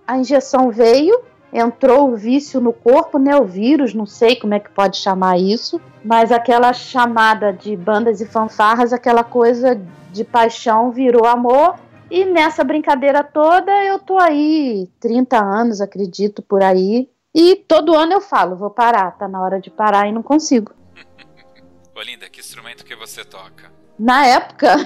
a 0.07 0.17
injeção 0.17 0.71
veio, 0.71 1.21
entrou 1.53 2.11
o 2.11 2.17
vício 2.17 2.61
no 2.61 2.73
corpo, 2.73 3.19
né? 3.19 3.37
O 3.37 3.45
vírus, 3.45 3.95
não 3.95 4.07
sei 4.07 4.37
como 4.37 4.55
é 4.55 4.61
que 4.61 4.71
pode 4.71 4.99
chamar 4.99 5.39
isso, 5.39 5.81
mas 6.05 6.31
aquela 6.31 6.73
chamada 6.73 7.53
de 7.53 7.77
bandas 7.77 8.21
e 8.21 8.27
fanfarras, 8.27 8.93
aquela 8.93 9.25
coisa 9.25 9.81
de 10.11 10.25
paixão 10.25 10.91
virou 10.91 11.27
amor. 11.27 11.77
E 12.11 12.25
nessa 12.25 12.65
brincadeira 12.65 13.23
toda 13.23 13.73
eu 13.85 13.99
tô 13.99 14.19
aí 14.19 14.91
30 14.99 15.39
anos, 15.39 15.81
acredito, 15.81 16.43
por 16.43 16.63
aí. 16.63 17.09
E 17.35 17.57
todo 17.57 17.95
ano 17.95 18.15
eu 18.15 18.21
falo, 18.21 18.57
vou 18.57 18.71
parar, 18.71 19.13
tá 19.13 19.29
na 19.29 19.41
hora 19.41 19.61
de 19.61 19.71
parar 19.71 20.09
e 20.09 20.13
não 20.13 20.23
consigo. 20.23 20.73
Olinda, 21.95 22.29
que 22.29 22.41
instrumento 22.41 22.85
que 22.85 22.97
você 22.97 23.25
toca? 23.25 23.71
Na 23.99 24.25
época, 24.25 24.77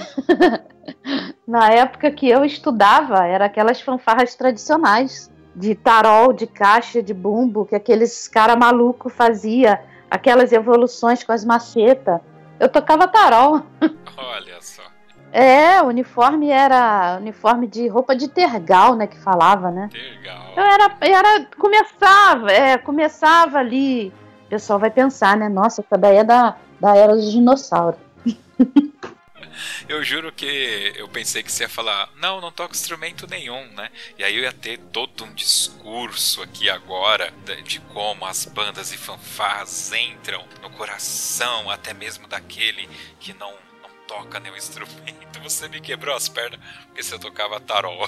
na 1.47 1.69
época 1.69 2.11
que 2.11 2.27
eu 2.27 2.43
estudava, 2.43 3.25
era 3.25 3.45
aquelas 3.45 3.79
fanfarras 3.79 4.35
tradicionais 4.35 5.31
de 5.55 5.75
tarol, 5.75 6.33
de 6.33 6.47
caixa, 6.47 7.01
de 7.01 7.13
bumbo, 7.13 7.65
que 7.65 7.75
aqueles 7.75 8.27
cara 8.27 8.55
maluco 8.55 9.09
fazia, 9.09 9.83
aquelas 10.09 10.51
evoluções 10.51 11.23
com 11.23 11.31
as 11.31 11.45
macetas. 11.45 12.19
Eu 12.59 12.69
tocava 12.69 13.07
tarol. 13.07 13.61
Olha 14.17 14.59
só. 14.61 14.92
É, 15.35 15.81
o 15.81 15.87
uniforme 15.87 16.51
era 16.51 17.17
uniforme 17.19 17.65
de 17.65 17.87
roupa 17.87 18.15
de 18.15 18.27
tergal, 18.27 18.95
né, 18.95 19.07
que 19.07 19.17
falava, 19.17 19.71
né? 19.71 19.89
Tergal. 19.91 20.53
Eu 20.55 20.63
era, 20.63 20.97
era 21.01 21.45
começava, 21.57 22.51
é, 22.51 22.77
começava 22.77 23.57
ali. 23.57 24.13
O 24.45 24.49
pessoal 24.49 24.77
vai 24.77 24.91
pensar, 24.91 25.35
né? 25.35 25.49
Nossa, 25.49 25.81
essa 25.81 25.97
daí 25.97 26.17
é 26.17 26.23
da, 26.23 26.55
da 26.79 26.95
era 26.95 27.15
dos 27.15 27.31
dinossauros. 27.31 27.99
eu 29.89 30.03
juro 30.03 30.31
que 30.31 30.93
eu 30.95 31.07
pensei 31.07 31.41
que 31.41 31.51
você 31.51 31.63
ia 31.63 31.69
falar, 31.69 32.09
não, 32.15 32.39
não 32.39 32.51
toco 32.51 32.75
instrumento 32.75 33.25
nenhum, 33.25 33.65
né? 33.73 33.89
E 34.19 34.23
aí 34.23 34.35
eu 34.35 34.43
ia 34.43 34.53
ter 34.53 34.77
todo 34.91 35.23
um 35.23 35.33
discurso 35.33 36.43
aqui 36.43 36.69
agora 36.69 37.33
de 37.65 37.79
como 37.79 38.23
as 38.25 38.45
bandas 38.45 38.93
e 38.93 38.97
fanfarras 38.97 39.91
entram 39.93 40.43
no 40.61 40.69
coração 40.69 41.71
até 41.71 41.91
mesmo 41.91 42.27
daquele 42.27 42.87
que 43.19 43.33
não, 43.33 43.49
não 43.49 43.72
toca 44.13 44.39
nenhum 44.39 44.55
instrumento. 44.55 45.39
Você 45.41 45.67
me 45.67 45.81
quebrou 45.81 46.15
as 46.15 46.29
pernas 46.29 46.59
porque 46.85 47.01
você 47.01 47.17
tocava 47.17 47.59
tarol. 47.59 48.07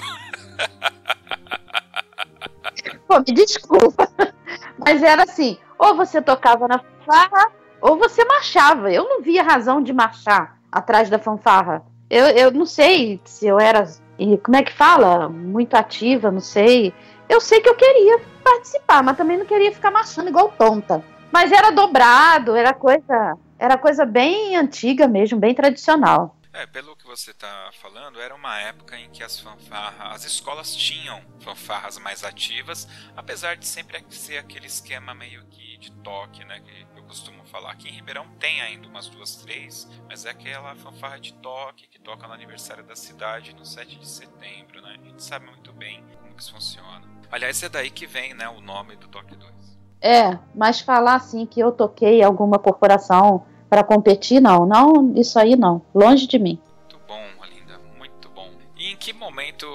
Pô, 3.06 3.18
me 3.18 3.34
desculpa. 3.34 4.08
Mas 4.78 5.02
era 5.02 5.24
assim, 5.24 5.58
ou 5.78 5.96
você 5.96 6.22
tocava 6.22 6.68
na 6.68 6.78
fanfarra, 6.78 7.50
ou 7.80 7.98
você 7.98 8.24
marchava. 8.24 8.92
Eu 8.92 9.04
não 9.04 9.20
via 9.20 9.42
razão 9.42 9.82
de 9.82 9.92
marchar 9.92 10.56
atrás 10.70 11.10
da 11.10 11.18
fanfarra. 11.18 11.82
Eu, 12.08 12.26
eu 12.28 12.52
não 12.52 12.64
sei 12.64 13.20
se 13.24 13.46
eu 13.46 13.58
era. 13.58 13.86
Como 14.42 14.56
é 14.56 14.62
que 14.62 14.72
fala? 14.72 15.28
Muito 15.28 15.74
ativa, 15.74 16.30
não 16.30 16.40
sei. 16.40 16.94
Eu 17.28 17.40
sei 17.40 17.60
que 17.60 17.68
eu 17.68 17.74
queria 17.74 18.20
participar, 18.42 19.02
mas 19.02 19.16
também 19.16 19.36
não 19.36 19.44
queria 19.44 19.72
ficar 19.72 19.90
marchando 19.90 20.28
igual 20.28 20.52
tonta. 20.56 21.04
Mas 21.32 21.50
era 21.50 21.70
dobrado, 21.70 22.54
era 22.54 22.72
coisa. 22.72 23.36
Era 23.58 23.78
coisa 23.78 24.04
bem 24.04 24.56
antiga 24.56 25.08
mesmo, 25.08 25.38
bem 25.38 25.54
tradicional. 25.54 26.36
É, 26.52 26.66
pelo 26.66 26.96
que 26.96 27.06
você 27.06 27.32
está 27.32 27.70
falando, 27.80 28.20
era 28.20 28.34
uma 28.34 28.58
época 28.58 28.98
em 28.98 29.10
que 29.10 29.22
as 29.22 29.38
fanfarras, 29.38 30.14
as 30.14 30.24
escolas 30.24 30.74
tinham 30.74 31.22
fanfarras 31.40 31.98
mais 31.98 32.24
ativas, 32.24 32.88
apesar 33.14 33.56
de 33.56 33.66
sempre 33.66 34.02
ser 34.10 34.38
aquele 34.38 34.66
esquema 34.66 35.14
meio 35.14 35.44
que 35.46 35.76
de 35.76 35.92
toque, 35.92 36.44
né? 36.44 36.60
Que 36.60 36.86
costumo 37.06 37.44
falar. 37.46 37.72
Aqui 37.72 37.88
em 37.88 37.92
Ribeirão 37.92 38.28
tem 38.38 38.60
ainda 38.60 38.86
umas 38.86 39.08
duas, 39.08 39.36
três, 39.36 39.88
mas 40.08 40.24
é 40.24 40.30
aquela 40.30 40.74
fanfarra 40.76 41.18
de 41.18 41.32
toque 41.34 41.86
que 41.86 41.98
toca 41.98 42.26
no 42.26 42.34
aniversário 42.34 42.84
da 42.84 42.94
cidade 42.94 43.54
no 43.54 43.64
7 43.64 43.98
de 43.98 44.08
setembro, 44.08 44.82
né? 44.82 44.96
A 45.00 45.08
gente 45.08 45.22
sabe 45.22 45.46
muito 45.46 45.72
bem 45.72 46.04
como 46.20 46.34
que 46.34 46.42
isso 46.42 46.52
funciona. 46.52 47.02
Aliás, 47.30 47.62
é 47.62 47.68
daí 47.68 47.90
que 47.90 48.06
vem, 48.06 48.34
né, 48.34 48.48
o 48.48 48.60
nome 48.60 48.96
do 48.96 49.08
Toque 49.08 49.34
2. 49.34 49.65
É, 50.00 50.38
mas 50.54 50.80
falar 50.80 51.14
assim 51.14 51.46
que 51.46 51.60
eu 51.60 51.72
toquei 51.72 52.22
alguma 52.22 52.58
corporação 52.58 53.44
para 53.68 53.82
competir, 53.82 54.40
não, 54.40 54.66
não, 54.66 55.12
isso 55.16 55.38
aí 55.38 55.56
não, 55.56 55.82
longe 55.94 56.26
de 56.26 56.38
mim. 56.38 56.58
Muito 56.78 56.98
bom, 57.06 57.42
Alinda, 57.42 57.80
muito 57.98 58.28
bom. 58.28 58.48
E 58.76 58.92
em 58.92 58.96
que 58.96 59.12
momento, 59.12 59.66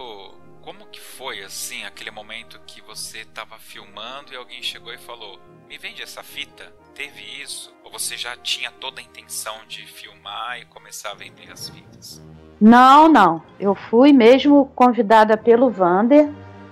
como 0.62 0.86
que 0.86 1.02
foi 1.02 1.44
assim, 1.44 1.84
aquele 1.84 2.12
momento 2.12 2.60
que 2.66 2.82
você 2.82 3.20
estava 3.20 3.58
filmando 3.58 4.32
e 4.32 4.36
alguém 4.38 4.62
chegou 4.62 4.94
e 4.94 4.98
falou: 4.98 5.40
"Me 5.68 5.78
vende 5.78 6.02
essa 6.02 6.24
fita"? 6.24 6.72
teve 7.02 7.24
isso? 7.42 7.74
Ou 7.84 7.92
você 7.92 8.16
já 8.16 8.36
tinha 8.38 8.72
toda 8.72 9.02
a 9.02 9.04
intenção 9.04 9.56
de 9.68 9.86
filmar 9.86 10.60
e 10.60 10.66
começar 10.66 11.12
a 11.12 11.16
vender 11.16 11.52
as 11.52 11.70
fitas? 11.70 12.22
Não, 12.60 13.08
não. 13.08 13.42
Eu 13.60 13.74
fui 13.74 14.14
mesmo 14.14 14.72
convidada 14.76 15.36
pelo 15.36 15.70
Vander 15.70 16.30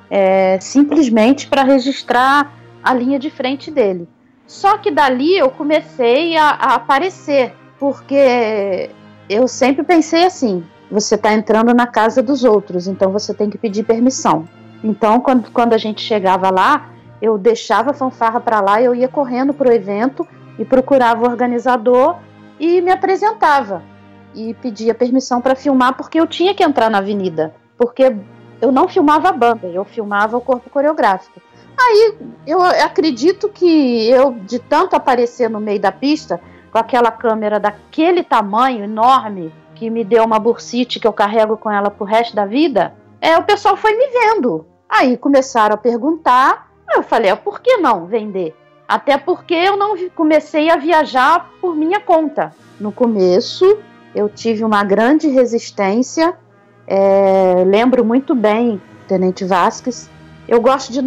é, 0.10 0.60
simplesmente 0.60 1.48
para 1.48 1.64
registrar 1.64 2.54
a 2.84 2.94
linha 2.94 3.20
de 3.20 3.30
frente 3.30 3.70
dele. 3.72 4.08
Só 4.48 4.78
que 4.78 4.90
dali 4.90 5.38
eu 5.38 5.50
comecei 5.50 6.36
a, 6.36 6.50
a 6.50 6.76
aparecer, 6.76 7.54
porque 7.80 8.90
eu 9.30 9.48
sempre 9.48 9.84
pensei 9.84 10.26
assim: 10.26 10.64
você 10.90 11.16
está 11.16 11.34
entrando 11.34 11.74
na 11.74 11.86
casa 11.86 12.24
dos 12.24 12.44
outros, 12.44 12.88
então 12.88 13.12
você 13.12 13.34
tem 13.34 13.50
que 13.50 13.58
pedir 13.58 13.84
permissão. 13.84 14.48
Então, 14.84 15.20
quando, 15.20 15.52
quando 15.52 15.74
a 15.74 15.78
gente 15.78 16.02
chegava 16.02 16.50
lá, 16.50 16.90
eu 17.22 17.38
deixava 17.38 17.92
a 17.92 17.94
fanfarra 17.94 18.40
para 18.40 18.62
lá, 18.62 18.82
eu 18.82 18.96
ia 18.96 19.08
correndo 19.08 19.54
para 19.54 19.70
o 19.70 19.74
evento 19.74 20.28
e 20.58 20.66
procurava 20.66 21.26
o 21.26 21.30
organizador 21.30 22.16
e 22.60 22.82
me 22.82 22.92
apresentava 22.92 23.84
e 24.34 24.54
pedia 24.54 24.94
permissão 24.94 25.42
para 25.42 25.56
filmar 25.56 25.96
porque 25.96 26.20
eu 26.20 26.28
tinha 26.28 26.54
que 26.54 26.64
entrar 26.64 26.90
na 26.90 27.00
avenida, 27.00 27.54
porque 27.78 28.16
eu 28.62 28.72
não 28.72 28.88
filmava 28.88 29.30
a 29.30 29.32
banda, 29.32 29.68
eu 29.68 29.84
filmava 29.86 30.38
o 30.38 30.42
corpo 30.42 30.70
coreográfico. 30.70 31.42
Aí 31.80 32.14
eu 32.46 32.62
acredito 32.62 33.48
que 33.48 34.10
eu, 34.10 34.34
de 34.34 34.60
tanto 34.60 34.96
aparecer 34.96 35.50
no 35.50 35.62
meio 35.62 35.80
da 35.80 35.92
pista, 35.92 36.42
com 36.72 36.78
aquela 36.78 37.10
câmera 37.10 37.60
daquele 37.60 38.22
tamanho 38.22 38.84
enorme, 38.84 39.54
que 39.76 39.90
me 39.90 40.04
deu 40.04 40.26
uma 40.26 40.38
bursite 40.38 41.00
que 41.00 41.08
eu 41.08 41.14
carrego 41.14 41.56
com 41.56 41.72
ela 41.72 41.90
pro 41.90 42.06
resto 42.06 42.36
da 42.36 42.46
vida, 42.46 42.94
é, 43.22 43.38
o 43.38 43.44
pessoal 43.44 43.78
foi 43.78 43.96
me 43.96 44.08
vendo. 44.08 44.66
Aí 44.90 45.16
começaram 45.16 45.76
a 45.76 45.78
perguntar, 45.78 46.70
eu 46.94 47.02
falei, 47.02 47.32
ah, 47.32 47.38
por 47.38 47.62
que 47.62 47.78
não 47.78 48.06
vender? 48.06 48.56
Até 48.88 49.18
porque 49.18 49.54
eu 49.54 49.78
não 49.78 49.96
comecei 50.10 50.70
a 50.70 50.76
viajar 50.76 51.50
por 51.62 51.76
minha 51.76 52.00
conta. 52.00 52.54
No 52.80 52.92
começo, 52.92 53.78
eu 54.14 54.28
tive 54.28 54.66
uma 54.66 54.84
grande 54.84 55.28
resistência. 55.30 56.36
É, 56.88 57.64
lembro 57.66 58.04
muito 58.04 58.34
bem, 58.34 58.82
Tenente 59.08 59.46
Vasques. 59.46 60.10
Eu 60.50 60.60
gosto 60.60 60.92
de, 60.92 61.00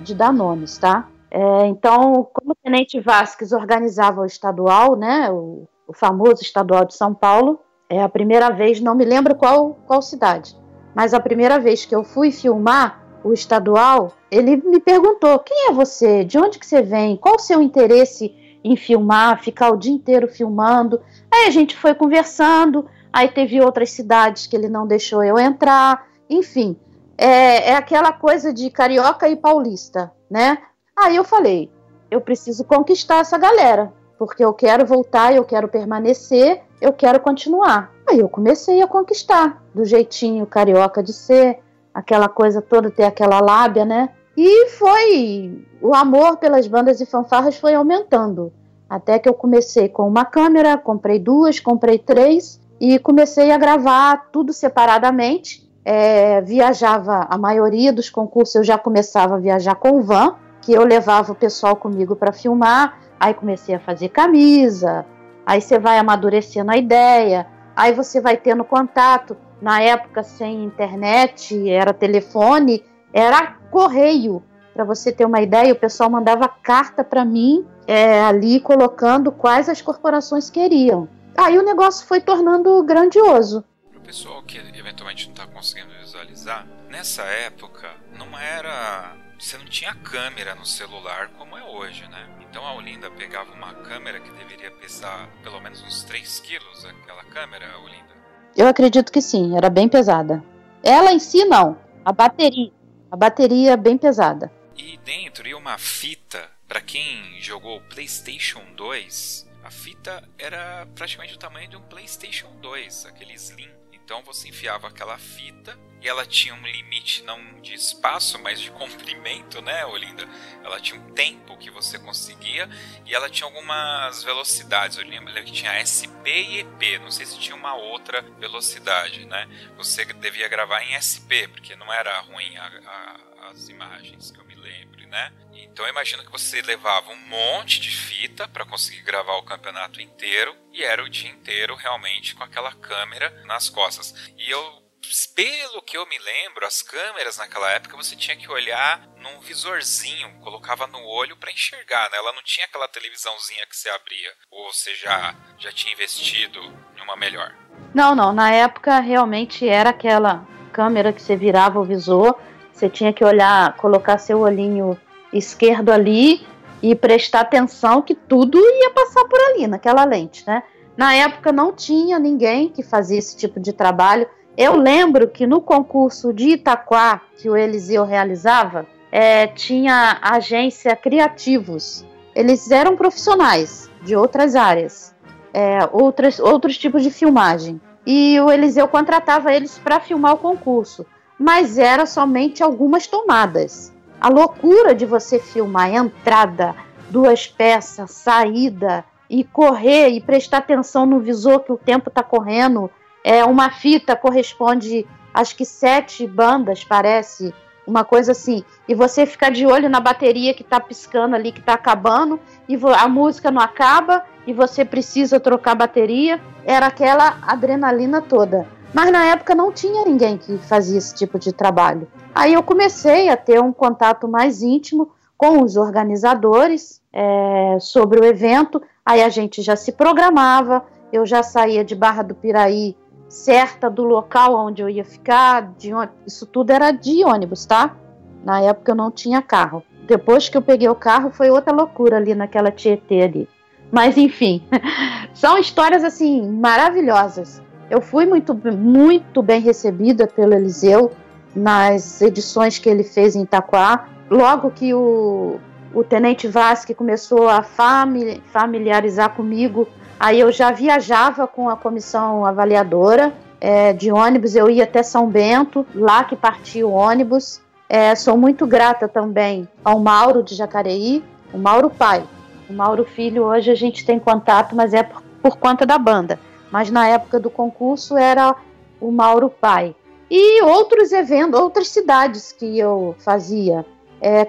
de 0.00 0.12
dar 0.12 0.32
nomes, 0.32 0.76
tá? 0.76 1.08
É, 1.30 1.66
então, 1.68 2.28
como 2.32 2.50
o 2.50 2.56
Tenente 2.64 2.98
Vasques 2.98 3.52
organizava 3.52 4.22
o 4.22 4.26
estadual, 4.26 4.96
né, 4.96 5.30
o, 5.30 5.68
o, 5.86 5.92
famoso 5.92 6.42
estadual 6.42 6.84
de 6.84 6.94
São 6.94 7.14
Paulo, 7.14 7.60
é 7.88 8.02
a 8.02 8.08
primeira 8.08 8.50
vez, 8.50 8.80
não 8.80 8.96
me 8.96 9.04
lembro 9.04 9.36
qual, 9.36 9.78
qual 9.86 10.02
cidade, 10.02 10.56
mas 10.96 11.14
a 11.14 11.20
primeira 11.20 11.60
vez 11.60 11.84
que 11.84 11.94
eu 11.94 12.02
fui 12.02 12.32
filmar 12.32 13.00
o 13.22 13.32
estadual, 13.32 14.12
ele 14.32 14.56
me 14.56 14.80
perguntou: 14.80 15.38
quem 15.38 15.68
é 15.68 15.72
você? 15.72 16.24
De 16.24 16.36
onde 16.36 16.58
que 16.58 16.66
você 16.66 16.82
vem? 16.82 17.16
Qual 17.16 17.36
o 17.36 17.40
seu 17.40 17.62
interesse 17.62 18.34
em 18.64 18.76
filmar, 18.76 19.40
ficar 19.40 19.70
o 19.70 19.76
dia 19.76 19.92
inteiro 19.92 20.26
filmando? 20.26 21.00
Aí 21.32 21.46
a 21.46 21.50
gente 21.50 21.76
foi 21.76 21.94
conversando, 21.94 22.86
aí 23.12 23.28
teve 23.28 23.60
outras 23.60 23.92
cidades 23.92 24.48
que 24.48 24.56
ele 24.56 24.68
não 24.68 24.88
deixou 24.88 25.22
eu 25.22 25.38
entrar, 25.38 26.04
enfim. 26.28 26.76
É, 27.18 27.70
é 27.70 27.74
aquela 27.74 28.12
coisa 28.12 28.52
de 28.52 28.70
carioca 28.70 29.28
e 29.28 29.34
paulista, 29.34 30.12
né? 30.30 30.58
Aí 30.96 31.16
eu 31.16 31.24
falei, 31.24 31.68
eu 32.10 32.20
preciso 32.20 32.64
conquistar 32.64 33.18
essa 33.18 33.36
galera, 33.36 33.92
porque 34.16 34.44
eu 34.44 34.54
quero 34.54 34.86
voltar, 34.86 35.34
eu 35.34 35.44
quero 35.44 35.66
permanecer, 35.68 36.62
eu 36.80 36.92
quero 36.92 37.18
continuar. 37.20 37.92
Aí 38.08 38.20
eu 38.20 38.28
comecei 38.28 38.80
a 38.80 38.86
conquistar, 38.86 39.62
do 39.74 39.84
jeitinho 39.84 40.46
carioca 40.46 41.02
de 41.02 41.12
ser, 41.12 41.58
aquela 41.92 42.28
coisa 42.28 42.62
toda, 42.62 42.90
ter 42.90 43.04
aquela 43.04 43.40
lábia, 43.40 43.84
né? 43.84 44.10
E 44.36 44.68
foi. 44.68 45.66
O 45.82 45.94
amor 45.94 46.36
pelas 46.36 46.68
bandas 46.68 47.00
e 47.00 47.06
fanfarras 47.06 47.56
foi 47.56 47.74
aumentando. 47.74 48.52
Até 48.88 49.18
que 49.18 49.28
eu 49.28 49.34
comecei 49.34 49.88
com 49.88 50.06
uma 50.06 50.24
câmera, 50.24 50.78
comprei 50.78 51.18
duas, 51.18 51.58
comprei 51.58 51.98
três 51.98 52.60
e 52.80 52.98
comecei 53.00 53.50
a 53.50 53.58
gravar 53.58 54.28
tudo 54.32 54.52
separadamente. 54.52 55.67
É, 55.90 56.42
viajava, 56.42 57.26
a 57.30 57.38
maioria 57.38 57.90
dos 57.90 58.10
concursos 58.10 58.56
eu 58.56 58.62
já 58.62 58.76
começava 58.76 59.36
a 59.36 59.38
viajar 59.38 59.74
com 59.74 60.02
van, 60.02 60.34
que 60.60 60.70
eu 60.70 60.84
levava 60.84 61.32
o 61.32 61.34
pessoal 61.34 61.76
comigo 61.76 62.14
para 62.14 62.30
filmar. 62.30 62.98
Aí 63.18 63.32
comecei 63.32 63.74
a 63.74 63.80
fazer 63.80 64.10
camisa, 64.10 65.06
aí 65.46 65.62
você 65.62 65.78
vai 65.78 65.96
amadurecendo 65.96 66.70
a 66.70 66.76
ideia, 66.76 67.46
aí 67.74 67.94
você 67.94 68.20
vai 68.20 68.36
tendo 68.36 68.64
contato. 68.64 69.34
Na 69.62 69.80
época, 69.80 70.22
sem 70.22 70.62
internet, 70.62 71.70
era 71.70 71.94
telefone, 71.94 72.84
era 73.10 73.56
correio. 73.70 74.42
Para 74.74 74.84
você 74.84 75.10
ter 75.10 75.24
uma 75.24 75.40
ideia, 75.40 75.72
o 75.72 75.80
pessoal 75.80 76.10
mandava 76.10 76.46
carta 76.48 77.02
para 77.02 77.24
mim 77.24 77.66
é, 77.86 78.20
ali 78.20 78.60
colocando 78.60 79.32
quais 79.32 79.70
as 79.70 79.80
corporações 79.80 80.50
queriam. 80.50 81.08
Aí 81.34 81.56
o 81.56 81.64
negócio 81.64 82.06
foi 82.06 82.20
tornando 82.20 82.82
grandioso. 82.82 83.64
Pessoal 84.08 84.42
que 84.42 84.56
eventualmente 84.56 85.26
não 85.26 85.32
está 85.32 85.46
conseguindo 85.46 85.92
visualizar, 86.00 86.66
nessa 86.88 87.24
época 87.24 87.94
não 88.16 88.38
era 88.38 89.14
você 89.38 89.58
não 89.58 89.66
tinha 89.66 89.94
câmera 89.96 90.54
no 90.54 90.64
celular 90.64 91.28
como 91.36 91.58
é 91.58 91.62
hoje, 91.62 92.08
né? 92.08 92.26
Então 92.40 92.66
a 92.66 92.72
Olinda 92.72 93.10
pegava 93.10 93.52
uma 93.52 93.74
câmera 93.74 94.18
que 94.18 94.30
deveria 94.30 94.70
pesar 94.70 95.28
pelo 95.42 95.60
menos 95.60 95.82
uns 95.82 96.04
3 96.04 96.40
quilos, 96.40 96.86
aquela 96.86 97.22
câmera, 97.24 97.78
Olinda? 97.80 98.16
Eu 98.56 98.66
acredito 98.66 99.12
que 99.12 99.20
sim, 99.20 99.54
era 99.54 99.68
bem 99.68 99.90
pesada. 99.90 100.42
Ela 100.82 101.12
em 101.12 101.18
si 101.18 101.44
não, 101.44 101.78
a 102.02 102.10
bateria. 102.10 102.72
A 103.10 103.16
bateria 103.16 103.76
bem 103.76 103.98
pesada. 103.98 104.50
E 104.74 104.96
dentro 105.04 105.46
ia 105.46 105.58
uma 105.58 105.76
fita, 105.76 106.50
para 106.66 106.80
quem 106.80 107.38
jogou 107.42 107.82
PlayStation 107.82 108.62
2, 108.74 109.46
a 109.62 109.70
fita 109.70 110.26
era 110.38 110.88
praticamente 110.94 111.34
o 111.34 111.38
tamanho 111.38 111.68
de 111.68 111.76
um 111.76 111.82
PlayStation 111.82 112.48
2, 112.62 113.04
aquele 113.04 113.34
Slim 113.34 113.68
então 114.08 114.22
você 114.22 114.48
enfiava 114.48 114.88
aquela 114.88 115.18
fita 115.18 115.78
e 116.00 116.08
ela 116.08 116.24
tinha 116.24 116.54
um 116.54 116.66
limite 116.66 117.22
não 117.24 117.60
de 117.60 117.74
espaço, 117.74 118.38
mas 118.38 118.58
de 118.58 118.70
comprimento, 118.70 119.60
né, 119.60 119.84
Olinda? 119.84 120.26
Ela 120.64 120.80
tinha 120.80 120.98
um 120.98 121.12
tempo 121.12 121.58
que 121.58 121.70
você 121.70 121.98
conseguia 121.98 122.66
e 123.04 123.14
ela 123.14 123.28
tinha 123.28 123.46
algumas 123.46 124.24
velocidades. 124.24 124.96
Eu 124.96 125.06
lembro 125.06 125.34
que 125.44 125.52
tinha 125.52 125.78
SP 125.84 126.24
e 126.24 126.60
EP, 126.60 126.98
não 127.02 127.10
sei 127.10 127.26
se 127.26 127.38
tinha 127.38 127.54
uma 127.54 127.74
outra 127.74 128.22
velocidade, 128.22 129.26
né? 129.26 129.46
Você 129.76 130.06
devia 130.06 130.48
gravar 130.48 130.82
em 130.84 130.96
SP, 130.96 131.44
porque 131.46 131.76
não 131.76 131.92
era 131.92 132.18
ruim 132.20 132.56
a, 132.56 132.66
a, 132.66 133.50
as 133.50 133.68
imagens 133.68 134.30
que 134.30 134.40
eu 134.40 134.44
me 134.46 134.54
lembro, 134.54 134.97
né? 135.08 135.32
Então 135.52 135.84
eu 135.84 135.90
imagino 135.90 136.24
que 136.24 136.30
você 136.30 136.62
levava 136.62 137.10
um 137.10 137.28
monte 137.28 137.80
de 137.80 137.90
fita 137.90 138.46
para 138.48 138.64
conseguir 138.64 139.02
gravar 139.02 139.36
o 139.36 139.42
campeonato 139.42 140.00
inteiro 140.00 140.54
e 140.72 140.84
era 140.84 141.02
o 141.02 141.08
dia 141.08 141.30
inteiro 141.30 141.74
realmente 141.74 142.34
com 142.34 142.44
aquela 142.44 142.72
câmera 142.74 143.30
nas 143.44 143.68
costas. 143.68 144.14
E 144.36 144.50
eu 144.50 144.88
pelo 145.34 145.80
que 145.82 145.96
eu 145.96 146.06
me 146.06 146.18
lembro, 146.18 146.66
as 146.66 146.82
câmeras 146.82 147.38
naquela 147.38 147.70
época 147.70 147.96
você 147.96 148.14
tinha 148.16 148.36
que 148.36 148.50
olhar 148.50 149.00
num 149.18 149.40
visorzinho, 149.40 150.38
colocava 150.40 150.86
no 150.86 151.02
olho 151.02 151.36
para 151.36 151.50
enxergar, 151.50 152.10
né? 152.10 152.18
Ela 152.18 152.32
não 152.32 152.42
tinha 152.42 152.66
aquela 152.66 152.88
televisãozinha 152.88 153.66
que 153.66 153.76
você 153.76 153.88
abria. 153.88 154.32
Ou 154.50 154.72
você 154.72 154.94
já, 154.94 155.34
já 155.58 155.72
tinha 155.72 155.92
investido 155.92 156.60
em 156.96 157.00
uma 157.02 157.16
melhor? 157.16 157.54
Não, 157.94 158.14
não. 158.14 158.32
Na 158.32 158.50
época 158.50 158.98
realmente 159.00 159.68
era 159.68 159.90
aquela 159.90 160.46
câmera 160.72 161.12
que 161.12 161.22
você 161.22 161.36
virava 161.36 161.78
o 161.78 161.84
visor, 161.84 162.38
você 162.78 162.88
tinha 162.88 163.12
que 163.12 163.24
olhar, 163.24 163.76
colocar 163.76 164.18
seu 164.18 164.38
olhinho 164.38 164.96
esquerdo 165.32 165.90
ali 165.90 166.46
e 166.80 166.94
prestar 166.94 167.40
atenção 167.40 168.00
que 168.00 168.14
tudo 168.14 168.58
ia 168.58 168.90
passar 168.90 169.24
por 169.24 169.38
ali, 169.40 169.66
naquela 169.66 170.04
lente, 170.04 170.46
né? 170.46 170.62
Na 170.96 171.14
época 171.14 171.52
não 171.52 171.72
tinha 171.72 172.18
ninguém 172.18 172.68
que 172.68 172.82
fazia 172.82 173.18
esse 173.18 173.36
tipo 173.36 173.58
de 173.58 173.72
trabalho. 173.72 174.26
Eu 174.56 174.76
lembro 174.76 175.28
que 175.28 175.46
no 175.46 175.60
concurso 175.60 176.32
de 176.32 176.50
Itaquá, 176.50 177.20
que 177.36 177.50
o 177.50 177.56
Eliseu 177.56 178.04
realizava, 178.04 178.86
é, 179.10 179.46
tinha 179.46 180.18
agência 180.22 180.94
Criativos. 180.96 182.04
Eles 182.34 182.70
eram 182.70 182.96
profissionais 182.96 183.90
de 184.02 184.14
outras 184.14 184.54
áreas, 184.54 185.14
é, 185.52 185.78
outras, 185.92 186.38
outros 186.38 186.78
tipos 186.78 187.02
de 187.02 187.10
filmagem. 187.10 187.80
E 188.06 188.40
o 188.40 188.50
Eliseu 188.50 188.86
contratava 188.88 189.52
eles 189.52 189.78
para 189.78 190.00
filmar 190.00 190.34
o 190.34 190.38
concurso, 190.38 191.04
mas 191.38 191.78
era 191.78 192.04
somente 192.04 192.62
algumas 192.62 193.06
tomadas. 193.06 193.92
A 194.20 194.28
loucura 194.28 194.94
de 194.94 195.06
você 195.06 195.38
filmar 195.38 195.94
entrada, 195.94 196.74
duas 197.08 197.46
peças, 197.46 198.10
saída 198.10 199.04
e 199.30 199.44
correr 199.44 200.08
e 200.08 200.20
prestar 200.20 200.58
atenção 200.58 201.06
no 201.06 201.20
visor 201.20 201.60
que 201.60 201.72
o 201.72 201.76
tempo 201.76 202.08
está 202.08 202.22
correndo. 202.22 202.90
É 203.22 203.44
uma 203.44 203.70
fita 203.70 204.16
corresponde 204.16 205.06
acho 205.32 205.54
que 205.54 205.64
sete 205.64 206.26
bandas, 206.26 206.82
parece, 206.82 207.54
uma 207.86 208.04
coisa 208.04 208.32
assim. 208.32 208.64
E 208.88 208.94
você 208.94 209.24
ficar 209.24 209.50
de 209.50 209.66
olho 209.66 209.88
na 209.88 210.00
bateria 210.00 210.52
que 210.52 210.62
está 210.62 210.80
piscando 210.80 211.36
ali, 211.36 211.52
que 211.52 211.60
está 211.60 211.74
acabando, 211.74 212.40
e 212.68 212.78
a 212.96 213.08
música 213.08 213.50
não 213.50 213.62
acaba 213.62 214.24
e 214.46 214.52
você 214.52 214.84
precisa 214.84 215.38
trocar 215.38 215.74
bateria. 215.74 216.40
Era 216.64 216.86
aquela 216.86 217.38
adrenalina 217.42 218.20
toda. 218.20 218.66
Mas 218.92 219.10
na 219.12 219.24
época 219.24 219.54
não 219.54 219.72
tinha 219.72 220.04
ninguém 220.04 220.38
que 220.38 220.58
fazia 220.58 220.98
esse 220.98 221.14
tipo 221.14 221.38
de 221.38 221.52
trabalho. 221.52 222.08
Aí 222.34 222.54
eu 222.54 222.62
comecei 222.62 223.28
a 223.28 223.36
ter 223.36 223.60
um 223.60 223.72
contato 223.72 224.26
mais 224.26 224.62
íntimo 224.62 225.10
com 225.36 225.62
os 225.62 225.76
organizadores 225.76 227.00
é, 227.12 227.76
sobre 227.80 228.20
o 228.20 228.24
evento. 228.24 228.82
Aí 229.04 229.22
a 229.22 229.28
gente 229.28 229.62
já 229.62 229.76
se 229.76 229.92
programava, 229.92 230.84
eu 231.12 231.24
já 231.24 231.42
saía 231.42 231.84
de 231.84 231.94
Barra 231.94 232.22
do 232.22 232.34
Piraí 232.34 232.96
certa 233.28 233.90
do 233.90 234.04
local 234.04 234.54
onde 234.54 234.82
eu 234.82 234.88
ia 234.88 235.04
ficar, 235.04 235.74
de 235.76 235.90
isso 236.26 236.46
tudo 236.46 236.70
era 236.70 236.90
de 236.90 237.24
ônibus, 237.24 237.66
tá? 237.66 237.94
Na 238.42 238.60
época 238.60 238.92
eu 238.92 238.96
não 238.96 239.10
tinha 239.10 239.42
carro. 239.42 239.82
Depois 240.06 240.48
que 240.48 240.56
eu 240.56 240.62
peguei 240.62 240.88
o 240.88 240.94
carro 240.94 241.30
foi 241.30 241.50
outra 241.50 241.74
loucura 241.74 242.16
ali 242.16 242.34
naquela 242.34 242.70
Tietê 242.70 243.22
ali. 243.22 243.48
Mas 243.92 244.16
enfim, 244.16 244.62
são 245.34 245.58
histórias 245.58 246.02
assim 246.02 246.50
maravilhosas. 246.50 247.62
Eu 247.90 248.00
fui 248.02 248.26
muito, 248.26 248.54
muito 248.54 249.42
bem 249.42 249.60
recebida 249.60 250.26
pelo 250.26 250.54
Eliseu 250.54 251.10
nas 251.54 252.20
edições 252.20 252.78
que 252.78 252.88
ele 252.88 253.02
fez 253.02 253.34
em 253.34 253.42
Itaquá. 253.42 254.08
Logo 254.30 254.70
que 254.70 254.92
o, 254.92 255.58
o 255.94 256.04
Tenente 256.04 256.46
Vasque 256.46 256.94
começou 256.94 257.48
a 257.48 257.62
familiarizar 257.62 259.30
comigo, 259.30 259.88
aí 260.20 260.38
eu 260.38 260.52
já 260.52 260.70
viajava 260.70 261.46
com 261.46 261.68
a 261.68 261.76
comissão 261.76 262.44
avaliadora 262.44 263.32
é, 263.60 263.92
de 263.92 264.12
ônibus, 264.12 264.54
eu 264.54 264.68
ia 264.68 264.84
até 264.84 265.02
São 265.02 265.26
Bento, 265.26 265.86
lá 265.94 266.24
que 266.24 266.36
partia 266.36 266.86
o 266.86 266.92
ônibus. 266.92 267.60
É, 267.88 268.14
sou 268.14 268.36
muito 268.36 268.66
grata 268.66 269.08
também 269.08 269.66
ao 269.82 269.98
Mauro 269.98 270.42
de 270.42 270.54
Jacareí, 270.54 271.24
o 271.54 271.58
Mauro 271.58 271.88
pai. 271.88 272.22
O 272.68 272.72
Mauro 272.74 273.02
filho 273.02 273.44
hoje 273.44 273.70
a 273.70 273.74
gente 273.74 274.04
tem 274.04 274.18
contato, 274.18 274.76
mas 274.76 274.92
é 274.92 275.02
por, 275.02 275.22
por 275.42 275.56
conta 275.56 275.86
da 275.86 275.96
banda. 275.96 276.38
Mas 276.70 276.90
na 276.90 277.06
época 277.08 277.40
do 277.40 277.50
concurso 277.50 278.16
era 278.16 278.54
o 279.00 279.10
Mauro 279.10 279.48
pai. 279.48 279.94
E 280.30 280.62
outros 280.62 281.12
eventos, 281.12 281.58
outras 281.58 281.88
cidades 281.88 282.52
que 282.52 282.78
eu 282.78 283.14
fazia. 283.18 283.86
É, 284.20 284.46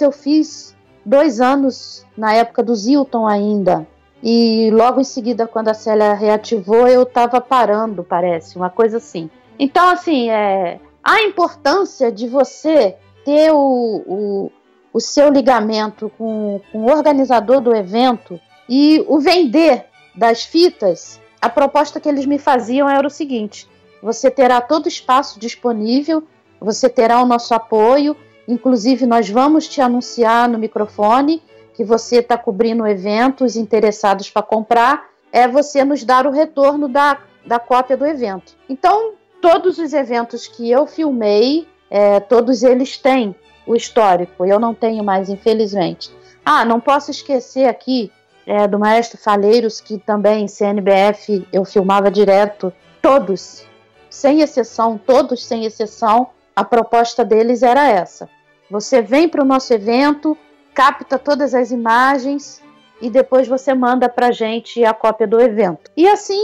eu 0.00 0.10
fiz 0.10 0.74
dois 1.04 1.40
anos 1.40 2.04
na 2.16 2.32
época 2.34 2.62
do 2.62 2.74
Zilton 2.74 3.26
ainda. 3.26 3.86
E 4.22 4.70
logo 4.72 5.00
em 5.00 5.04
seguida, 5.04 5.46
quando 5.46 5.68
a 5.68 5.74
Célia 5.74 6.14
reativou, 6.14 6.86
eu 6.86 7.02
estava 7.02 7.40
parando, 7.40 8.04
parece, 8.04 8.56
uma 8.56 8.70
coisa 8.70 8.98
assim. 8.98 9.28
Então, 9.58 9.88
assim, 9.88 10.30
é, 10.30 10.78
a 11.02 11.22
importância 11.22 12.10
de 12.10 12.28
você 12.28 12.96
ter 13.24 13.52
o, 13.52 14.02
o, 14.06 14.52
o 14.92 15.00
seu 15.00 15.28
ligamento 15.28 16.10
com, 16.16 16.60
com 16.70 16.82
o 16.84 16.90
organizador 16.90 17.60
do 17.60 17.74
evento 17.74 18.40
e 18.68 19.04
o 19.08 19.18
vender 19.18 19.86
das 20.14 20.44
fitas, 20.44 21.20
a 21.42 21.48
proposta 21.48 21.98
que 21.98 22.08
eles 22.08 22.24
me 22.24 22.38
faziam 22.38 22.88
era 22.88 23.04
o 23.04 23.10
seguinte: 23.10 23.68
você 24.00 24.30
terá 24.30 24.60
todo 24.60 24.86
o 24.86 24.88
espaço 24.88 25.40
disponível, 25.40 26.22
você 26.60 26.88
terá 26.88 27.20
o 27.20 27.26
nosso 27.26 27.52
apoio, 27.52 28.16
inclusive 28.46 29.04
nós 29.04 29.28
vamos 29.28 29.66
te 29.66 29.80
anunciar 29.80 30.48
no 30.48 30.56
microfone 30.56 31.42
que 31.74 31.82
você 31.82 32.18
está 32.18 32.38
cobrindo 32.38 32.86
eventos 32.86 33.56
interessados 33.56 34.30
para 34.30 34.42
comprar, 34.42 35.08
é 35.32 35.48
você 35.48 35.84
nos 35.84 36.04
dar 36.04 36.26
o 36.26 36.30
retorno 36.30 36.86
da, 36.86 37.18
da 37.44 37.58
cópia 37.58 37.96
do 37.96 38.06
evento. 38.06 38.54
Então, 38.68 39.14
todos 39.40 39.78
os 39.78 39.92
eventos 39.92 40.46
que 40.46 40.70
eu 40.70 40.86
filmei, 40.86 41.66
é, 41.90 42.20
todos 42.20 42.62
eles 42.62 42.98
têm 42.98 43.34
o 43.66 43.74
histórico, 43.74 44.44
eu 44.44 44.60
não 44.60 44.74
tenho 44.74 45.02
mais, 45.02 45.30
infelizmente. 45.30 46.10
Ah, 46.44 46.64
não 46.64 46.78
posso 46.78 47.10
esquecer 47.10 47.66
aqui 47.66 48.12
é, 48.46 48.66
do 48.66 48.78
Maestro 48.78 49.18
Faleiros, 49.18 49.80
que 49.80 49.98
também, 49.98 50.48
CNBF, 50.48 51.46
eu 51.52 51.64
filmava 51.64 52.10
direto, 52.10 52.72
todos 53.00 53.64
sem 54.10 54.40
exceção, 54.40 54.98
todos 54.98 55.44
sem 55.44 55.64
exceção, 55.64 56.28
a 56.54 56.62
proposta 56.62 57.24
deles 57.24 57.62
era 57.62 57.88
essa. 57.88 58.28
Você 58.70 59.00
vem 59.00 59.28
para 59.28 59.42
o 59.42 59.44
nosso 59.44 59.72
evento, 59.72 60.36
capta 60.74 61.18
todas 61.18 61.54
as 61.54 61.70
imagens 61.70 62.62
e 63.00 63.10
depois 63.10 63.48
você 63.48 63.74
manda 63.74 64.08
para 64.08 64.28
a 64.28 64.32
gente 64.32 64.84
a 64.84 64.92
cópia 64.92 65.26
do 65.26 65.40
evento. 65.40 65.90
E 65.96 66.06
assim 66.06 66.40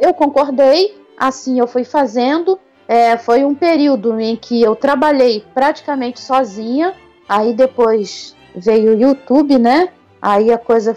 eu 0.00 0.12
concordei, 0.14 0.98
assim 1.16 1.58
eu 1.60 1.66
fui 1.66 1.84
fazendo. 1.84 2.58
É, 2.88 3.16
foi 3.16 3.44
um 3.44 3.54
período 3.54 4.18
em 4.18 4.36
que 4.36 4.60
eu 4.60 4.74
trabalhei 4.74 5.44
praticamente 5.54 6.20
sozinha. 6.20 6.94
Aí 7.28 7.54
depois 7.54 8.34
veio 8.54 8.92
o 8.92 9.00
YouTube, 9.00 9.58
né? 9.58 9.90
Aí 10.20 10.52
a 10.52 10.58
coisa 10.58 10.96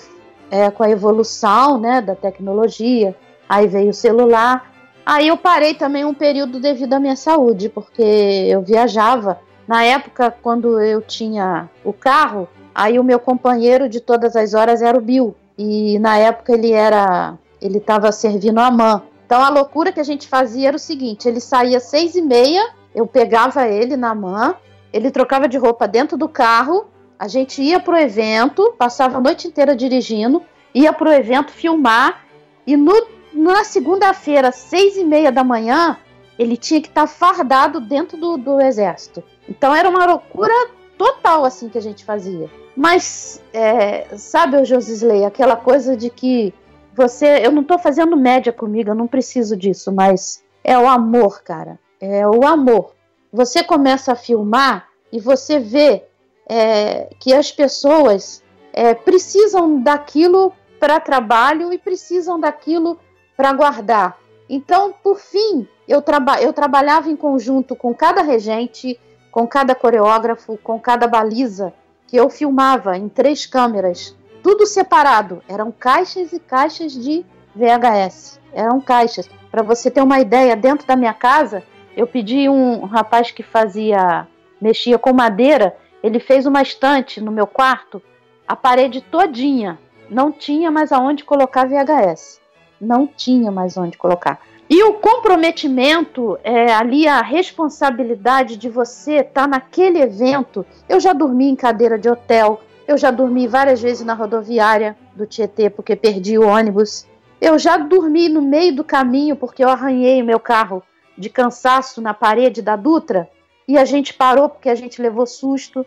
é, 0.55 0.71
com 0.71 0.83
a 0.83 0.89
evolução, 0.89 1.77
né, 1.77 2.01
da 2.01 2.15
tecnologia. 2.15 3.13
Aí 3.47 3.67
veio 3.67 3.89
o 3.89 3.93
celular. 3.93 4.71
Aí 5.05 5.27
eu 5.27 5.35
parei 5.35 5.73
também 5.73 6.05
um 6.05 6.13
período 6.13 6.61
devido 6.61 6.93
à 6.93 6.99
minha 6.99 7.17
saúde, 7.17 7.67
porque 7.67 8.01
eu 8.01 8.61
viajava. 8.61 9.39
Na 9.67 9.83
época, 9.83 10.33
quando 10.41 10.79
eu 10.79 11.01
tinha 11.01 11.69
o 11.83 11.91
carro, 11.91 12.47
aí 12.73 12.97
o 12.97 13.03
meu 13.03 13.19
companheiro 13.19 13.89
de 13.89 13.99
todas 13.99 14.35
as 14.35 14.53
horas 14.53 14.81
era 14.81 14.97
o 14.97 15.01
Bill. 15.01 15.35
E 15.57 15.99
na 15.99 16.17
época 16.17 16.53
ele 16.53 16.71
era. 16.71 17.37
ele 17.61 17.79
estava 17.79 18.11
servindo 18.11 18.59
a 18.59 18.71
mãe. 18.71 19.01
Então 19.25 19.43
a 19.43 19.49
loucura 19.49 19.91
que 19.91 19.99
a 19.99 20.03
gente 20.03 20.27
fazia 20.27 20.69
era 20.69 20.77
o 20.77 20.79
seguinte: 20.79 21.27
ele 21.27 21.41
saía 21.41 21.79
seis 21.79 22.15
e 22.15 22.21
meia, 22.21 22.69
eu 22.93 23.05
pegava 23.05 23.67
ele 23.67 23.97
na 23.97 24.15
mão, 24.15 24.55
ele 24.93 25.11
trocava 25.11 25.47
de 25.47 25.57
roupa 25.57 25.87
dentro 25.87 26.17
do 26.17 26.29
carro, 26.29 26.85
a 27.17 27.27
gente 27.27 27.61
ia 27.61 27.79
pro 27.79 27.97
evento, 27.97 28.73
passava 28.77 29.17
a 29.17 29.21
noite 29.21 29.47
inteira 29.47 29.75
dirigindo, 29.75 30.43
ia 30.73 30.91
pro 30.91 31.11
evento 31.11 31.51
filmar 31.51 32.25
e 32.65 32.75
no 32.75 33.15
na 33.35 33.65
segunda-feira, 33.65 34.49
seis 34.51 34.95
e 34.95 35.03
meia 35.03 35.29
da 35.29 35.43
manhã, 35.43 35.97
ele 36.39 36.55
tinha 36.55 36.81
que 36.81 36.87
estar 36.87 37.01
tá 37.01 37.07
fardado 37.07 37.81
dentro 37.81 38.17
do, 38.17 38.37
do 38.37 38.61
exército. 38.61 39.21
Então 39.47 39.75
era 39.75 39.89
uma 39.89 40.05
loucura 40.05 40.53
total 40.97 41.43
assim 41.43 41.67
que 41.67 41.77
a 41.77 41.81
gente 41.81 42.05
fazia. 42.05 42.49
Mas, 42.75 43.41
é, 43.53 44.17
sabe, 44.17 44.57
o 44.57 44.65
Josisley, 44.65 45.25
aquela 45.25 45.55
coisa 45.55 45.95
de 45.95 46.09
que 46.09 46.53
você. 46.93 47.45
Eu 47.45 47.51
não 47.51 47.61
estou 47.61 47.77
fazendo 47.77 48.17
média 48.17 48.51
comigo, 48.51 48.89
eu 48.89 48.95
não 48.95 49.07
preciso 49.07 49.55
disso, 49.55 49.91
mas 49.91 50.43
é 50.63 50.77
o 50.77 50.87
amor, 50.87 51.43
cara. 51.43 51.79
É 51.99 52.27
o 52.27 52.45
amor. 52.45 52.95
Você 53.31 53.63
começa 53.63 54.13
a 54.13 54.15
filmar 54.15 54.87
e 55.11 55.19
você 55.19 55.59
vê 55.59 56.03
é, 56.47 57.09
que 57.19 57.33
as 57.33 57.51
pessoas 57.51 58.43
é, 58.73 58.93
precisam 58.93 59.81
daquilo 59.81 60.53
para 60.79 60.99
trabalho 60.99 61.73
e 61.73 61.77
precisam 61.77 62.39
daquilo 62.39 62.99
para 63.35 63.53
guardar. 63.53 64.17
Então, 64.49 64.93
por 65.03 65.19
fim, 65.19 65.67
eu, 65.87 66.01
traba 66.01 66.41
eu 66.41 66.53
trabalhava 66.53 67.09
em 67.09 67.15
conjunto 67.15 67.75
com 67.75 67.93
cada 67.93 68.21
regente, 68.21 68.99
com 69.31 69.47
cada 69.47 69.73
coreógrafo, 69.73 70.57
com 70.57 70.79
cada 70.79 71.07
baliza, 71.07 71.73
que 72.07 72.15
eu 72.15 72.29
filmava 72.29 72.97
em 72.97 73.09
três 73.09 73.45
câmeras, 73.45 74.15
tudo 74.43 74.65
separado. 74.65 75.41
Eram 75.47 75.71
caixas 75.71 76.31
e 76.31 76.39
caixas 76.39 76.93
de 76.93 77.25
VHS. 77.55 78.39
Eram 78.53 78.79
caixas. 78.79 79.27
Para 79.49 79.63
você 79.63 79.89
ter 79.89 80.01
uma 80.01 80.19
ideia, 80.19 80.55
dentro 80.55 80.85
da 80.85 80.95
minha 80.95 81.13
casa, 81.13 81.63
eu 81.95 82.05
pedi 82.05 82.47
um 82.47 82.85
rapaz 82.85 83.31
que 83.31 83.41
fazia, 83.41 84.27
mexia 84.61 84.99
com 84.99 85.13
madeira, 85.13 85.75
ele 86.05 86.19
fez 86.19 86.45
uma 86.45 86.61
estante 86.61 87.19
no 87.19 87.31
meu 87.31 87.47
quarto, 87.47 88.01
a 88.47 88.55
parede 88.55 89.01
todinha. 89.01 89.79
Não 90.09 90.31
tinha 90.31 90.69
mais 90.69 90.91
aonde 90.91 91.23
colocar 91.23 91.65
VHS 91.65 92.39
não 92.79 93.07
tinha 93.07 93.51
mais 93.51 93.77
onde 93.77 93.97
colocar. 93.97 94.39
E 94.69 94.83
o 94.83 94.93
comprometimento, 94.93 96.39
é, 96.43 96.73
ali 96.73 97.07
a 97.07 97.21
responsabilidade 97.21 98.57
de 98.57 98.67
você 98.67 99.17
estar 99.17 99.41
tá 99.41 99.47
naquele 99.47 100.01
evento. 100.01 100.65
Eu 100.89 100.99
já 100.99 101.13
dormi 101.13 101.49
em 101.49 101.55
cadeira 101.55 101.99
de 101.99 102.09
hotel, 102.09 102.61
eu 102.87 102.97
já 102.97 103.11
dormi 103.11 103.47
várias 103.47 103.81
vezes 103.81 104.05
na 104.05 104.13
rodoviária 104.13 104.97
do 105.15 105.25
Tietê 105.25 105.69
porque 105.69 105.95
perdi 105.95 106.37
o 106.37 106.47
ônibus. 106.47 107.05
Eu 107.39 107.59
já 107.59 107.77
dormi 107.77 108.27
no 108.27 108.41
meio 108.41 108.75
do 108.75 108.83
caminho 108.83 109.35
porque 109.35 109.63
eu 109.63 109.69
arranhei 109.69 110.21
o 110.21 110.25
meu 110.25 110.39
carro 110.39 110.81
de 111.17 111.29
cansaço 111.29 112.01
na 112.01 112.13
parede 112.13 112.61
da 112.61 112.75
Dutra 112.75 113.29
e 113.67 113.77
a 113.77 113.85
gente 113.85 114.13
parou 114.13 114.49
porque 114.49 114.69
a 114.69 114.75
gente 114.75 115.01
levou 115.01 115.27
susto. 115.27 115.85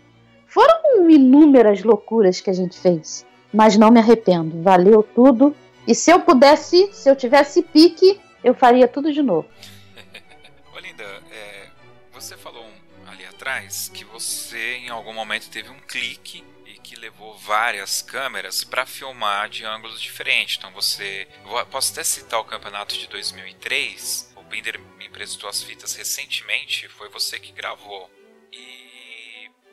Foram 0.58 1.08
inúmeras 1.08 1.84
loucuras 1.84 2.40
que 2.40 2.50
a 2.50 2.52
gente 2.52 2.76
fez, 2.80 3.24
mas 3.54 3.76
não 3.76 3.92
me 3.92 4.00
arrependo. 4.00 4.60
Valeu 4.60 5.04
tudo 5.04 5.54
e 5.86 5.94
se 5.94 6.10
eu 6.10 6.18
pudesse, 6.18 6.92
se 6.92 7.08
eu 7.08 7.14
tivesse 7.14 7.62
pique, 7.62 8.20
eu 8.42 8.52
faria 8.52 8.88
tudo 8.88 9.12
de 9.12 9.22
novo. 9.22 9.48
Olinda, 10.74 11.04
é, 11.30 11.68
você 12.12 12.36
falou 12.36 12.66
ali 13.06 13.24
atrás 13.24 13.88
que 13.94 14.04
você 14.04 14.78
em 14.78 14.88
algum 14.88 15.12
momento 15.12 15.48
teve 15.48 15.70
um 15.70 15.78
clique 15.78 16.42
e 16.66 16.72
que 16.72 16.96
levou 16.96 17.38
várias 17.38 18.02
câmeras 18.02 18.64
para 18.64 18.84
filmar 18.84 19.48
de 19.48 19.64
ângulos 19.64 20.02
diferentes. 20.02 20.56
Então 20.58 20.72
você, 20.72 21.28
posso 21.70 21.92
até 21.92 22.02
citar 22.02 22.40
o 22.40 22.44
campeonato 22.44 22.98
de 22.98 23.06
2003. 23.06 24.34
O 24.34 24.42
Binder 24.42 24.80
me 24.98 25.06
emprestou 25.06 25.48
as 25.48 25.62
fitas 25.62 25.94
recentemente. 25.94 26.88
Foi 26.88 27.08
você 27.08 27.38
que 27.38 27.52
gravou 27.52 28.10
e 28.52 28.87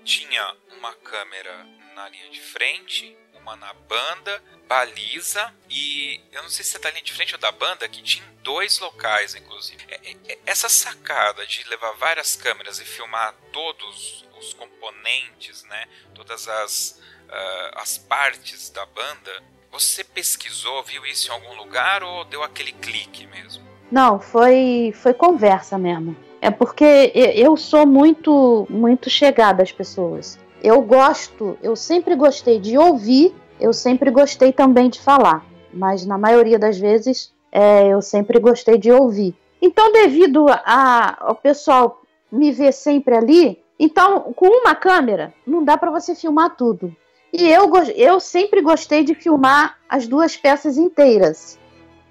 tinha 0.06 0.56
uma 0.78 0.94
câmera 0.94 1.68
na 1.96 2.08
linha 2.08 2.30
de 2.30 2.40
frente 2.40 3.18
uma 3.46 3.56
na 3.56 3.72
banda, 3.74 4.44
baliza 4.68 5.54
e 5.70 6.20
eu 6.32 6.42
não 6.42 6.50
sei 6.50 6.66
se 6.66 6.76
é 6.76 6.80
da 6.80 6.90
linha 6.90 7.04
de 7.04 7.14
frente 7.14 7.36
ou 7.36 7.40
da 7.40 7.52
banda 7.52 7.88
que 7.88 8.02
tinha 8.02 8.26
dois 8.42 8.80
locais, 8.80 9.36
inclusive. 9.36 9.86
É, 9.88 9.96
é, 10.04 10.18
é, 10.30 10.40
essa 10.48 10.68
sacada 10.68 11.46
de 11.46 11.64
levar 11.70 11.92
várias 11.92 12.36
câmeras 12.36 12.80
e 12.80 12.86
filmar 12.86 13.36
todos 13.54 14.26
os 14.40 14.54
componentes, 14.56 15.64
né, 15.66 15.86
todas 16.16 16.48
as, 16.48 17.00
uh, 17.30 17.80
as 17.80 18.00
partes 18.00 18.72
da 18.72 18.86
banda, 18.88 19.44
você 19.72 20.04
pesquisou, 20.04 20.84
viu 20.84 21.06
isso 21.06 21.28
em 21.28 21.32
algum 21.32 21.54
lugar 21.54 22.02
ou 22.04 22.26
deu 22.26 22.42
aquele 22.42 22.72
clique 22.72 23.28
mesmo? 23.28 23.64
Não, 23.92 24.20
foi, 24.20 24.92
foi 24.96 25.14
conversa 25.14 25.78
mesmo. 25.78 26.18
É 26.42 26.52
porque 26.52 27.12
eu 27.16 27.58
sou 27.58 27.86
muito, 27.86 28.68
muito 28.70 29.10
chegada 29.10 29.64
às 29.64 29.72
pessoas. 29.72 30.38
Eu 30.64 30.82
gosto, 30.82 31.58
eu 31.62 31.76
sempre 31.76 32.16
gostei 32.16 32.60
de 32.60 32.78
ouvir, 32.78 33.34
eu 33.60 33.74
sempre 33.74 34.12
gostei 34.12 34.52
também 34.52 34.90
de 34.90 35.00
falar. 35.00 35.46
Mas 35.74 36.06
na 36.06 36.18
maioria 36.18 36.58
das 36.58 36.78
vezes, 36.78 37.34
é, 37.52 37.88
eu 37.88 38.02
sempre 38.02 38.40
gostei 38.40 38.78
de 38.78 38.92
ouvir. 38.92 39.36
Então, 39.62 39.92
devido 39.92 40.46
a, 40.50 41.18
ao 41.20 41.36
pessoal 41.36 42.02
me 42.32 42.52
ver 42.52 42.74
sempre 42.74 43.16
ali, 43.16 43.64
então, 43.80 44.34
com 44.34 44.48
uma 44.48 44.74
câmera, 44.74 45.34
não 45.46 45.64
dá 45.64 45.78
para 45.78 45.92
você 45.92 46.16
filmar 46.16 46.56
tudo. 46.56 46.96
E 47.34 47.50
eu, 47.50 47.70
eu 47.96 48.20
sempre 48.20 48.62
gostei 48.62 49.04
de 49.04 49.14
filmar 49.14 49.78
as 49.90 50.08
duas 50.08 50.38
peças 50.38 50.78
inteiras. 50.78 51.60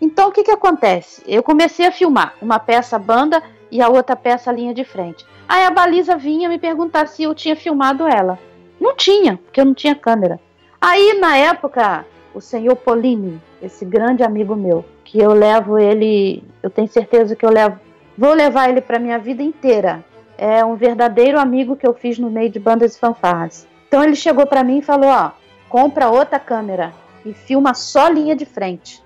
Então, 0.00 0.28
o 0.28 0.32
que, 0.32 0.42
que 0.44 0.50
acontece? 0.50 1.22
Eu 1.26 1.42
comecei 1.42 1.86
a 1.86 1.92
filmar 1.92 2.34
uma 2.42 2.58
peça 2.58 2.98
banda 2.98 3.42
e 3.70 3.80
a 3.82 3.88
outra 3.88 4.16
peça 4.16 4.52
linha 4.52 4.74
de 4.74 4.84
frente. 4.84 5.24
Aí 5.48 5.64
a 5.64 5.70
baliza 5.70 6.16
vinha 6.16 6.48
me 6.48 6.58
perguntar 6.58 7.06
se 7.06 7.22
eu 7.22 7.34
tinha 7.34 7.56
filmado 7.56 8.06
ela. 8.06 8.38
Não 8.80 8.94
tinha, 8.96 9.36
porque 9.36 9.60
eu 9.60 9.64
não 9.64 9.74
tinha 9.74 9.94
câmera. 9.94 10.40
Aí, 10.80 11.18
na 11.18 11.36
época, 11.36 12.04
o 12.34 12.40
senhor 12.40 12.76
Polini, 12.76 13.40
esse 13.62 13.84
grande 13.84 14.22
amigo 14.22 14.54
meu, 14.56 14.84
que 15.04 15.18
eu 15.18 15.32
levo 15.32 15.78
ele, 15.78 16.42
eu 16.62 16.68
tenho 16.68 16.88
certeza 16.88 17.36
que 17.36 17.44
eu 17.44 17.50
levo, 17.50 17.78
vou 18.18 18.34
levar 18.34 18.68
ele 18.68 18.80
para 18.80 18.98
minha 18.98 19.18
vida 19.18 19.42
inteira. 19.42 20.04
É 20.36 20.64
um 20.64 20.74
verdadeiro 20.74 21.38
amigo 21.38 21.76
que 21.76 21.86
eu 21.86 21.94
fiz 21.94 22.18
no 22.18 22.30
meio 22.30 22.50
de 22.50 22.58
bandas 22.58 22.96
e 22.96 22.98
fanfarras. 22.98 23.66
Então 23.86 24.02
ele 24.02 24.16
chegou 24.16 24.46
para 24.46 24.64
mim 24.64 24.78
e 24.78 24.82
falou: 24.82 25.08
ó, 25.08 25.30
compra 25.68 26.10
outra 26.10 26.40
câmera 26.40 26.92
e 27.24 27.32
filma 27.32 27.72
só 27.74 28.08
linha 28.08 28.34
de 28.34 28.44
frente. 28.44 29.02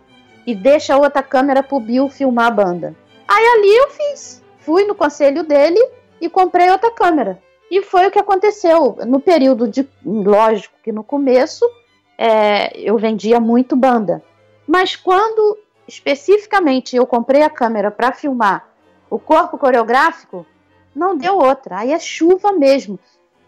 E 0.47 0.55
deixa 0.55 0.95
a 0.95 0.99
outra 0.99 1.23
câmera 1.23 1.63
pro 1.63 1.79
Bill 1.79 2.09
filmar 2.09 2.47
a 2.47 2.51
banda. 2.51 2.95
Aí 3.29 3.45
ali 3.45 3.77
eu 3.77 3.91
fiz. 3.91 4.43
Fui 4.69 4.85
no 4.85 4.95
conselho 4.95 5.45
dele 5.45 5.83
e 6.21 6.29
comprei 6.29 6.69
outra 6.69 6.91
câmera. 6.91 7.43
E 7.71 7.81
foi 7.81 8.07
o 8.07 8.11
que 8.11 8.19
aconteceu. 8.19 8.99
No 9.07 9.19
período 9.19 9.67
de. 9.67 9.89
Lógico 10.05 10.75
que 10.85 10.93
no 10.93 11.03
começo 11.03 11.65
é, 12.19 12.79
eu 12.79 12.99
vendia 12.99 13.41
muito 13.41 13.75
banda. 13.75 14.23
Mas 14.67 14.95
quando 14.95 15.57
especificamente 15.89 16.95
eu 16.95 17.07
comprei 17.07 17.41
a 17.41 17.49
câmera 17.49 17.91
para 17.91 18.13
filmar 18.13 18.69
o 19.09 19.19
corpo 19.19 19.57
coreográfico, 19.57 20.45
não 20.95 21.17
deu 21.17 21.39
outra. 21.39 21.79
Aí 21.79 21.91
é 21.91 21.99
chuva 21.99 22.53
mesmo. 22.53 22.99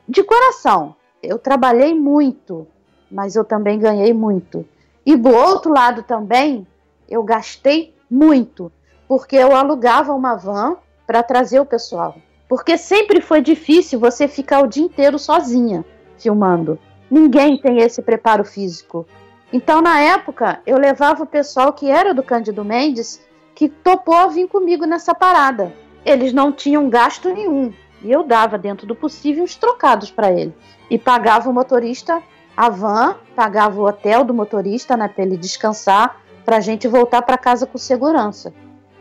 De 0.09 0.23
coração, 0.23 0.97
eu 1.23 1.39
trabalhei 1.39 1.95
muito, 1.95 2.67
mas 3.11 3.37
eu 3.37 3.45
também 3.45 3.79
ganhei 3.79 4.15
muito. 4.15 4.67
E 5.05 5.17
do 5.17 5.29
outro 5.29 5.71
lado 5.71 6.03
também, 6.03 6.67
eu 7.07 7.23
gastei 7.23 7.95
muito, 8.11 8.73
porque 9.07 9.37
eu 9.37 9.55
alugava 9.55 10.15
uma 10.15 10.35
van 10.35 10.79
para 11.11 11.25
trazer 11.25 11.59
o 11.59 11.67
pessoal. 11.67 12.15
Porque 12.49 12.79
sempre 12.79 13.21
foi 13.21 13.41
difícil 13.41 13.99
você 13.99 14.29
ficar 14.29 14.61
o 14.61 14.69
dia 14.69 14.85
inteiro 14.85 15.19
sozinha 15.19 15.85
filmando. 16.17 16.79
Ninguém 17.11 17.61
tem 17.61 17.79
esse 17.79 18.01
preparo 18.01 18.45
físico. 18.45 19.05
Então, 19.53 19.83
na 19.83 19.99
época, 19.99 20.61
eu 20.65 20.79
levava 20.79 21.25
o 21.25 21.27
pessoal 21.27 21.73
que 21.73 21.91
era 21.91 22.15
do 22.15 22.23
Cândido 22.23 22.65
Mendes, 22.65 23.21
que 23.57 23.69
topou 23.69 24.31
vir 24.31 24.47
comigo 24.47 24.87
nessa 24.87 25.13
parada. 25.13 25.75
Eles 26.05 26.33
não 26.33 26.53
tinham 26.53 26.89
gasto 26.89 27.29
nenhum. 27.29 27.73
E 28.05 28.13
eu 28.13 28.23
dava, 28.23 28.57
dentro 28.57 28.87
do 28.87 28.95
possível, 28.95 29.43
uns 29.43 29.57
trocados 29.57 30.13
para 30.13 30.31
ele 30.31 30.55
e 30.89 30.97
pagava 30.97 31.51
o 31.51 31.53
motorista 31.53 32.23
a 32.57 32.69
van, 32.69 33.17
pagava 33.35 33.81
o 33.81 33.85
hotel 33.85 34.23
do 34.23 34.33
motorista 34.33 34.97
né, 34.97 35.09
para 35.09 35.25
ele 35.25 35.37
descansar, 35.37 36.21
para 36.45 36.59
a 36.59 36.61
gente 36.61 36.87
voltar 36.87 37.23
para 37.23 37.37
casa 37.37 37.67
com 37.67 37.79
segurança. 37.79 38.55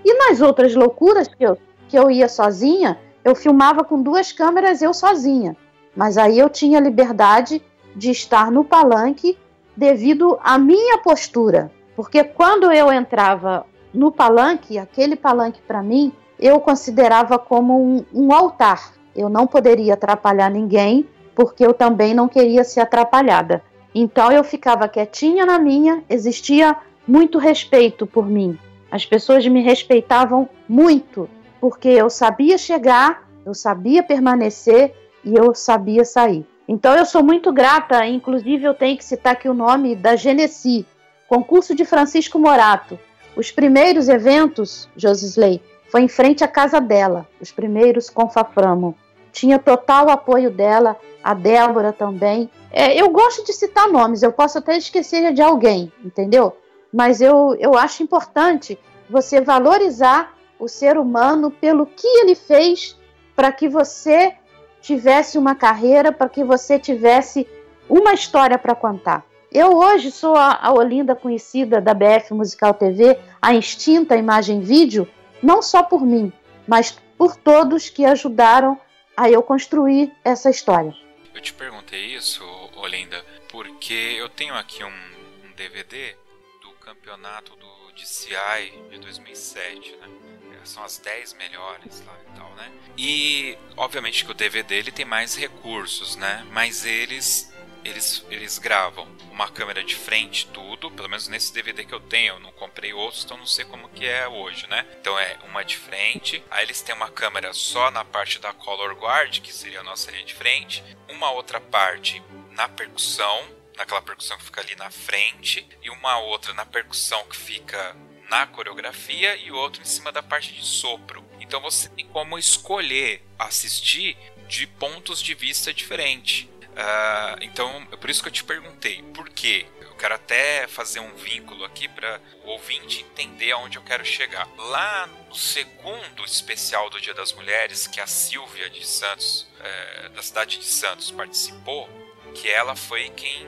E 0.04 0.12
nas 0.18 0.42
outras 0.42 0.74
loucuras 0.74 1.28
que 1.28 1.44
eu, 1.44 1.56
que 1.90 1.98
eu 1.98 2.10
ia 2.10 2.30
sozinha, 2.30 2.98
eu 3.26 3.36
filmava 3.36 3.84
com 3.84 4.02
duas 4.02 4.32
câmeras 4.32 4.82
eu 4.82 4.94
sozinha. 4.94 5.58
Mas 5.96 6.18
aí 6.18 6.38
eu 6.38 6.50
tinha 6.50 6.80
liberdade 6.80 7.62
de 7.96 8.12
estar 8.12 8.52
no 8.52 8.64
palanque 8.64 9.38
devido 9.76 10.40
à 10.42 10.58
minha 10.58 11.00
postura. 11.00 11.72
Porque 11.96 12.24
quando 12.24 12.72
eu 12.72 12.94
entrava 12.94 13.66
no 13.94 14.12
palanque, 14.12 14.78
aquele 14.78 15.16
palanque 15.16 15.60
para 15.68 15.82
mim, 15.82 16.14
eu 16.40 16.60
considerava 16.60 17.38
como 17.40 17.82
um, 17.82 18.06
um 18.14 18.32
altar. 18.32 18.94
Eu 19.16 19.28
não 19.28 19.48
poderia 19.48 19.96
atrapalhar 19.96 20.50
ninguém 20.50 21.06
porque 21.36 21.66
eu 21.66 21.74
também 21.74 22.14
não 22.14 22.28
queria 22.28 22.64
ser 22.64 22.82
atrapalhada. 22.82 23.64
Então 23.94 24.32
eu 24.32 24.44
ficava 24.44 24.88
quietinha 24.88 25.46
na 25.46 25.58
minha, 25.58 26.04
existia 26.10 26.76
muito 27.08 27.38
respeito 27.38 28.06
por 28.06 28.28
mim. 28.28 28.58
As 28.92 29.06
pessoas 29.06 29.48
me 29.48 29.62
respeitavam 29.62 30.48
muito, 30.68 31.30
porque 31.60 31.90
eu 31.90 32.10
sabia 32.10 32.58
chegar, 32.58 33.28
eu 33.46 33.54
sabia 33.54 34.04
permanecer 34.04 34.94
e 35.24 35.36
eu 35.36 35.54
sabia 35.54 36.06
sair. 36.06 36.46
Então 36.68 36.96
eu 36.96 37.06
sou 37.06 37.24
muito 37.24 37.52
grata, 37.52 38.06
inclusive 38.06 38.64
eu 38.64 38.74
tenho 38.74 38.98
que 38.98 39.04
citar 39.04 39.34
aqui 39.34 39.50
o 39.50 39.54
nome 39.54 39.96
da 39.96 40.16
Genesi, 40.16 40.86
concurso 41.28 41.74
de 41.74 41.84
Francisco 41.84 42.38
Morato. 42.38 43.00
Os 43.36 43.52
primeiros 43.52 44.08
eventos, 44.08 44.88
Josisley, 44.96 45.62
foi 45.92 46.02
em 46.02 46.08
frente 46.08 46.44
à 46.44 46.48
casa 46.48 46.80
dela, 46.80 47.28
os 47.42 47.52
primeiros 47.52 48.10
com 48.10 48.30
Faframo. 48.30 48.96
Tinha 49.32 49.58
total 49.58 50.10
apoio 50.10 50.52
dela, 50.52 50.96
a 51.24 51.34
Débora 51.34 51.92
também. 51.92 52.50
É, 52.72 53.00
eu 53.00 53.10
gosto 53.10 53.44
de 53.44 53.54
citar 53.54 53.88
nomes, 53.88 54.22
eu 54.22 54.32
posso 54.32 54.60
até 54.60 54.78
esquecer 54.78 55.34
de 55.34 55.42
alguém, 55.42 55.92
entendeu? 56.04 56.56
Mas 56.94 57.22
eu, 57.22 57.56
eu 57.60 57.76
acho 57.76 58.04
importante 58.04 58.78
você 59.10 59.42
valorizar 59.42 60.36
o 60.60 60.68
ser 60.68 60.98
humano 60.98 61.50
pelo 61.50 61.86
que 61.86 62.06
ele 62.06 62.36
fez 62.36 62.98
para 63.36 63.52
que 63.52 63.70
você 63.70 64.36
tivesse 64.82 65.38
uma 65.38 65.56
carreira, 65.56 66.12
para 66.12 66.30
que 66.30 66.44
você 66.44 66.78
tivesse 66.78 67.48
uma 67.88 68.14
história 68.14 68.58
para 68.58 68.76
contar. 68.76 69.26
Eu 69.52 69.78
hoje 69.78 70.12
sou 70.12 70.36
a, 70.36 70.60
a 70.62 70.72
Olinda 70.72 71.16
conhecida 71.16 71.82
da 71.82 71.94
BF 71.94 72.34
Musical 72.34 72.74
TV, 72.74 73.18
a 73.42 73.56
extinta 73.56 74.16
Imagem 74.16 74.62
Vídeo, 74.62 75.08
não 75.42 75.62
só 75.62 75.82
por 75.82 76.06
mim, 76.06 76.32
mas 76.68 77.00
por 77.18 77.36
todos 77.36 77.90
que 77.90 78.06
ajudaram 78.06 78.80
a 79.18 79.30
eu 79.30 79.42
construir 79.42 80.14
essa 80.24 80.50
história. 80.50 80.94
Eu 81.34 81.42
te 81.42 81.54
perguntei 81.54 82.16
isso, 82.16 82.44
Olinda, 82.76 83.24
porque 83.52 84.16
eu 84.18 84.30
tenho 84.30 84.54
aqui 84.54 84.84
um, 84.84 84.88
um 84.88 85.52
DVD 85.56 86.16
do 86.62 86.72
campeonato 86.80 87.56
do 87.56 87.94
DCI 87.94 88.74
de 88.92 89.00
2007, 89.00 89.96
né? 89.96 90.29
São 90.66 90.84
as 90.84 90.98
10 90.98 91.34
melhores 91.34 92.04
lá 92.06 92.18
e 92.28 92.38
tal, 92.38 92.56
né? 92.56 92.72
E, 92.98 93.58
obviamente, 93.78 94.26
que 94.26 94.32
o 94.32 94.34
DVD 94.34 94.76
ele 94.76 94.92
tem 94.92 95.06
mais 95.06 95.36
recursos, 95.36 96.16
né? 96.16 96.46
Mas 96.52 96.86
eles 96.86 97.50
eles, 97.84 98.26
eles 98.30 98.58
gravam 98.58 99.08
uma 99.32 99.50
câmera 99.50 99.84
de 99.84 99.96
frente, 99.96 100.48
tudo, 100.48 100.92
pelo 100.92 101.10
menos 101.10 101.28
nesse 101.28 101.54
DVD 101.54 101.86
que 101.86 101.94
eu 101.94 102.00
tenho, 102.00 102.36
eu 102.36 102.40
não 102.40 102.52
comprei 102.52 102.94
outros, 102.94 103.24
então 103.24 103.38
não 103.38 103.46
sei 103.46 103.66
como 103.66 103.90
que 103.90 104.06
é 104.06 104.28
hoje, 104.28 104.68
né? 104.68 104.86
Então 105.00 105.18
é 105.18 105.38
uma 105.46 105.64
de 105.64 105.78
frente, 105.78 106.44
aí 106.52 106.66
eles 106.66 106.82
têm 106.82 106.94
uma 106.94 107.10
câmera 107.10 107.54
só 107.54 107.90
na 107.92 108.04
parte 108.04 108.40
da 108.40 108.54
color 108.54 108.94
guard, 108.96 109.40
que 109.40 109.54
seria 109.54 109.80
a 109.80 109.84
nossa 109.84 110.12
linha 110.12 110.26
de 110.26 110.34
frente, 110.34 110.84
uma 111.08 111.32
outra 111.32 111.60
parte 111.62 112.22
na 112.52 112.68
percussão, 112.68 113.48
naquela 113.78 114.02
percussão 114.02 114.38
que 114.38 114.44
fica 114.44 114.62
ali 114.62 114.76
na 114.76 114.92
frente, 114.92 115.66
e 115.82 115.90
uma 115.90 116.20
outra 116.20 116.54
na 116.54 116.66
percussão 116.66 117.24
que 117.28 117.38
fica 117.38 117.96
na 118.30 118.48
coreografia 118.48 119.36
e 119.36 119.52
outro 119.52 119.82
em 119.82 119.86
cima 119.86 120.12
da 120.12 120.22
parte 120.22 120.54
de 120.54 120.64
sopro. 120.64 121.24
Então 121.40 121.60
você 121.62 121.90
tem 121.90 122.06
como 122.08 122.38
escolher 122.38 123.24
assistir 123.38 124.18
de 124.48 124.66
pontos 124.66 125.22
de 125.22 125.34
vista 125.34 125.74
diferentes. 125.74 126.48
Uh, 126.70 127.38
então, 127.42 127.88
é 127.92 127.96
por 127.96 128.10
isso 128.10 128.22
que 128.22 128.30
eu 128.30 128.34
te 128.34 128.44
perguntei, 128.44 129.02
por 129.14 129.30
quê? 129.30 129.66
Eu 129.82 129.96
quero 129.96 130.16
até 130.16 130.66
fazer 130.68 131.02
um 131.02 131.14
vínculo 131.16 131.66
aqui 131.66 131.88
para 131.88 132.22
o 132.46 132.52
ouvinte 132.52 133.02
entender 133.02 133.52
aonde 133.52 133.78
eu 133.78 133.82
quero 133.82 134.06
chegar. 134.06 134.48
Lá 134.58 135.08
no 135.28 135.36
segundo 135.36 136.24
especial 136.24 136.90
do 136.90 137.02
Dia 137.02 137.14
das 137.14 137.34
Mulheres, 137.34 137.86
que 137.86 138.00
a 138.00 138.08
Silvia 138.08 138.70
de 138.70 138.86
Santos, 138.88 139.48
é, 139.60 140.10
da 140.10 140.22
cidade 140.22 140.58
de 140.58 140.66
Santos, 140.66 141.12
participou, 141.12 141.90
que 142.34 142.48
ela 142.48 142.76
foi 142.76 143.10
quem, 143.10 143.48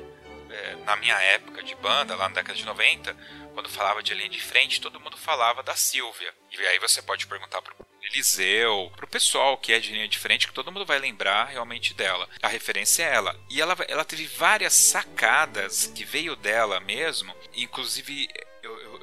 é, 0.49 0.75
na 0.83 0.97
minha 0.97 1.15
época 1.21 1.63
de 1.63 1.73
banda, 1.75 2.15
lá 2.15 2.27
na 2.27 2.35
década 2.35 2.57
de 2.57 2.65
90, 2.65 3.15
quando 3.53 3.69
falava 3.69 4.01
de 4.01 4.13
linha 4.13 4.29
de 4.29 4.41
frente, 4.41 4.81
todo 4.81 4.99
mundo 4.99 5.17
falava 5.17 5.63
da 5.63 5.75
Silvia. 5.75 6.33
E 6.51 6.65
aí 6.65 6.79
você 6.79 7.01
pode 7.01 7.27
perguntar 7.27 7.61
pro 7.61 7.75
Eliseu, 8.03 8.91
pro 8.95 9.07
pessoal 9.07 9.57
que 9.57 9.71
é 9.71 9.79
de 9.79 9.91
linha 9.91 10.07
de 10.07 10.17
frente, 10.17 10.47
que 10.47 10.53
todo 10.53 10.71
mundo 10.71 10.85
vai 10.85 10.99
lembrar 10.99 11.45
realmente 11.45 11.93
dela. 11.93 12.27
A 12.41 12.47
referência 12.47 13.03
é 13.03 13.13
ela. 13.13 13.39
E 13.49 13.61
ela, 13.61 13.75
ela 13.87 14.03
teve 14.05 14.25
várias 14.25 14.73
sacadas 14.73 15.87
que 15.87 16.03
veio 16.03 16.35
dela 16.35 16.79
mesmo, 16.79 17.35
inclusive 17.53 18.27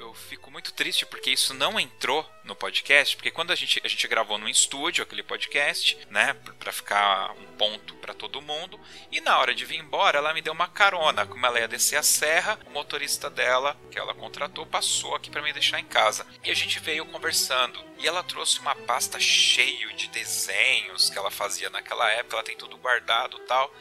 eu, 0.09 0.15
fico 0.15 0.51
muito 0.51 0.73
triste 0.73 1.05
porque 1.07 1.31
isso 1.31 1.55
não 1.55 1.79
entrou 1.79 2.29
no 2.45 2.55
podcast, 2.55 3.15
porque 3.17 3.31
quando 3.31 3.53
a 3.53 3.55
gente, 3.55 3.81
a 3.85 3.89
gente 3.89 4.09
gravou 4.09 4.39
no 4.39 4.49
estúdio 4.49 5.03
aquele 5.03 5.23
podcast, 5.23 5.99
né, 6.11 6.35
para 6.59 6.73
ficar 6.73 7.33
um 7.33 7.47
ponto 7.57 7.95
para 7.97 8.15
todo 8.15 8.41
mundo, 8.41 8.81
e 9.13 9.21
na 9.21 9.39
hora 9.39 9.55
de 9.55 9.65
vir 9.65 9.79
embora, 9.79 10.19
ela 10.19 10.33
me 10.33 10.41
deu 10.41 10.53
uma 10.53 10.69
carona, 10.69 11.27
como 11.27 11.45
ela 11.45 11.61
ia 11.61 11.69
descer 11.69 11.97
a 11.97 12.03
serra, 12.03 12.59
o 12.67 12.71
motorista 12.71 13.29
dela, 13.29 13.77
que 13.91 13.99
ela 13.99 14.15
contratou, 14.15 14.65
passou 14.65 15.15
aqui 15.15 15.31
para 15.31 15.43
me 15.43 15.53
deixar 15.53 15.79
em 15.79 15.85
casa. 15.85 16.27
E 16.43 16.51
a 16.51 16.55
gente 16.55 16.81
veio 16.81 17.05
conversando, 17.07 17.79
e 17.99 18.07
ela 18.07 18.23
trouxe 18.23 18.61
uma 18.61 18.75
pasta 18.75 19.21
cheio 19.21 19.93
de 19.95 20.09
desenhos 20.09 21.11
que 21.11 21.19
ela 21.19 21.31
fazia 21.31 21.69
naquela 21.69 22.11
época, 22.13 22.37
ela 22.37 22.45
tem 22.45 22.57
tudo 22.57 22.79
guardado, 22.79 23.39
tal. 23.41 23.73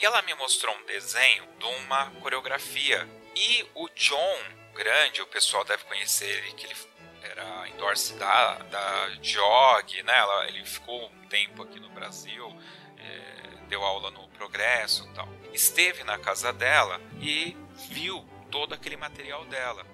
E 0.00 0.04
ela 0.04 0.22
me 0.22 0.34
mostrou 0.34 0.74
um 0.74 0.86
desenho 0.86 1.44
de 1.58 1.66
uma 1.66 2.10
coreografia. 2.20 3.08
E 3.36 3.64
o 3.74 3.88
John 3.90 4.57
grande, 4.78 5.20
o 5.20 5.26
pessoal 5.26 5.64
deve 5.64 5.82
conhecer 5.84 6.28
ele, 6.28 6.52
que 6.52 6.64
ele 6.64 6.76
era 7.20 7.68
endorse 7.68 8.14
da, 8.14 8.54
da 8.54 9.10
Jog, 9.20 10.02
né? 10.04 10.16
Ela, 10.16 10.46
ele 10.46 10.64
ficou 10.64 11.10
um 11.10 11.26
tempo 11.26 11.64
aqui 11.64 11.80
no 11.80 11.90
Brasil, 11.90 12.56
é, 12.96 13.66
deu 13.68 13.82
aula 13.82 14.12
no 14.12 14.28
Progresso 14.28 15.04
e 15.04 15.14
tal. 15.14 15.28
Esteve 15.52 16.04
na 16.04 16.16
casa 16.16 16.52
dela 16.52 17.00
e 17.20 17.56
viu 17.90 18.24
todo 18.52 18.72
aquele 18.72 18.96
material 18.96 19.44
dela. 19.46 19.84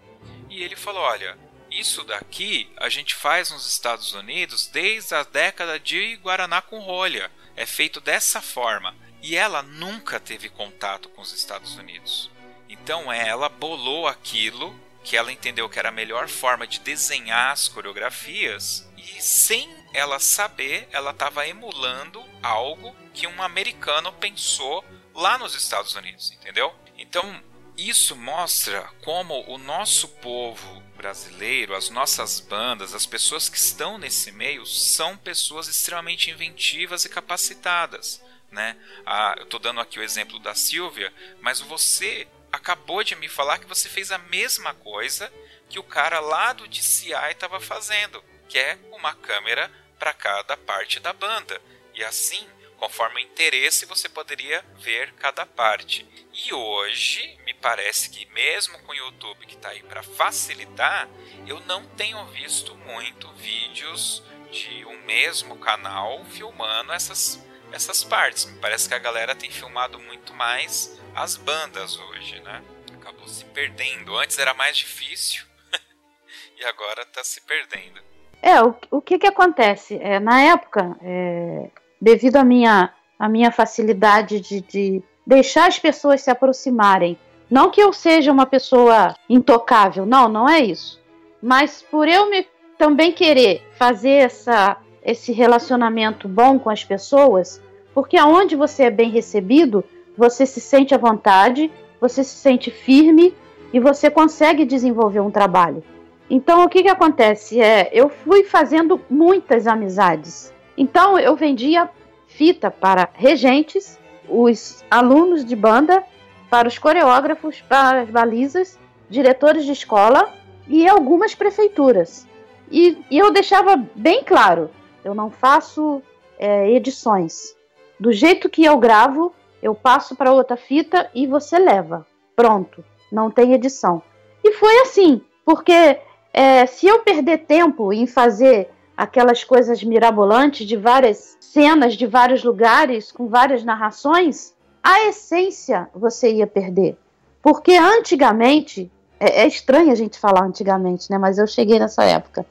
E 0.50 0.62
ele 0.62 0.76
falou: 0.76 1.02
Olha, 1.02 1.38
isso 1.70 2.04
daqui 2.04 2.70
a 2.76 2.90
gente 2.90 3.14
faz 3.14 3.50
nos 3.50 3.66
Estados 3.66 4.12
Unidos 4.12 4.66
desde 4.66 5.14
a 5.14 5.22
década 5.22 5.80
de 5.80 6.16
Guaraná 6.16 6.60
com 6.60 6.78
rolha. 6.78 7.32
É 7.56 7.64
feito 7.64 8.02
dessa 8.02 8.42
forma. 8.42 8.94
E 9.22 9.34
ela 9.34 9.62
nunca 9.62 10.20
teve 10.20 10.50
contato 10.50 11.08
com 11.08 11.22
os 11.22 11.32
Estados 11.32 11.76
Unidos. 11.76 12.30
Então 12.68 13.12
ela 13.12 13.48
bolou 13.48 14.06
aquilo 14.06 14.74
que 15.02 15.16
ela 15.16 15.32
entendeu 15.32 15.68
que 15.68 15.78
era 15.78 15.90
a 15.90 15.92
melhor 15.92 16.28
forma 16.28 16.66
de 16.66 16.80
desenhar 16.80 17.52
as 17.52 17.68
coreografias 17.68 18.88
e 18.96 19.22
sem 19.22 19.68
ela 19.92 20.18
saber, 20.18 20.88
ela 20.90 21.10
estava 21.10 21.46
emulando 21.46 22.24
algo 22.42 22.96
que 23.12 23.26
um 23.26 23.42
americano 23.42 24.12
pensou 24.12 24.84
lá 25.14 25.38
nos 25.38 25.54
Estados 25.54 25.94
Unidos, 25.94 26.32
entendeu? 26.32 26.74
Então, 26.98 27.40
isso 27.76 28.16
mostra 28.16 28.82
como 29.02 29.44
o 29.48 29.58
nosso 29.58 30.08
povo 30.08 30.82
brasileiro, 30.96 31.76
as 31.76 31.90
nossas 31.90 32.40
bandas, 32.40 32.94
as 32.94 33.06
pessoas 33.06 33.48
que 33.48 33.56
estão 33.56 33.98
nesse 33.98 34.32
meio 34.32 34.64
são 34.64 35.16
pessoas 35.16 35.68
extremamente 35.68 36.30
inventivas 36.30 37.04
e 37.04 37.08
capacitadas. 37.08 38.22
Né? 38.50 38.76
Ah, 39.04 39.34
eu 39.38 39.44
estou 39.44 39.60
dando 39.60 39.80
aqui 39.80 39.98
o 39.98 40.02
exemplo 40.02 40.38
da 40.38 40.54
Silvia, 40.54 41.12
mas 41.40 41.60
você 41.60 42.26
acabou 42.54 43.02
de 43.02 43.16
me 43.16 43.28
falar 43.28 43.58
que 43.58 43.66
você 43.66 43.88
fez 43.88 44.12
a 44.12 44.18
mesma 44.18 44.74
coisa 44.74 45.32
que 45.68 45.78
o 45.78 45.82
cara 45.82 46.20
lá 46.20 46.52
do 46.52 46.68
DCI 46.68 47.32
estava 47.32 47.58
fazendo, 47.60 48.22
que 48.48 48.58
é 48.58 48.78
uma 48.92 49.14
câmera 49.14 49.70
para 49.98 50.14
cada 50.14 50.56
parte 50.56 51.00
da 51.00 51.12
banda. 51.12 51.60
E 51.94 52.04
assim, 52.04 52.46
conforme 52.76 53.16
o 53.16 53.24
interesse, 53.24 53.86
você 53.86 54.08
poderia 54.08 54.64
ver 54.78 55.12
cada 55.14 55.44
parte. 55.44 56.06
E 56.32 56.54
hoje, 56.54 57.38
me 57.44 57.54
parece 57.54 58.10
que 58.10 58.26
mesmo 58.26 58.78
com 58.80 58.92
o 58.92 58.96
YouTube 58.96 59.46
que 59.46 59.56
está 59.56 59.70
aí 59.70 59.82
para 59.82 60.02
facilitar, 60.02 61.08
eu 61.46 61.58
não 61.60 61.84
tenho 61.96 62.24
visto 62.26 62.76
muito 62.76 63.32
vídeos 63.32 64.22
de 64.52 64.84
um 64.84 64.98
mesmo 65.04 65.56
canal 65.58 66.24
filmando 66.26 66.92
essas 66.92 67.44
essas 67.74 68.04
partes. 68.04 68.44
Me 68.46 68.58
parece 68.58 68.88
que 68.88 68.94
a 68.94 68.98
galera 68.98 69.34
tem 69.34 69.50
filmado 69.50 69.98
muito 69.98 70.32
mais 70.32 70.98
as 71.14 71.36
bandas 71.36 71.98
hoje, 71.98 72.40
né? 72.40 72.62
Acabou 72.94 73.26
se 73.26 73.44
perdendo. 73.46 74.16
Antes 74.16 74.38
era 74.38 74.54
mais 74.54 74.76
difícil 74.76 75.44
e 76.58 76.64
agora 76.64 77.02
está 77.02 77.24
se 77.24 77.40
perdendo. 77.40 78.00
É, 78.40 78.62
o, 78.62 78.74
o 78.90 79.00
que 79.00 79.18
que 79.18 79.26
acontece? 79.26 79.98
É, 80.00 80.20
na 80.20 80.40
época, 80.40 80.96
é, 81.02 81.70
devido 82.00 82.36
à 82.36 82.44
minha, 82.44 82.92
à 83.18 83.28
minha 83.28 83.50
facilidade 83.50 84.40
de, 84.40 84.60
de 84.60 85.02
deixar 85.26 85.66
as 85.66 85.78
pessoas 85.78 86.20
se 86.20 86.30
aproximarem, 86.30 87.18
não 87.50 87.70
que 87.70 87.80
eu 87.80 87.92
seja 87.92 88.30
uma 88.30 88.46
pessoa 88.46 89.14
intocável, 89.28 90.06
não, 90.06 90.28
não 90.28 90.48
é 90.48 90.60
isso. 90.60 91.02
Mas 91.42 91.82
por 91.82 92.08
eu 92.08 92.30
me 92.30 92.46
também 92.78 93.12
querer 93.12 93.66
fazer 93.76 94.24
essa, 94.24 94.76
esse 95.02 95.32
relacionamento 95.32 96.26
bom 96.26 96.58
com 96.58 96.70
as 96.70 96.84
pessoas, 96.84 97.62
porque 97.94 98.16
aonde 98.16 98.56
você 98.56 98.84
é 98.84 98.90
bem 98.90 99.10
recebido, 99.10 99.84
você 100.16 100.44
se 100.44 100.60
sente 100.60 100.94
à 100.94 100.98
vontade, 100.98 101.70
você 102.00 102.24
se 102.24 102.36
sente 102.36 102.70
firme 102.70 103.34
e 103.72 103.80
você 103.80 104.10
consegue 104.10 104.64
desenvolver 104.64 105.20
um 105.20 105.30
trabalho. 105.30 105.82
Então, 106.28 106.64
o 106.64 106.68
que, 106.68 106.82
que 106.82 106.88
acontece? 106.88 107.60
É, 107.60 107.90
eu 107.92 108.08
fui 108.08 108.44
fazendo 108.44 109.00
muitas 109.08 109.66
amizades. 109.66 110.52
Então, 110.76 111.18
eu 111.18 111.36
vendia 111.36 111.88
fita 112.26 112.70
para 112.70 113.08
regentes, 113.12 113.98
os 114.28 114.82
alunos 114.90 115.44
de 115.44 115.54
banda, 115.54 116.02
para 116.50 116.66
os 116.66 116.78
coreógrafos, 116.78 117.60
para 117.60 118.00
as 118.00 118.10
balizas, 118.10 118.78
diretores 119.08 119.64
de 119.64 119.72
escola 119.72 120.32
e 120.66 120.88
algumas 120.88 121.34
prefeituras. 121.34 122.26
E, 122.70 122.98
e 123.10 123.18
eu 123.18 123.30
deixava 123.32 123.76
bem 123.94 124.24
claro: 124.24 124.70
eu 125.04 125.14
não 125.14 125.30
faço 125.30 126.02
é, 126.38 126.70
edições. 126.70 127.54
Do 127.98 128.12
jeito 128.12 128.48
que 128.48 128.64
eu 128.64 128.76
gravo, 128.78 129.32
eu 129.62 129.74
passo 129.74 130.14
para 130.14 130.32
outra 130.32 130.56
fita 130.56 131.10
e 131.14 131.26
você 131.26 131.58
leva. 131.58 132.06
Pronto, 132.36 132.84
não 133.10 133.30
tem 133.30 133.52
edição. 133.52 134.02
E 134.42 134.52
foi 134.52 134.80
assim, 134.80 135.22
porque 135.44 135.98
é, 136.32 136.66
se 136.66 136.86
eu 136.86 137.00
perder 137.00 137.38
tempo 137.46 137.92
em 137.92 138.06
fazer 138.06 138.68
aquelas 138.96 139.42
coisas 139.42 139.82
mirabolantes 139.82 140.66
de 140.66 140.76
várias 140.76 141.36
cenas 141.40 141.94
de 141.94 142.06
vários 142.06 142.44
lugares, 142.44 143.10
com 143.10 143.28
várias 143.28 143.64
narrações, 143.64 144.54
a 144.82 145.04
essência 145.04 145.88
você 145.94 146.32
ia 146.32 146.46
perder. 146.46 146.98
Porque 147.42 147.74
antigamente, 147.74 148.90
é, 149.18 149.42
é 149.42 149.46
estranho 149.46 149.92
a 149.92 149.94
gente 149.94 150.18
falar 150.18 150.44
antigamente, 150.44 151.10
né? 151.10 151.18
Mas 151.18 151.38
eu 151.38 151.46
cheguei 151.46 151.78
nessa 151.78 152.04
época. 152.04 152.44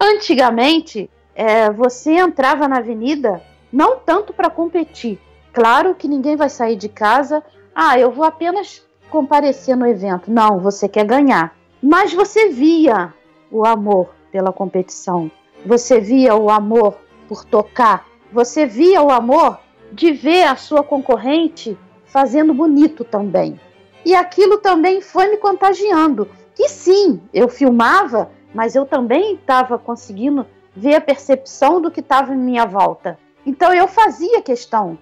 Antigamente, 0.00 1.10
é, 1.34 1.70
você 1.70 2.12
entrava 2.12 2.66
na 2.66 2.78
avenida 2.78 3.42
não 3.74 3.98
tanto 3.98 4.32
para 4.32 4.48
competir, 4.48 5.18
Claro 5.54 5.94
que 5.94 6.08
ninguém 6.08 6.34
vai 6.34 6.50
sair 6.50 6.74
de 6.74 6.88
casa, 6.88 7.40
ah, 7.72 7.96
eu 7.96 8.10
vou 8.10 8.24
apenas 8.24 8.84
comparecer 9.08 9.76
no 9.76 9.86
evento. 9.86 10.28
Não, 10.28 10.58
você 10.58 10.88
quer 10.88 11.06
ganhar. 11.06 11.56
Mas 11.80 12.12
você 12.12 12.48
via 12.48 13.14
o 13.52 13.64
amor 13.64 14.10
pela 14.32 14.52
competição, 14.52 15.30
você 15.64 16.00
via 16.00 16.34
o 16.34 16.50
amor 16.50 16.98
por 17.28 17.44
tocar, 17.44 18.04
você 18.32 18.66
via 18.66 19.00
o 19.00 19.12
amor 19.12 19.60
de 19.92 20.10
ver 20.10 20.42
a 20.42 20.56
sua 20.56 20.82
concorrente 20.82 21.78
fazendo 22.04 22.52
bonito 22.52 23.04
também. 23.04 23.60
E 24.04 24.12
aquilo 24.12 24.58
também 24.58 25.00
foi 25.00 25.28
me 25.28 25.36
contagiando. 25.36 26.28
E 26.58 26.68
sim, 26.68 27.20
eu 27.32 27.48
filmava, 27.48 28.28
mas 28.52 28.74
eu 28.74 28.84
também 28.84 29.34
estava 29.34 29.78
conseguindo 29.78 30.44
ver 30.74 30.96
a 30.96 31.00
percepção 31.00 31.80
do 31.80 31.92
que 31.92 32.00
estava 32.00 32.34
em 32.34 32.38
minha 32.38 32.66
volta. 32.66 33.16
Então 33.46 33.72
eu 33.74 33.86
fazia 33.86 34.40
questão 34.42 34.98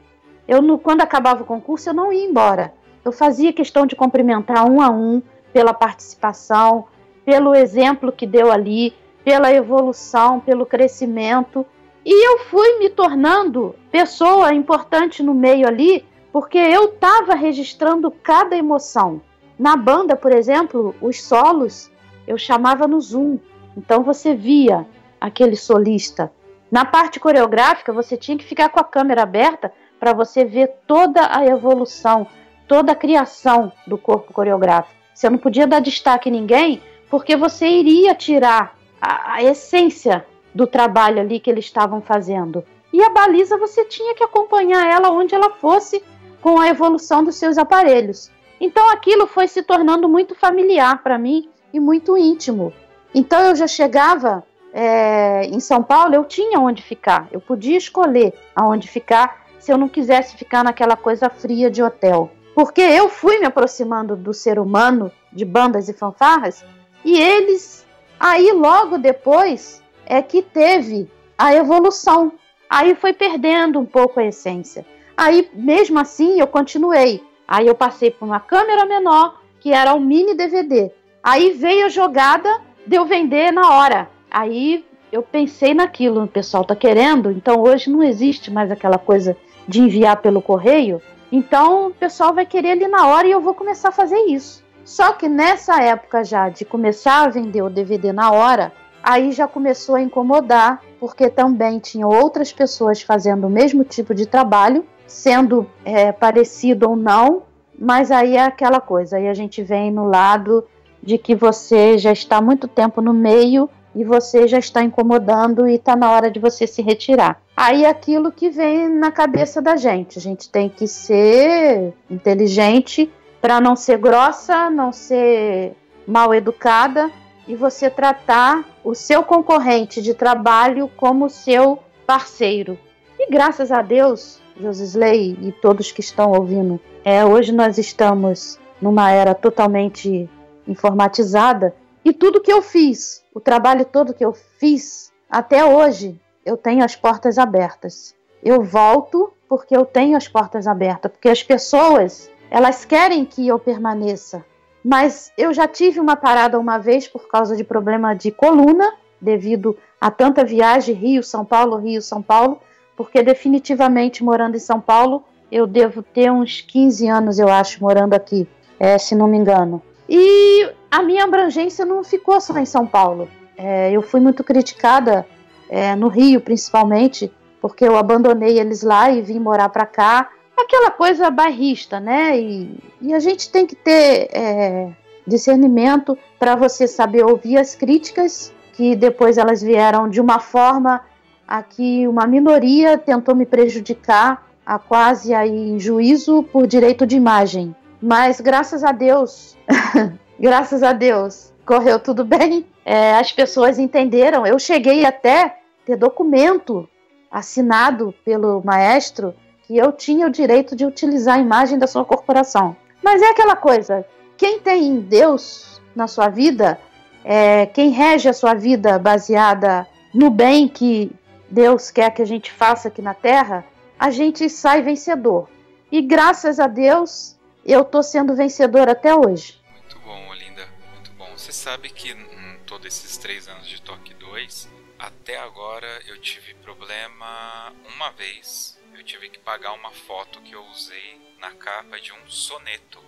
eu, 0.47 0.79
quando 0.79 1.01
acabava 1.01 1.43
o 1.43 1.47
concurso, 1.47 1.89
eu 1.89 1.95
não 1.95 2.13
ia 2.13 2.25
embora. 2.25 2.75
Eu 3.05 3.13
fazia 3.13 3.53
questão 3.53 3.87
de 3.87 3.97
cumprimentar 3.97 4.69
um 4.71 4.81
a 4.81 4.91
um 4.91 5.23
pela 5.53 5.73
participação, 5.73 6.87
pelo 7.25 7.55
exemplo 7.55 8.13
que 8.13 8.27
deu 8.27 8.51
ali, 8.51 8.95
pela 9.25 9.53
evolução, 9.53 10.41
pelo 10.41 10.67
crescimento. 10.67 11.65
E 12.05 12.29
eu 12.29 12.41
fui 12.47 12.79
me 12.79 12.91
tornando 12.91 13.75
pessoa 13.91 14.53
importante 14.53 15.23
no 15.23 15.35
meio 15.35 15.67
ali, 15.67 16.05
porque 16.33 16.59
eu 16.59 16.87
estava 16.87 17.35
registrando 17.35 18.11
cada 18.11 18.57
emoção. 18.57 19.21
Na 19.59 19.77
banda, 19.77 20.17
por 20.17 20.33
exemplo, 20.33 20.95
os 21.01 21.23
solos 21.23 21.91
eu 22.27 22.37
chamava 22.37 22.87
no 22.87 23.01
Zoom. 23.01 23.39
Então 23.77 24.03
você 24.03 24.35
via 24.35 24.87
aquele 25.21 25.57
solista. 25.57 26.33
Na 26.73 26.87
parte 26.87 27.21
coreográfica, 27.21 27.93
você 27.93 28.17
tinha 28.17 28.39
que 28.39 28.47
ficar 28.47 28.71
com 28.71 28.81
a 28.81 28.85
câmera 28.85 29.25
aberta 29.25 29.71
para 30.01 30.15
você 30.15 30.43
ver 30.43 30.69
toda 30.87 31.37
a 31.37 31.47
evolução, 31.47 32.27
toda 32.67 32.93
a 32.93 32.97
criação 32.97 33.71
do 33.87 33.99
corpo 33.99 34.33
coreográfico. 34.33 34.95
Você 35.13 35.29
não 35.29 35.37
podia 35.37 35.67
dar 35.67 35.81
destaque 35.81 36.31
a 36.31 36.33
ninguém, 36.33 36.83
porque 37.11 37.37
você 37.37 37.69
iria 37.69 38.15
tirar 38.15 38.75
a, 38.99 39.35
a 39.35 39.43
essência 39.43 40.25
do 40.55 40.67
trabalho 40.67 41.21
ali 41.21 41.39
que 41.41 41.51
eles 41.51 41.67
estavam 41.67 42.01
fazendo. 42.01 42.65
E 42.91 43.03
a 43.03 43.11
baliza 43.11 43.59
você 43.59 43.85
tinha 43.85 44.15
que 44.15 44.25
acompanhar 44.25 44.91
ela 44.91 45.11
onde 45.11 45.35
ela 45.35 45.51
fosse 45.51 46.03
com 46.41 46.59
a 46.59 46.69
evolução 46.69 47.23
dos 47.23 47.37
seus 47.37 47.59
aparelhos. 47.59 48.31
Então 48.59 48.91
aquilo 48.91 49.27
foi 49.27 49.47
se 49.47 49.63
tornando 49.63 50.09
muito 50.09 50.35
familiar 50.35 51.03
para 51.03 51.19
mim 51.19 51.51
e 51.71 51.79
muito 51.79 52.17
íntimo. 52.17 52.73
Então 53.15 53.41
eu 53.41 53.55
já 53.55 53.67
chegava 53.67 54.43
é, 54.73 55.45
em 55.45 55.61
São 55.61 55.83
Paulo, 55.83 56.15
eu 56.15 56.25
tinha 56.25 56.59
onde 56.59 56.83
ficar, 56.83 57.29
eu 57.31 57.41
podia 57.41 57.77
escolher 57.77 58.33
aonde 58.57 58.89
ficar 58.89 59.47
se 59.59 59.73
eu 59.73 59.79
não 59.79 59.89
quisesse 59.89 60.37
ficar 60.37 60.65
naquela 60.65 60.97
coisa 60.97 61.29
fria 61.29 61.71
de 61.71 61.83
hotel. 61.83 62.31
Porque 62.55 62.81
eu 62.81 63.09
fui 63.09 63.39
me 63.39 63.47
aproximando 63.47 64.17
do 64.17 64.35
ser 64.35 64.59
humano, 64.59 65.11
de 65.33 65.45
bandas 65.45 65.89
e 65.89 65.93
fanfarras, 65.93 66.65
E 67.05 67.19
eles, 67.19 67.85
aí 68.19 68.53
logo 68.53 68.97
depois, 68.97 69.83
é 70.07 70.23
que 70.23 70.41
teve 70.41 71.11
a 71.37 71.55
evolução. 71.55 72.33
Aí 72.71 72.95
foi 72.95 73.13
perdendo 73.13 73.79
um 73.79 73.85
pouco 73.85 74.21
a 74.21 74.25
essência. 74.25 74.87
Aí, 75.17 75.51
mesmo 75.53 75.99
assim, 75.99 76.39
eu 76.39 76.47
continuei. 76.47 77.23
Aí 77.47 77.67
eu 77.67 77.75
passei 77.75 78.11
por 78.11 78.25
uma 78.25 78.39
câmera 78.39 78.87
menor, 78.87 79.41
que 79.61 79.73
era 79.73 79.95
um 79.95 80.01
mini 80.01 80.35
DVD. 80.35 80.91
Aí 81.23 81.53
veio 81.53 81.87
a 81.87 81.89
jogada 81.89 82.61
de 82.87 82.97
eu 82.97 83.05
vender 83.05 83.53
na 83.53 83.75
hora. 83.75 84.09
Aí 84.33 84.83
eu 85.13 85.23
pensei 85.23 85.75
naquilo, 85.75 86.25
o 86.25 86.27
pessoal 86.27 86.65
tá 86.65 86.75
querendo, 86.75 87.31
então 87.31 87.61
hoje 87.61 87.91
não 87.91 88.03
existe 88.03 88.51
mais 88.51 88.71
aquela 88.71 88.97
coisa 88.97 89.37
de 89.69 89.83
enviar 89.83 90.17
pelo 90.23 90.41
correio. 90.41 91.03
Então 91.31 91.89
o 91.89 91.91
pessoal 91.91 92.33
vai 92.33 92.47
querer 92.47 92.71
ali 92.71 92.89
na 92.89 93.07
hora 93.09 93.29
e 93.29 93.31
eu 93.31 93.43
vou 93.43 93.53
começar 93.53 93.91
a 93.91 93.93
fazer 93.93 94.19
isso. 94.21 94.65
Só 94.87 95.13
que 95.13 95.29
nessa 95.29 95.83
época 95.83 96.25
já 96.25 96.49
de 96.49 96.65
começar 96.65 97.25
a 97.25 97.29
vender 97.29 97.61
o 97.61 97.69
DVD 97.69 98.11
na 98.11 98.33
hora, 98.33 98.73
aí 99.03 99.33
já 99.33 99.47
começou 99.47 99.97
a 99.97 100.03
incomodar, 100.03 100.81
porque 100.99 101.29
também 101.29 101.79
tinha 101.79 102.07
outras 102.07 102.51
pessoas 102.51 103.03
fazendo 103.03 103.47
o 103.47 103.51
mesmo 103.51 103.85
tipo 103.85 104.15
de 104.15 104.25
trabalho, 104.25 104.83
sendo 105.07 105.69
é, 105.85 106.11
parecido 106.11 106.89
ou 106.89 106.97
não, 106.97 107.43
mas 107.79 108.11
aí 108.11 108.39
é 108.39 108.45
aquela 108.45 108.81
coisa, 108.81 109.19
aí 109.19 109.29
a 109.29 109.35
gente 109.35 109.63
vem 109.63 109.91
no 109.91 110.07
lado 110.07 110.65
de 111.03 111.19
que 111.19 111.35
você 111.35 111.99
já 111.99 112.13
está 112.13 112.41
muito 112.41 112.67
tempo 112.67 113.03
no 113.03 113.13
meio 113.13 113.69
e 113.95 114.05
você 114.05 114.49
já 114.49 114.59
está 114.59 114.83
incomodando 114.83 115.69
e 115.69 115.75
está 115.75 115.95
na 115.95 116.11
hora 116.11 116.31
de 116.31 116.41
você 116.41 116.67
se 116.67 116.83
retirar. 116.83 117.41
Aí 117.57 117.85
é 117.85 117.89
aquilo 117.89 118.33
que 118.33 118.49
vem 118.49 118.89
na 118.89 119.11
cabeça 119.11 119.61
da 119.61 119.77
gente, 119.77 120.19
a 120.19 120.21
gente 120.21 120.49
tem 120.51 120.69
que 120.69 120.87
ser 120.87 121.93
inteligente 122.11 123.11
para 123.41 123.61
não 123.61 123.77
ser 123.77 123.99
grossa, 123.99 124.71
não 124.71 124.93
ser 124.93 125.75
mal 126.07 126.35
educada 126.35 127.11
e 127.47 127.57
você 127.57 127.91
tratar 127.91 128.65
o 128.85 128.95
seu 128.95 129.23
concorrente 129.23 130.01
de 130.01 130.15
trabalho 130.15 130.89
como 130.97 131.29
seu 131.29 131.79
parceiro. 132.07 132.79
E 133.19 133.31
graças 133.31 133.71
a 133.71 133.83
Deus, 133.83 134.41
Josisley 134.61 135.39
e 135.41 135.53
todos 135.53 135.93
que 135.93 136.01
estão 136.01 136.33
ouvindo, 136.33 136.81
é, 137.05 137.25
hoje 137.25 137.53
nós 137.53 137.79
estamos 137.79 138.59
numa 138.81 139.11
era 139.11 139.35
totalmente 139.35 140.29
informatizada 140.67 141.75
e 142.05 142.13
tudo 142.13 142.41
que 142.41 142.53
eu 142.53 142.63
fiz, 142.63 143.22
o 143.35 143.41
trabalho 143.41 143.85
todo 143.85 144.15
que 144.15 144.25
eu 144.25 144.33
fiz 144.33 145.13
até 145.31 145.65
hoje, 145.65 146.21
eu 146.45 146.57
tenho 146.57 146.85
as 146.85 146.95
portas 146.95 147.39
abertas. 147.39 148.15
Eu 148.43 148.63
volto 148.63 149.33
porque 149.49 149.77
eu 149.77 149.85
tenho 149.85 150.17
as 150.17 150.29
portas 150.29 150.67
abertas, 150.67 151.13
porque 151.13 151.29
as 151.29 151.43
pessoas 151.43 152.31
elas 152.51 152.85
querem 152.85 153.25
que 153.25 153.49
eu 153.49 153.59
permaneça. 153.59 154.45
Mas 154.85 155.33
eu 155.39 155.55
já 155.55 155.67
tive 155.67 156.01
uma 156.01 156.17
parada 156.17 156.59
uma 156.59 156.77
vez 156.77 157.09
por 157.09 157.29
causa 157.29 157.57
de 157.57 157.65
problema 157.65 158.15
de 158.15 158.31
coluna, 158.31 158.93
devido 159.21 159.77
a 160.01 160.11
tanta 160.11 160.45
viagem 160.45 160.95
Rio, 160.95 161.23
São 161.23 161.45
Paulo, 161.45 161.77
Rio, 161.77 162.03
São 162.03 162.21
Paulo, 162.21 162.61
porque 162.97 163.23
definitivamente 163.23 164.23
morando 164.25 164.57
em 164.57 164.61
São 164.61 164.81
Paulo, 164.81 165.25
eu 165.51 165.67
devo 165.67 166.03
ter 166.03 166.31
uns 166.31 166.61
15 166.61 167.09
anos, 167.09 167.39
eu 167.39 167.49
acho, 167.49 167.81
morando 167.81 168.15
aqui, 168.15 168.47
é, 168.79 168.99
se 168.99 169.15
não 169.15 169.29
me 169.29 169.39
engano. 169.39 169.81
E 170.09 170.69
a 170.91 171.03
minha 171.03 171.25
abrangência 171.25 171.85
não 171.85 172.03
ficou 172.05 172.41
só 172.41 172.57
em 172.59 172.67
São 172.67 172.87
Paulo. 172.87 173.29
É, 173.57 173.91
eu 173.93 174.03
fui 174.03 174.21
muito 174.21 174.43
criticada 174.43 175.27
é, 175.69 175.95
no 175.95 176.09
Rio, 176.09 176.41
principalmente, 176.41 177.33
porque 177.61 177.85
eu 177.85 177.97
abandonei 177.97 178.59
eles 178.59 178.83
lá 178.83 179.11
e 179.11 179.23
vim 179.23 179.39
morar 179.39 179.69
para 179.69 179.87
cá 179.87 180.31
aquela 180.57 180.91
coisa 180.91 181.31
bairrista, 181.31 181.99
né? 181.99 182.39
E, 182.39 182.79
e 183.01 183.15
a 183.15 183.19
gente 183.19 183.51
tem 183.51 183.67
que 183.67 183.77
ter 183.77 184.29
é, 184.33 184.91
discernimento 185.27 186.17
para 186.39 186.57
você 186.57 186.87
saber 186.87 187.25
ouvir 187.25 187.57
as 187.57 187.75
críticas, 187.75 188.53
que 188.75 188.97
depois 188.97 189.39
elas 189.39 189.63
vieram 189.63 190.09
de 190.09 190.21
uma 190.21 190.39
forma 190.39 191.01
a 191.47 191.63
que 191.63 192.07
uma 192.09 192.27
minoria 192.27 192.97
tentou 192.97 193.35
me 193.35 193.45
prejudicar 193.45 194.47
a 194.65 194.79
quase 194.79 195.35
aí 195.35 195.71
em 195.71 195.79
juízo 195.79 196.43
por 196.45 196.67
direito 196.67 197.07
de 197.07 197.17
imagem. 197.17 197.75
Mas 198.03 198.41
graças 198.41 198.83
a 198.83 198.91
Deus, 198.91 199.57
graças 200.39 200.83
a 200.83 200.93
Deus, 200.93 201.53
correu 201.65 202.01
tudo 202.01 202.25
bem. 202.25 202.67
É, 202.85 203.15
as 203.15 203.31
pessoas 203.31 203.79
entenderam. 203.79 204.45
Eu 204.45 204.59
cheguei 204.59 205.05
até 205.05 205.59
ter 205.87 205.97
documento 205.97 206.89
assinado 207.31 208.13
pelo 208.25 208.61
maestro 208.65 209.33
que 209.63 209.77
eu 209.77 209.93
tinha 209.93 210.27
o 210.27 210.31
direito 210.31 210.75
de 210.75 210.85
utilizar 210.85 211.37
a 211.37 211.41
imagem 211.41 211.79
da 211.79 211.87
sua 211.87 212.05
corporação. 212.05 212.77
Mas 213.01 213.23
é 213.23 213.31
aquela 213.31 213.55
coisa: 213.55 214.05
quem 214.37 214.59
tem 214.59 214.99
Deus 214.99 215.81
na 215.95 216.09
sua 216.09 216.29
vida, 216.29 216.81
é, 217.25 217.67
quem 217.67 217.91
rege 217.91 218.29
a 218.29 218.33
sua 218.33 218.55
vida 218.55 218.99
baseada 218.99 219.87
no 220.13 220.29
bem 220.29 220.67
que 220.67 221.13
Deus 221.49 221.91
quer 221.91 222.11
que 222.11 222.23
a 222.23 222.27
gente 222.27 222.51
faça 222.51 222.89
aqui 222.89 223.01
na 223.01 223.15
Terra, 223.15 223.65
a 223.97 224.11
gente 224.11 224.49
sai 224.51 224.83
vencedor. 224.83 225.49
E 225.91 226.03
graças 226.03 226.59
a 226.59 226.67
Deus, 226.67 227.37
eu 227.65 227.83
estou 227.83 228.03
sendo 228.03 228.35
vencedor 228.35 228.89
até 228.89 229.15
hoje. 229.15 229.61
Muito 229.73 229.99
bom, 230.01 230.35
Linda, 230.35 230.69
muito 230.95 231.11
bom. 231.13 231.31
Você 231.37 231.53
sabe 231.53 231.91
que 231.91 232.11
em 232.11 232.59
todos 232.67 232.87
esses 232.87 233.17
três 233.17 233.49
anos 233.49 233.67
de 233.67 233.81
Toque 233.81 234.15
2, 234.15 234.69
até 234.99 235.39
agora 235.39 236.03
eu 236.07 236.21
tive 236.21 236.55
problema 236.55 237.73
uma 237.95 238.11
vez 238.13 238.81
eu 238.95 239.05
tive 239.05 239.29
que 239.29 239.39
pagar 239.39 239.73
uma 239.73 239.91
foto 239.91 240.41
que 240.43 240.55
eu 240.55 240.65
usei 240.67 241.37
na 241.39 241.51
capa 241.53 241.99
de 241.99 242.13
um 242.13 242.31
soneto, 242.31 243.03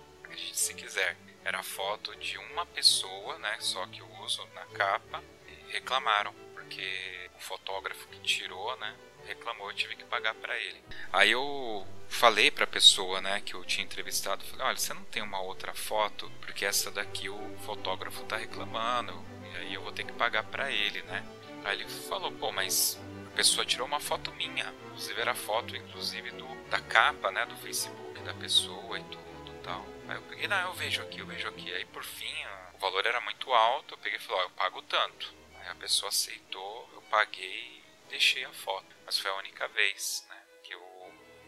se 0.51 0.73
quiser. 0.73 1.15
Era 1.43 1.61
foto 1.61 2.15
de 2.17 2.37
uma 2.37 2.65
pessoa, 2.65 3.37
né, 3.37 3.55
só 3.59 3.85
que 3.87 3.99
eu 3.99 4.09
uso 4.23 4.45
na 4.53 4.65
capa, 4.65 5.23
reclamaram, 5.69 6.33
porque 6.53 7.29
o 7.37 7.39
fotógrafo 7.39 8.07
que 8.07 8.19
tirou, 8.19 8.75
né, 8.77 8.95
reclamou, 9.27 9.69
eu 9.69 9.75
tive 9.75 9.95
que 9.95 10.03
pagar 10.05 10.33
para 10.35 10.57
ele. 10.57 10.81
Aí 11.11 11.31
eu 11.31 11.85
falei 12.07 12.51
para 12.51 12.63
a 12.63 12.67
pessoa, 12.67 13.21
né, 13.21 13.41
que 13.41 13.53
eu 13.53 13.63
tinha 13.63 13.85
entrevistado, 13.85 14.43
falei: 14.45 14.65
"Olha, 14.67 14.77
você 14.77 14.93
não 14.93 15.03
tem 15.05 15.21
uma 15.21 15.41
outra 15.41 15.73
foto, 15.73 16.31
porque 16.41 16.65
essa 16.65 16.91
daqui 16.91 17.29
o 17.29 17.57
fotógrafo 17.65 18.23
tá 18.25 18.37
reclamando, 18.37 19.13
e 19.51 19.57
aí 19.57 19.73
eu 19.73 19.81
vou 19.81 19.91
ter 19.91 20.03
que 20.03 20.13
pagar 20.13 20.43
para 20.43 20.71
ele, 20.71 21.01
né?" 21.03 21.25
Aí 21.63 21.79
ele 21.79 21.89
falou: 21.89 22.31
"Pô, 22.31 22.51
mas 22.51 22.99
pessoa 23.35 23.65
tirou 23.65 23.85
uma 23.85 23.99
foto 23.99 24.31
minha, 24.33 24.73
inclusive 24.85 25.19
era 25.19 25.35
foto 25.35 25.75
inclusive 25.75 26.31
do, 26.31 26.47
da 26.69 26.79
capa, 26.79 27.31
né, 27.31 27.45
do 27.45 27.55
Facebook 27.57 28.19
da 28.21 28.33
pessoa 28.33 28.97
e 28.97 29.03
tudo 29.03 29.59
tal. 29.61 29.85
Aí 30.07 30.15
eu 30.15 30.21
peguei, 30.21 30.47
não, 30.47 30.69
eu 30.69 30.73
vejo 30.73 31.01
aqui, 31.01 31.19
eu 31.19 31.25
vejo 31.25 31.47
aqui. 31.47 31.71
Aí 31.73 31.85
por 31.85 32.03
fim, 32.03 32.33
o 32.73 32.77
valor 32.77 33.05
era 33.05 33.19
muito 33.21 33.51
alto, 33.51 33.93
eu 33.93 33.97
peguei 33.97 34.17
e 34.17 34.21
falei, 34.21 34.41
ó, 34.41 34.45
eu 34.45 34.49
pago 34.51 34.81
tanto. 34.83 35.33
Aí 35.59 35.69
a 35.69 35.75
pessoa 35.75 36.09
aceitou, 36.09 36.89
eu 36.93 37.01
paguei 37.03 37.83
deixei 38.09 38.43
a 38.45 38.53
foto. 38.53 38.85
Mas 39.05 39.17
foi 39.17 39.31
a 39.31 39.37
única 39.37 39.67
vez, 39.69 40.25
né, 40.29 40.35
que 40.63 40.73
eu 40.73 40.81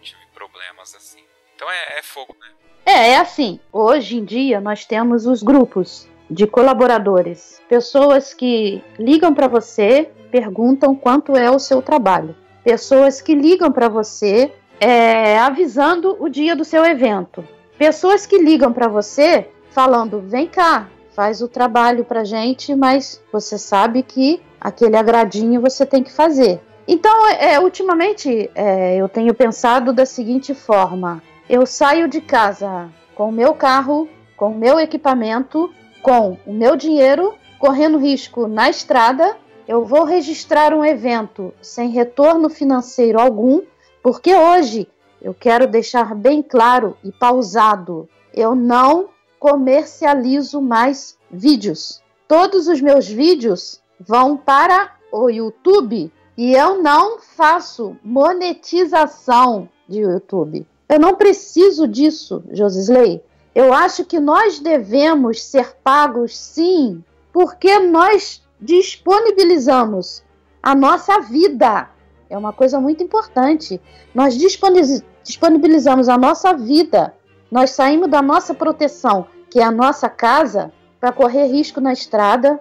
tive 0.02 0.22
problemas 0.34 0.94
assim. 0.96 1.24
Então 1.56 1.70
é, 1.70 2.00
é 2.00 2.04
fogo, 2.04 2.36
né? 2.40 2.48
É, 2.86 3.10
é 3.12 3.18
assim. 3.18 3.60
Hoje 3.72 4.18
em 4.18 4.26
dia 4.26 4.62
nós 4.62 4.86
temos 4.86 5.26
os 5.26 5.42
grupos 5.42 6.08
de 6.30 6.46
colaboradores, 6.46 7.62
pessoas 7.70 8.34
que 8.34 8.84
ligam 9.00 9.34
para 9.34 9.48
você 9.48 10.12
perguntam 10.30 10.96
quanto 10.96 11.36
é 11.36 11.50
o 11.50 11.60
seu 11.60 11.82
trabalho. 11.82 12.36
Pessoas 12.64 13.22
que 13.22 13.34
ligam 13.34 13.72
para 13.72 13.88
você 13.88 14.54
é, 14.80 15.38
avisando 15.40 16.18
o 16.20 16.28
dia 16.28 16.56
do 16.56 16.66
seu 16.66 16.86
evento. 16.86 17.48
Pessoas 17.78 18.26
que 18.26 18.38
ligam 18.38 18.74
para 18.74 18.88
você 18.88 19.50
falando: 19.72 20.20
vem 20.20 20.48
cá, 20.48 20.90
faz 21.16 21.42
o 21.42 21.48
trabalho 21.48 22.04
para 22.04 22.24
gente, 22.24 22.76
mas 22.76 23.24
você 23.32 23.58
sabe 23.58 24.04
que 24.04 24.42
aquele 24.60 24.96
agradinho 24.96 25.62
você 25.62 25.86
tem 25.86 26.04
que 26.04 26.12
fazer. 26.12 26.62
Então, 26.88 27.28
é, 27.30 27.60
ultimamente, 27.60 28.50
é, 28.56 28.96
eu 28.96 29.10
tenho 29.10 29.34
pensado 29.34 29.92
da 29.92 30.06
seguinte 30.06 30.54
forma: 30.54 31.22
eu 31.50 31.66
saio 31.66 32.08
de 32.08 32.22
casa 32.22 32.90
com 33.16 33.30
o 33.30 33.32
meu 33.32 33.54
carro, 33.54 34.08
com 34.36 34.52
o 34.52 34.58
meu 34.58 34.80
equipamento, 34.80 35.72
com 36.02 36.38
o 36.46 36.54
meu 36.54 36.76
dinheiro, 36.76 37.34
correndo 37.60 37.98
risco 37.98 38.48
na 38.48 38.70
estrada 38.70 39.36
eu 39.68 39.84
vou 39.84 40.06
registrar 40.06 40.74
um 40.74 40.86
evento 40.86 41.54
sem 41.62 41.90
retorno 41.90 42.50
financeiro 42.50 43.20
algum, 43.20 43.62
porque 44.02 44.34
hoje 44.34 44.88
eu 45.22 45.34
quero 45.34 45.68
deixar 45.68 46.16
bem 46.16 46.42
claro 46.42 46.96
e 47.04 47.12
pausado: 47.12 48.08
eu 48.34 48.56
não 48.56 49.10
comercializo 49.38 50.62
mais 50.62 51.18
vídeos. 51.30 52.02
Todos 52.28 52.68
os 52.68 52.80
meus 52.80 53.08
vídeos 53.08 53.82
vão 54.00 54.38
para 54.38 54.92
o 55.12 55.30
YouTube 55.30 56.12
e 56.38 56.54
eu 56.54 56.82
não 56.82 57.20
faço 57.20 57.98
monetização 58.04 59.68
de 59.88 60.00
YouTube. 60.00 60.68
Eu 60.88 61.00
não 61.00 61.16
preciso 61.16 61.88
disso, 61.88 62.44
Josisley. 62.52 63.22
Eu 63.56 63.74
acho 63.74 64.06
que 64.06 64.20
nós 64.20 64.60
devemos 64.60 65.42
ser 65.44 65.76
pagos 65.84 66.38
sim, 66.38 67.04
porque 67.34 67.80
nós 67.80 68.44
disponibilizamos 68.62 70.24
a 70.62 70.76
nossa 70.76 71.20
vida. 71.20 71.90
É 72.30 72.38
uma 72.38 72.54
coisa 72.54 72.80
muito 72.80 73.04
importante. 73.04 73.82
Nós 74.14 74.38
disponibilizamos 74.38 76.08
a 76.08 76.18
nossa 76.18 76.54
vida. 76.54 77.14
Nós 77.50 77.72
saímos 77.72 78.10
da 78.10 78.22
nossa 78.22 78.54
proteção, 78.54 79.26
que 79.50 79.60
é 79.60 79.64
a 79.64 79.72
nossa 79.72 80.10
casa, 80.10 80.72
para 81.00 81.12
correr 81.12 81.48
risco 81.48 81.80
na 81.80 81.94
estrada, 81.94 82.60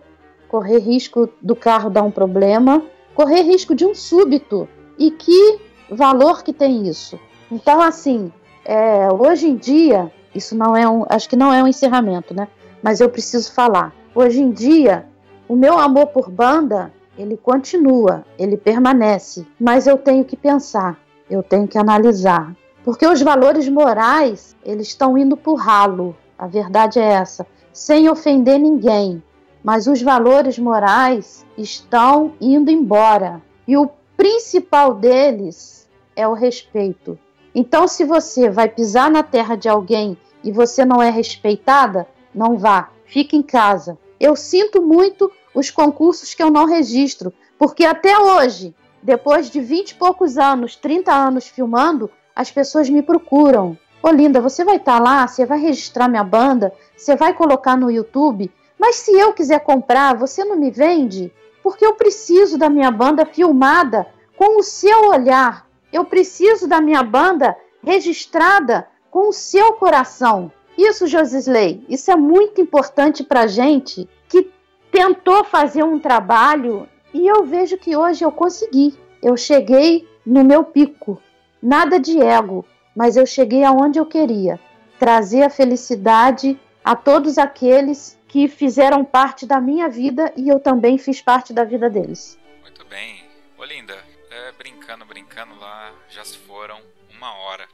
correr 0.48 0.78
risco 0.78 1.28
do 1.40 1.54
carro 1.54 1.90
dar 1.90 2.02
um 2.02 2.10
problema, 2.10 2.82
correr 3.14 3.42
risco 3.42 3.74
de 3.74 3.84
um 3.84 3.94
súbito. 3.94 4.68
E 4.98 5.10
que 5.10 5.58
valor 5.90 6.42
que 6.42 6.52
tem 6.52 6.86
isso? 6.86 7.18
Então, 7.50 7.80
assim, 7.80 8.32
é, 8.64 9.08
hoje 9.12 9.48
em 9.48 9.56
dia, 9.56 10.10
isso 10.34 10.56
não 10.56 10.76
é 10.76 10.88
um, 10.88 11.04
acho 11.08 11.28
que 11.28 11.36
não 11.36 11.52
é 11.52 11.62
um 11.62 11.68
encerramento, 11.68 12.34
né? 12.34 12.48
Mas 12.82 13.00
eu 13.00 13.08
preciso 13.08 13.52
falar. 13.52 13.94
Hoje 14.14 14.40
em 14.40 14.50
dia, 14.50 15.06
o 15.48 15.54
meu 15.54 15.78
amor 15.78 16.08
por 16.08 16.30
banda, 16.30 16.92
ele 17.16 17.36
continua, 17.36 18.24
ele 18.38 18.56
permanece, 18.56 19.46
mas 19.58 19.86
eu 19.86 19.96
tenho 19.96 20.24
que 20.24 20.36
pensar, 20.36 20.98
eu 21.30 21.42
tenho 21.42 21.68
que 21.68 21.78
analisar, 21.78 22.54
porque 22.84 23.06
os 23.06 23.20
valores 23.22 23.68
morais, 23.68 24.56
eles 24.64 24.88
estão 24.88 25.16
indo 25.16 25.36
por 25.36 25.54
ralo. 25.54 26.16
A 26.38 26.46
verdade 26.46 26.98
é 26.98 27.04
essa, 27.04 27.46
sem 27.72 28.08
ofender 28.08 28.58
ninguém, 28.58 29.22
mas 29.66 29.88
os 29.88 30.00
valores 30.00 30.60
morais 30.60 31.44
estão 31.58 32.34
indo 32.40 32.70
embora. 32.70 33.42
E 33.66 33.76
o 33.76 33.90
principal 34.16 34.94
deles 34.94 35.88
é 36.14 36.28
o 36.28 36.34
respeito. 36.34 37.18
Então, 37.52 37.88
se 37.88 38.04
você 38.04 38.48
vai 38.48 38.68
pisar 38.68 39.10
na 39.10 39.24
terra 39.24 39.56
de 39.56 39.68
alguém 39.68 40.16
e 40.44 40.52
você 40.52 40.84
não 40.84 41.02
é 41.02 41.10
respeitada, 41.10 42.06
não 42.32 42.56
vá, 42.56 42.90
fique 43.06 43.36
em 43.36 43.42
casa. 43.42 43.98
Eu 44.20 44.36
sinto 44.36 44.80
muito 44.80 45.32
os 45.52 45.68
concursos 45.68 46.32
que 46.32 46.44
eu 46.44 46.50
não 46.50 46.66
registro, 46.66 47.32
porque 47.58 47.84
até 47.84 48.16
hoje, 48.16 48.72
depois 49.02 49.50
de 49.50 49.60
20 49.60 49.90
e 49.90 49.94
poucos 49.96 50.38
anos, 50.38 50.76
30 50.76 51.12
anos 51.12 51.48
filmando, 51.48 52.08
as 52.36 52.52
pessoas 52.52 52.88
me 52.88 53.02
procuram. 53.02 53.76
Ô 54.00 54.10
Linda, 54.10 54.40
você 54.40 54.64
vai 54.64 54.76
estar 54.76 54.98
tá 54.98 55.02
lá, 55.02 55.26
você 55.26 55.44
vai 55.44 55.58
registrar 55.58 56.06
minha 56.06 56.22
banda, 56.22 56.72
você 56.96 57.16
vai 57.16 57.34
colocar 57.34 57.76
no 57.76 57.90
YouTube, 57.90 58.48
mas 58.78 58.96
se 58.96 59.12
eu 59.12 59.32
quiser 59.32 59.60
comprar, 59.60 60.16
você 60.16 60.44
não 60.44 60.56
me 60.56 60.70
vende? 60.70 61.32
Porque 61.62 61.84
eu 61.84 61.94
preciso 61.94 62.58
da 62.58 62.68
minha 62.68 62.90
banda 62.90 63.24
filmada 63.24 64.06
com 64.36 64.58
o 64.58 64.62
seu 64.62 65.08
olhar. 65.08 65.66
Eu 65.92 66.04
preciso 66.04 66.68
da 66.68 66.80
minha 66.80 67.02
banda 67.02 67.56
registrada 67.82 68.86
com 69.10 69.28
o 69.28 69.32
seu 69.32 69.72
coração. 69.74 70.52
Isso, 70.76 71.06
Josisley, 71.06 71.84
isso 71.88 72.10
é 72.10 72.16
muito 72.16 72.60
importante 72.60 73.24
para 73.24 73.46
gente 73.46 74.08
que 74.28 74.50
tentou 74.92 75.42
fazer 75.42 75.82
um 75.82 75.98
trabalho 75.98 76.86
e 77.14 77.26
eu 77.26 77.44
vejo 77.44 77.78
que 77.78 77.96
hoje 77.96 78.24
eu 78.24 78.30
consegui. 78.30 78.94
Eu 79.22 79.36
cheguei 79.36 80.06
no 80.24 80.44
meu 80.44 80.62
pico. 80.62 81.20
Nada 81.62 81.98
de 81.98 82.20
ego, 82.20 82.64
mas 82.94 83.16
eu 83.16 83.24
cheguei 83.24 83.64
aonde 83.64 83.98
eu 83.98 84.04
queria. 84.04 84.60
Trazer 84.98 85.42
a 85.42 85.50
felicidade 85.50 86.60
a 86.84 86.94
todos 86.94 87.38
aqueles 87.38 88.18
que 88.28 88.48
fizeram 88.48 89.04
parte 89.04 89.46
da 89.46 89.60
minha 89.60 89.88
vida 89.88 90.32
e 90.36 90.48
eu 90.48 90.58
também 90.58 90.98
fiz 90.98 91.20
parte 91.20 91.52
da 91.52 91.64
vida 91.64 91.88
deles. 91.88 92.38
Muito 92.62 92.84
bem. 92.86 93.24
Olinda, 93.56 93.96
é, 94.30 94.52
brincando, 94.52 95.04
brincando 95.04 95.58
lá, 95.58 95.92
já 96.08 96.24
se 96.24 96.36
foram 96.38 96.80
uma 97.10 97.32
hora. 97.34 97.68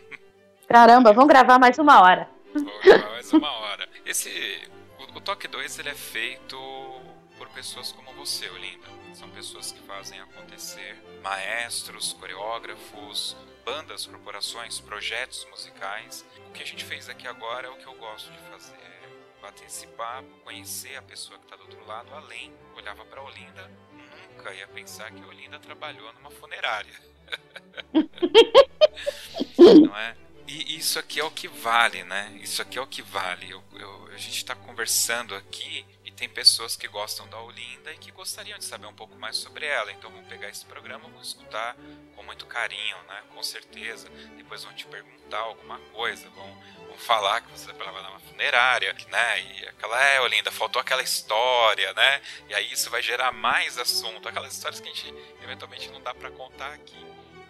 Caramba, 0.68 1.12
vamos 1.12 1.28
gravar 1.28 1.58
mais 1.58 1.78
uma 1.78 2.00
hora. 2.00 2.28
Vou 2.54 2.80
gravar 2.82 3.10
mais 3.10 3.32
uma 3.32 3.50
hora. 3.50 3.88
Esse, 4.06 4.30
o, 4.98 5.18
o 5.18 5.20
Toque 5.20 5.48
2 5.48 5.78
ele 5.78 5.90
é 5.90 5.94
feito 5.94 6.56
por 7.36 7.48
pessoas 7.48 7.92
como 7.92 8.12
você, 8.12 8.48
Olinda. 8.50 8.86
São 9.14 9.28
pessoas 9.30 9.72
que 9.72 9.80
fazem 9.80 10.20
acontecer, 10.20 10.96
maestros, 11.22 12.12
coreógrafos, 12.12 13.36
bandas, 13.64 14.06
corporações, 14.06 14.80
projetos 14.80 15.46
musicais. 15.50 16.24
O 16.48 16.52
que 16.52 16.62
a 16.62 16.66
gente 16.66 16.84
fez 16.84 17.08
aqui 17.08 17.26
agora 17.26 17.66
é 17.66 17.70
o 17.70 17.76
que 17.76 17.86
eu 17.86 17.94
gosto 17.94 18.30
de 18.30 18.38
fazer 18.50 18.97
bater 19.48 19.66
papo, 19.96 20.28
conhecer 20.44 20.96
a 20.96 21.02
pessoa 21.02 21.38
que 21.38 21.44
está 21.46 21.56
do 21.56 21.62
outro 21.62 21.84
lado, 21.86 22.12
além, 22.14 22.52
olhava 22.76 23.02
para 23.06 23.22
Olinda, 23.22 23.70
nunca 24.36 24.52
ia 24.52 24.68
pensar 24.68 25.10
que 25.10 25.24
Olinda 25.24 25.58
trabalhou 25.58 26.12
numa 26.12 26.30
funerária. 26.30 26.92
Não 29.58 29.96
é? 29.96 30.14
E 30.46 30.76
isso 30.76 30.98
aqui 30.98 31.18
é 31.20 31.24
o 31.24 31.30
que 31.30 31.48
vale, 31.48 32.04
né? 32.04 32.38
Isso 32.42 32.60
aqui 32.60 32.78
é 32.78 32.80
o 32.82 32.86
que 32.86 33.02
vale. 33.02 33.50
Eu, 33.50 33.62
eu, 33.74 34.06
a 34.08 34.16
gente 34.16 34.36
está 34.36 34.54
conversando 34.54 35.34
aqui 35.34 35.84
tem 36.18 36.28
pessoas 36.28 36.76
que 36.76 36.88
gostam 36.88 37.28
da 37.28 37.40
Olinda 37.40 37.92
e 37.92 37.96
que 37.96 38.10
gostariam 38.10 38.58
de 38.58 38.64
saber 38.64 38.88
um 38.88 38.94
pouco 38.94 39.16
mais 39.16 39.36
sobre 39.36 39.64
ela. 39.64 39.92
Então 39.92 40.10
vão 40.10 40.24
pegar 40.24 40.48
esse 40.48 40.64
programa, 40.64 41.08
vão 41.08 41.22
escutar 41.22 41.76
com 42.16 42.24
muito 42.24 42.44
carinho, 42.44 42.96
né? 43.04 43.22
Com 43.32 43.42
certeza. 43.42 44.08
Depois 44.36 44.64
vão 44.64 44.74
te 44.74 44.84
perguntar 44.86 45.38
alguma 45.38 45.78
coisa, 45.92 46.28
vão, 46.30 46.58
falar 46.98 47.40
que 47.42 47.50
você 47.52 47.72
trabalhava 47.72 48.02
numa 48.02 48.18
funerária, 48.18 48.92
né? 49.08 49.40
E 49.40 49.68
aquela 49.68 50.02
é, 50.02 50.20
Olinda, 50.20 50.50
faltou 50.50 50.80
aquela 50.80 51.02
história, 51.02 51.92
né? 51.94 52.20
E 52.48 52.54
aí 52.54 52.72
isso 52.72 52.90
vai 52.90 53.00
gerar 53.00 53.30
mais 53.30 53.78
assunto, 53.78 54.28
aquelas 54.28 54.52
histórias 54.52 54.80
que 54.80 54.88
a 54.88 54.92
gente 54.92 55.14
eventualmente 55.40 55.88
não 55.90 56.00
dá 56.00 56.12
para 56.12 56.32
contar 56.32 56.72
aqui, 56.72 56.98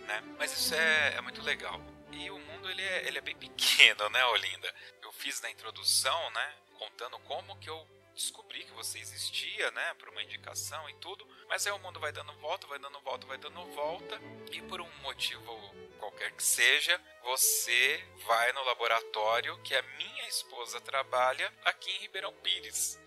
né? 0.07 0.23
Mas 0.39 0.53
isso 0.53 0.75
é, 0.75 1.15
é 1.17 1.21
muito 1.23 1.41
legal. 1.43 1.81
E 2.13 2.31
o 2.31 2.39
mundo 2.39 2.71
ele 2.71 2.83
é, 2.83 3.09
ele 3.09 3.17
é 3.17 3.23
bem 3.23 3.35
pequeno, 3.41 4.11
né, 4.11 4.23
Olinda? 4.27 4.75
Eu 5.03 5.11
fiz 5.13 5.41
na 5.41 5.51
introdução, 5.51 6.31
né, 6.33 6.53
contando 6.79 7.19
como 7.21 7.57
que 7.57 7.71
eu 7.71 7.87
descobri 8.19 8.65
que 8.65 8.73
você 8.73 8.99
existia, 8.99 9.71
né, 9.71 9.95
por 9.95 10.09
uma 10.09 10.23
indicação 10.23 10.91
e 10.91 10.95
tudo, 10.95 11.25
mas 11.49 11.65
aí 11.65 11.73
o 11.73 11.79
mundo 11.79 12.01
vai 12.01 12.11
dando 12.11 12.33
volta, 12.35 12.67
vai 12.67 12.79
dando 12.79 13.01
volta, 13.01 13.27
vai 13.29 13.39
dando 13.39 13.65
volta, 13.67 14.21
e 14.51 14.61
por 14.63 14.81
um 14.81 14.91
motivo 15.03 15.57
qualquer 16.01 16.33
que 16.33 16.43
seja, 16.43 17.01
você 17.23 18.05
vai 18.27 18.53
no 18.53 18.65
laboratório 18.65 19.57
que 19.63 19.73
a 19.73 19.83
minha 19.97 20.27
esposa 20.27 20.81
trabalha 20.81 21.53
aqui 21.65 21.93
em 21.93 21.99
Ribeirão 22.01 22.33
Pires. 22.43 22.99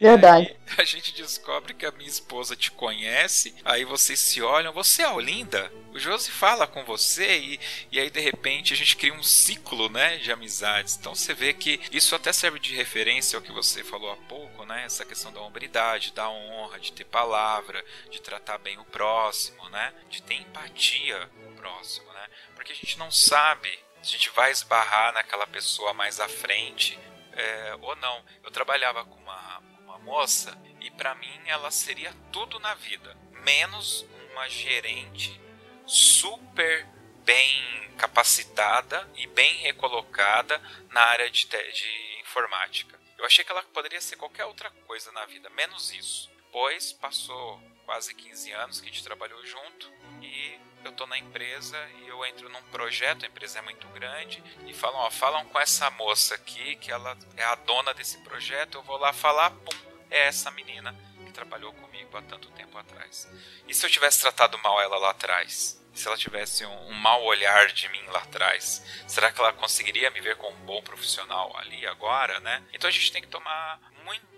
Verdade. 0.00 0.54
a 0.76 0.84
gente 0.84 1.14
descobre 1.14 1.72
que 1.72 1.86
a 1.86 1.90
minha 1.92 2.08
esposa 2.08 2.56
te 2.56 2.70
conhece, 2.70 3.54
aí 3.64 3.84
vocês 3.84 4.18
se 4.18 4.42
olham, 4.42 4.72
você 4.72 5.02
é 5.02 5.08
Olinda? 5.08 5.72
O 5.92 5.98
Josi 5.98 6.30
fala 6.30 6.66
com 6.66 6.84
você 6.84 7.38
e, 7.38 7.60
e 7.92 8.00
aí 8.00 8.10
de 8.10 8.20
repente 8.20 8.72
a 8.74 8.76
gente 8.76 8.96
cria 8.96 9.14
um 9.14 9.22
ciclo, 9.22 9.88
né, 9.88 10.18
de 10.18 10.32
amizades. 10.32 10.96
Então 10.96 11.14
você 11.14 11.32
vê 11.32 11.52
que 11.52 11.80
isso 11.92 12.14
até 12.14 12.32
serve 12.32 12.58
de 12.58 12.74
referência 12.74 13.36
ao 13.36 13.42
que 13.42 13.52
você 13.52 13.84
falou 13.84 14.10
há 14.10 14.16
pouco, 14.28 14.66
né, 14.66 14.84
essa 14.84 15.04
questão 15.04 15.32
da 15.32 15.40
hombridade, 15.40 16.12
da 16.12 16.28
honra, 16.28 16.78
de 16.80 16.92
ter 16.92 17.04
palavra, 17.04 17.82
de 18.10 18.20
tratar 18.20 18.58
bem 18.58 18.76
o 18.78 18.84
próximo, 18.84 19.68
né, 19.70 19.92
de 20.10 20.22
ter 20.22 20.34
empatia 20.34 21.30
com 21.36 21.50
o 21.50 21.54
próximo, 21.54 22.12
né, 22.12 22.28
porque 22.54 22.72
a 22.72 22.76
gente 22.76 22.98
não 22.98 23.10
sabe 23.10 23.70
se 24.02 24.10
a 24.10 24.18
gente 24.18 24.30
vai 24.30 24.50
esbarrar 24.50 25.14
naquela 25.14 25.46
pessoa 25.46 25.94
mais 25.94 26.20
à 26.20 26.28
frente 26.28 26.98
é, 27.36 27.78
ou 27.80 27.96
não. 27.96 28.24
Eu 28.42 28.50
trabalhava 28.50 29.04
com 29.04 29.16
uma, 29.16 29.58
uma 29.84 29.98
moça 29.98 30.56
e 30.80 30.90
para 30.90 31.14
mim 31.14 31.40
ela 31.46 31.70
seria 31.70 32.12
tudo 32.32 32.58
na 32.60 32.74
vida, 32.74 33.16
menos 33.42 34.06
uma 34.32 34.48
gerente 34.48 35.40
super 35.86 36.86
bem 37.24 37.90
capacitada 37.96 39.08
e 39.16 39.26
bem 39.26 39.54
recolocada 39.58 40.60
na 40.90 41.00
área 41.00 41.30
de, 41.30 41.46
de 41.46 42.20
informática. 42.20 42.98
Eu 43.16 43.24
achei 43.24 43.44
que 43.44 43.50
ela 43.50 43.62
poderia 43.62 44.00
ser 44.00 44.16
qualquer 44.16 44.44
outra 44.44 44.70
coisa 44.86 45.10
na 45.12 45.24
vida, 45.24 45.48
menos 45.50 45.92
isso. 45.92 46.30
Pois 46.50 46.92
passou 46.92 47.60
quase 47.84 48.14
15 48.14 48.52
anos 48.52 48.80
que 48.80 48.88
a 48.88 48.92
gente 48.92 49.04
trabalhou 49.04 49.44
junto 49.44 49.90
e 50.22 50.58
eu 50.84 50.92
tô 50.92 51.06
na 51.06 51.18
empresa 51.18 51.76
e 52.00 52.08
eu 52.08 52.24
entro 52.26 52.48
num 52.48 52.62
projeto, 52.64 53.24
a 53.24 53.28
empresa 53.28 53.58
é 53.58 53.62
muito 53.62 53.86
grande, 53.88 54.42
e 54.66 54.74
falam, 54.74 55.00
ó, 55.00 55.10
falam 55.10 55.44
com 55.46 55.58
essa 55.58 55.90
moça 55.90 56.34
aqui, 56.34 56.76
que 56.76 56.90
ela 56.90 57.16
é 57.36 57.44
a 57.44 57.54
dona 57.54 57.94
desse 57.94 58.18
projeto, 58.18 58.78
eu 58.78 58.82
vou 58.82 58.96
lá 58.96 59.12
falar, 59.12 59.50
pum, 59.50 59.76
é 60.10 60.26
essa 60.26 60.50
menina 60.50 60.94
que 61.24 61.32
trabalhou 61.32 61.72
comigo 61.72 62.16
há 62.16 62.22
tanto 62.22 62.50
tempo 62.50 62.76
atrás. 62.78 63.28
E 63.66 63.74
se 63.74 63.84
eu 63.84 63.90
tivesse 63.90 64.20
tratado 64.20 64.58
mal 64.58 64.80
ela 64.80 64.98
lá 64.98 65.10
atrás? 65.10 65.82
Se 65.94 66.08
ela 66.08 66.16
tivesse 66.16 66.66
um, 66.66 66.88
um 66.88 66.92
mau 66.92 67.22
olhar 67.22 67.68
de 67.68 67.88
mim 67.88 68.04
lá 68.06 68.18
atrás, 68.18 68.84
será 69.06 69.30
que 69.30 69.40
ela 69.40 69.52
conseguiria 69.52 70.10
me 70.10 70.20
ver 70.20 70.36
como 70.36 70.56
um 70.56 70.66
bom 70.66 70.82
profissional 70.82 71.56
ali 71.56 71.86
agora, 71.86 72.40
né? 72.40 72.64
Então 72.72 72.88
a 72.88 72.92
gente 72.92 73.12
tem 73.12 73.22
que 73.22 73.28
tomar 73.28 73.80
muito 74.04 74.33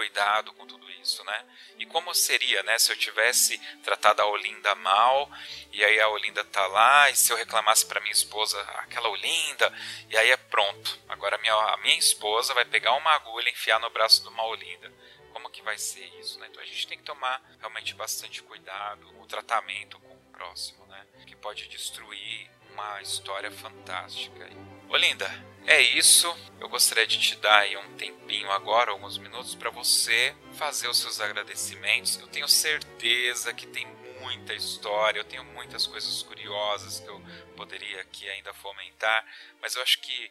cuidado 0.00 0.54
com 0.54 0.66
tudo 0.66 0.90
isso, 0.92 1.22
né? 1.24 1.44
E 1.78 1.84
como 1.84 2.14
seria, 2.14 2.62
né, 2.62 2.78
se 2.78 2.90
eu 2.90 2.96
tivesse 2.96 3.58
tratado 3.82 4.22
a 4.22 4.26
Olinda 4.26 4.74
mal, 4.76 5.30
e 5.70 5.84
aí 5.84 6.00
a 6.00 6.08
Olinda 6.08 6.42
tá 6.42 6.66
lá, 6.68 7.10
e 7.10 7.14
se 7.14 7.30
eu 7.30 7.36
reclamasse 7.36 7.84
para 7.84 8.00
minha 8.00 8.12
esposa, 8.12 8.58
aquela 8.78 9.10
Olinda, 9.10 9.70
e 10.08 10.16
aí 10.16 10.30
é 10.30 10.38
pronto. 10.38 10.98
Agora 11.06 11.36
a 11.36 11.38
minha, 11.38 11.52
a 11.52 11.76
minha 11.82 11.98
esposa 11.98 12.54
vai 12.54 12.64
pegar 12.64 12.94
uma 12.94 13.10
agulha 13.10 13.50
e 13.50 13.52
enfiar 13.52 13.78
no 13.78 13.90
braço 13.90 14.22
de 14.22 14.28
uma 14.28 14.42
Olinda. 14.46 14.90
Como 15.34 15.50
que 15.50 15.60
vai 15.60 15.76
ser 15.76 16.06
isso, 16.18 16.38
né? 16.38 16.46
Então 16.50 16.62
a 16.62 16.66
gente 16.66 16.86
tem 16.86 16.96
que 16.96 17.04
tomar 17.04 17.42
realmente 17.58 17.92
bastante 17.92 18.42
cuidado 18.42 19.06
o 19.20 19.26
tratamento 19.26 20.00
com 20.00 20.14
o 20.14 20.32
próximo, 20.32 20.86
né? 20.86 21.06
Que 21.26 21.36
pode 21.36 21.68
destruir 21.68 22.50
uma 22.72 23.02
história 23.02 23.50
fantástica. 23.50 24.48
Olinda, 24.90 25.30
é 25.68 25.80
isso. 25.80 26.26
Eu 26.58 26.68
gostaria 26.68 27.06
de 27.06 27.16
te 27.16 27.36
dar 27.36 27.64
um 27.78 27.94
tempinho 27.94 28.50
agora, 28.50 28.90
alguns 28.90 29.18
minutos, 29.18 29.54
para 29.54 29.70
você 29.70 30.34
fazer 30.54 30.88
os 30.88 30.98
seus 30.98 31.20
agradecimentos. 31.20 32.18
Eu 32.18 32.26
tenho 32.26 32.48
certeza 32.48 33.54
que 33.54 33.68
tem 33.68 33.86
muita 34.20 34.52
história, 34.52 35.20
eu 35.20 35.24
tenho 35.24 35.44
muitas 35.44 35.86
coisas 35.86 36.22
curiosas 36.24 36.98
que 36.98 37.08
eu 37.08 37.22
poderia 37.56 38.00
aqui 38.00 38.28
ainda 38.28 38.52
fomentar, 38.52 39.24
mas 39.62 39.76
eu 39.76 39.82
acho 39.82 40.00
que 40.00 40.30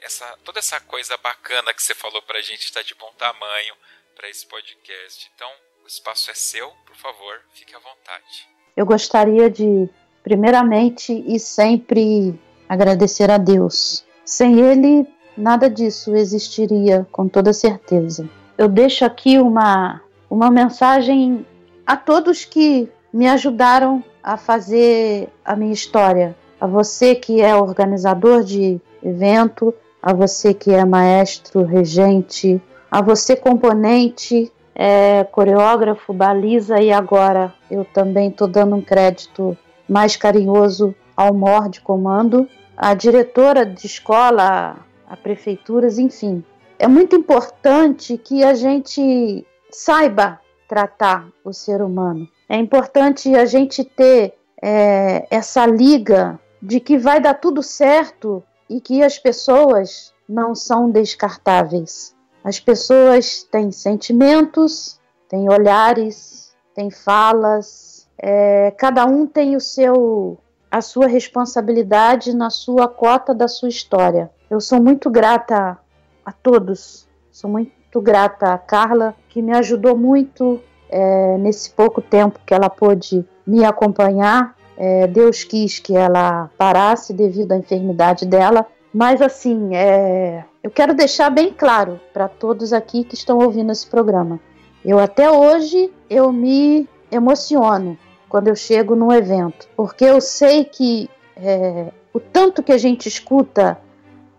essa, 0.00 0.38
toda 0.44 0.60
essa 0.60 0.80
coisa 0.80 1.16
bacana 1.16 1.74
que 1.74 1.82
você 1.82 1.94
falou 1.94 2.22
pra 2.22 2.40
gente 2.40 2.66
está 2.66 2.80
de 2.82 2.94
bom 2.94 3.12
tamanho 3.18 3.74
para 4.14 4.30
esse 4.30 4.46
podcast. 4.46 5.28
Então, 5.34 5.50
o 5.82 5.88
espaço 5.88 6.30
é 6.30 6.34
seu, 6.34 6.70
por 6.86 6.94
favor, 6.94 7.42
fique 7.52 7.74
à 7.74 7.78
vontade. 7.80 8.48
Eu 8.76 8.86
gostaria 8.86 9.50
de, 9.50 9.88
primeiramente 10.22 11.12
e 11.26 11.38
sempre, 11.40 12.38
agradecer 12.68 13.30
a 13.30 13.38
Deus. 13.38 14.04
Sem 14.24 14.60
Ele, 14.60 15.06
nada 15.36 15.70
disso 15.70 16.14
existiria, 16.14 17.06
com 17.10 17.26
toda 17.28 17.52
certeza. 17.52 18.28
Eu 18.56 18.68
deixo 18.68 19.04
aqui 19.04 19.38
uma, 19.38 20.00
uma 20.28 20.50
mensagem 20.50 21.46
a 21.86 21.96
todos 21.96 22.44
que 22.44 22.88
me 23.12 23.26
ajudaram 23.28 24.04
a 24.22 24.36
fazer 24.36 25.28
a 25.44 25.56
minha 25.56 25.72
história. 25.72 26.36
A 26.60 26.66
você 26.66 27.14
que 27.14 27.40
é 27.40 27.54
organizador 27.56 28.42
de 28.42 28.80
evento, 29.02 29.72
a 30.02 30.12
você 30.12 30.52
que 30.52 30.72
é 30.72 30.84
maestro, 30.84 31.64
regente, 31.64 32.60
a 32.90 33.00
você 33.00 33.36
componente, 33.36 34.52
é, 34.74 35.24
coreógrafo, 35.24 36.12
baliza 36.12 36.80
e 36.80 36.92
agora 36.92 37.52
eu 37.70 37.84
também 37.84 38.28
estou 38.28 38.46
dando 38.46 38.76
um 38.76 38.80
crédito 38.80 39.56
mais 39.88 40.16
carinhoso 40.16 40.94
ao 41.16 41.34
MOR 41.34 41.68
de 41.68 41.80
comando, 41.80 42.48
a 42.80 42.94
diretora 42.94 43.66
de 43.66 43.86
escola, 43.86 44.76
a 45.08 45.16
prefeituras, 45.16 45.98
enfim. 45.98 46.44
É 46.78 46.86
muito 46.86 47.16
importante 47.16 48.16
que 48.16 48.44
a 48.44 48.54
gente 48.54 49.44
saiba 49.68 50.40
tratar 50.68 51.28
o 51.44 51.52
ser 51.52 51.82
humano. 51.82 52.28
É 52.48 52.56
importante 52.56 53.34
a 53.34 53.44
gente 53.44 53.82
ter 53.82 54.34
é, 54.62 55.26
essa 55.28 55.66
liga 55.66 56.38
de 56.62 56.78
que 56.78 56.96
vai 56.96 57.20
dar 57.20 57.34
tudo 57.34 57.64
certo 57.64 58.44
e 58.70 58.80
que 58.80 59.02
as 59.02 59.18
pessoas 59.18 60.14
não 60.28 60.54
são 60.54 60.88
descartáveis. 60.88 62.14
As 62.44 62.60
pessoas 62.60 63.42
têm 63.42 63.72
sentimentos, 63.72 65.00
têm 65.28 65.50
olhares, 65.50 66.54
têm 66.76 66.92
falas, 66.92 68.08
é, 68.16 68.70
cada 68.70 69.04
um 69.04 69.26
tem 69.26 69.56
o 69.56 69.60
seu 69.60 70.38
a 70.70 70.80
sua 70.80 71.06
responsabilidade 71.06 72.34
na 72.34 72.50
sua 72.50 72.88
cota 72.88 73.34
da 73.34 73.48
sua 73.48 73.68
história. 73.68 74.30
Eu 74.50 74.60
sou 74.60 74.82
muito 74.82 75.10
grata 75.10 75.78
a 76.24 76.32
todos, 76.32 77.08
sou 77.30 77.50
muito 77.50 78.00
grata 78.00 78.52
a 78.52 78.58
Carla, 78.58 79.14
que 79.28 79.40
me 79.40 79.52
ajudou 79.56 79.96
muito 79.96 80.60
é, 80.90 81.38
nesse 81.38 81.70
pouco 81.70 82.00
tempo 82.00 82.40
que 82.44 82.52
ela 82.52 82.68
pôde 82.68 83.24
me 83.46 83.64
acompanhar 83.64 84.58
é, 84.80 85.08
Deus 85.08 85.42
quis 85.42 85.80
que 85.80 85.96
ela 85.96 86.48
parasse 86.56 87.12
devido 87.12 87.50
à 87.50 87.56
enfermidade 87.56 88.24
dela. 88.24 88.64
Mas 88.94 89.20
assim, 89.20 89.74
é, 89.74 90.44
eu 90.62 90.70
quero 90.70 90.94
deixar 90.94 91.30
bem 91.30 91.52
claro 91.52 92.00
para 92.14 92.28
todos 92.28 92.72
aqui 92.72 93.02
que 93.02 93.16
estão 93.16 93.38
ouvindo 93.38 93.72
esse 93.72 93.86
programa. 93.86 94.38
Eu 94.84 95.00
até 95.00 95.28
hoje 95.28 95.92
eu 96.08 96.32
me 96.32 96.88
emociono 97.10 97.98
quando 98.28 98.48
eu 98.48 98.56
chego 98.56 98.94
num 98.94 99.12
evento, 99.12 99.68
porque 99.76 100.04
eu 100.04 100.20
sei 100.20 100.64
que 100.64 101.08
é, 101.36 101.90
o 102.12 102.20
tanto 102.20 102.62
que 102.62 102.72
a 102.72 102.78
gente 102.78 103.08
escuta 103.08 103.78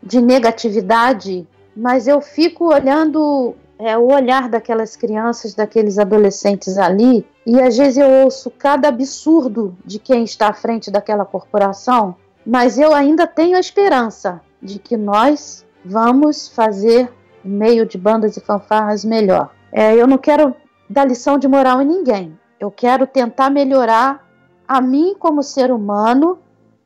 de 0.01 0.21
negatividade, 0.21 1.47
mas 1.75 2.07
eu 2.07 2.21
fico 2.21 2.73
olhando 2.73 3.55
é, 3.77 3.97
o 3.97 4.11
olhar 4.11 4.49
daquelas 4.49 4.95
crianças, 4.95 5.53
daqueles 5.53 5.97
adolescentes 5.97 6.77
ali, 6.77 7.25
e 7.45 7.59
às 7.61 7.77
vezes 7.77 7.97
eu 7.97 8.09
ouço 8.23 8.51
cada 8.51 8.89
absurdo 8.89 9.75
de 9.85 9.97
quem 9.99 10.23
está 10.23 10.49
à 10.49 10.53
frente 10.53 10.91
daquela 10.91 11.25
corporação, 11.25 12.15
mas 12.45 12.77
eu 12.77 12.93
ainda 12.93 13.25
tenho 13.25 13.55
a 13.55 13.59
esperança 13.59 14.41
de 14.61 14.79
que 14.79 14.97
nós 14.97 15.65
vamos 15.83 16.49
fazer 16.49 17.11
meio 17.43 17.85
de 17.85 17.97
bandas 17.97 18.35
e 18.35 18.41
fanfarras 18.41 19.05
melhor. 19.05 19.49
É, 19.71 19.95
eu 19.95 20.05
não 20.05 20.17
quero 20.17 20.53
dar 20.89 21.05
lição 21.05 21.37
de 21.37 21.47
moral 21.47 21.81
em 21.81 21.85
ninguém. 21.85 22.37
Eu 22.59 22.69
quero 22.69 23.07
tentar 23.07 23.49
melhorar 23.49 24.27
a 24.67 24.81
mim 24.81 25.15
como 25.17 25.41
ser 25.41 25.71
humano, 25.71 26.39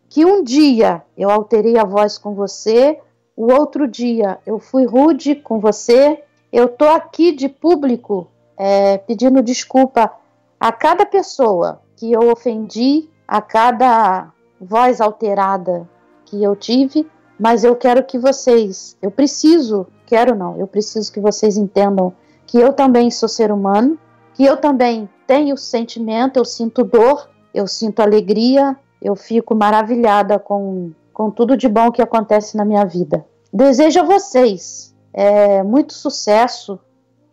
que 0.07 0.23
um 0.23 0.43
dia 0.43 1.01
eu 1.17 1.29
alterei 1.29 1.77
a 1.77 1.83
voz 1.83 2.17
com 2.17 2.33
você, 2.33 2.99
o 3.35 3.51
outro 3.51 3.87
dia 3.87 4.39
eu 4.45 4.59
fui 4.59 4.85
rude 4.85 5.35
com 5.35 5.59
você. 5.59 6.23
Eu 6.51 6.67
tô 6.67 6.85
aqui 6.85 7.31
de 7.31 7.49
público 7.49 8.27
é, 8.55 8.97
pedindo 8.99 9.41
desculpa 9.41 10.13
a 10.59 10.71
cada 10.71 11.05
pessoa 11.05 11.81
que 11.95 12.11
eu 12.11 12.31
ofendi, 12.31 13.09
a 13.27 13.41
cada 13.41 14.31
voz 14.61 15.01
alterada 15.01 15.89
que 16.25 16.43
eu 16.43 16.55
tive, 16.55 17.09
mas 17.39 17.63
eu 17.63 17.75
quero 17.75 18.03
que 18.03 18.17
vocês, 18.17 18.95
eu 19.01 19.09
preciso, 19.11 19.87
quero 20.05 20.35
não, 20.35 20.57
eu 20.57 20.67
preciso 20.67 21.11
que 21.11 21.19
vocês 21.19 21.57
entendam 21.57 22.13
que 22.45 22.57
eu 22.57 22.71
também 22.71 23.09
sou 23.09 23.27
ser 23.27 23.51
humano, 23.51 23.97
que 24.33 24.43
eu 24.45 24.57
também 24.57 25.09
tenho 25.27 25.57
sentimento, 25.57 26.37
eu 26.37 26.45
sinto 26.45 26.83
dor, 26.83 27.29
eu 27.53 27.67
sinto 27.67 28.01
alegria, 28.01 28.77
eu 29.01 29.15
fico 29.15 29.55
maravilhada 29.55 30.39
com, 30.39 30.91
com 31.11 31.29
tudo 31.29 31.55
de 31.55 31.67
bom 31.67 31.91
que 31.91 32.01
acontece 32.01 32.57
na 32.57 32.65
minha 32.65 32.85
vida. 32.85 33.25
Desejo 33.51 33.99
a 33.99 34.03
vocês 34.03 34.95
é, 35.13 35.61
muito 35.61 35.93
sucesso 35.93 36.79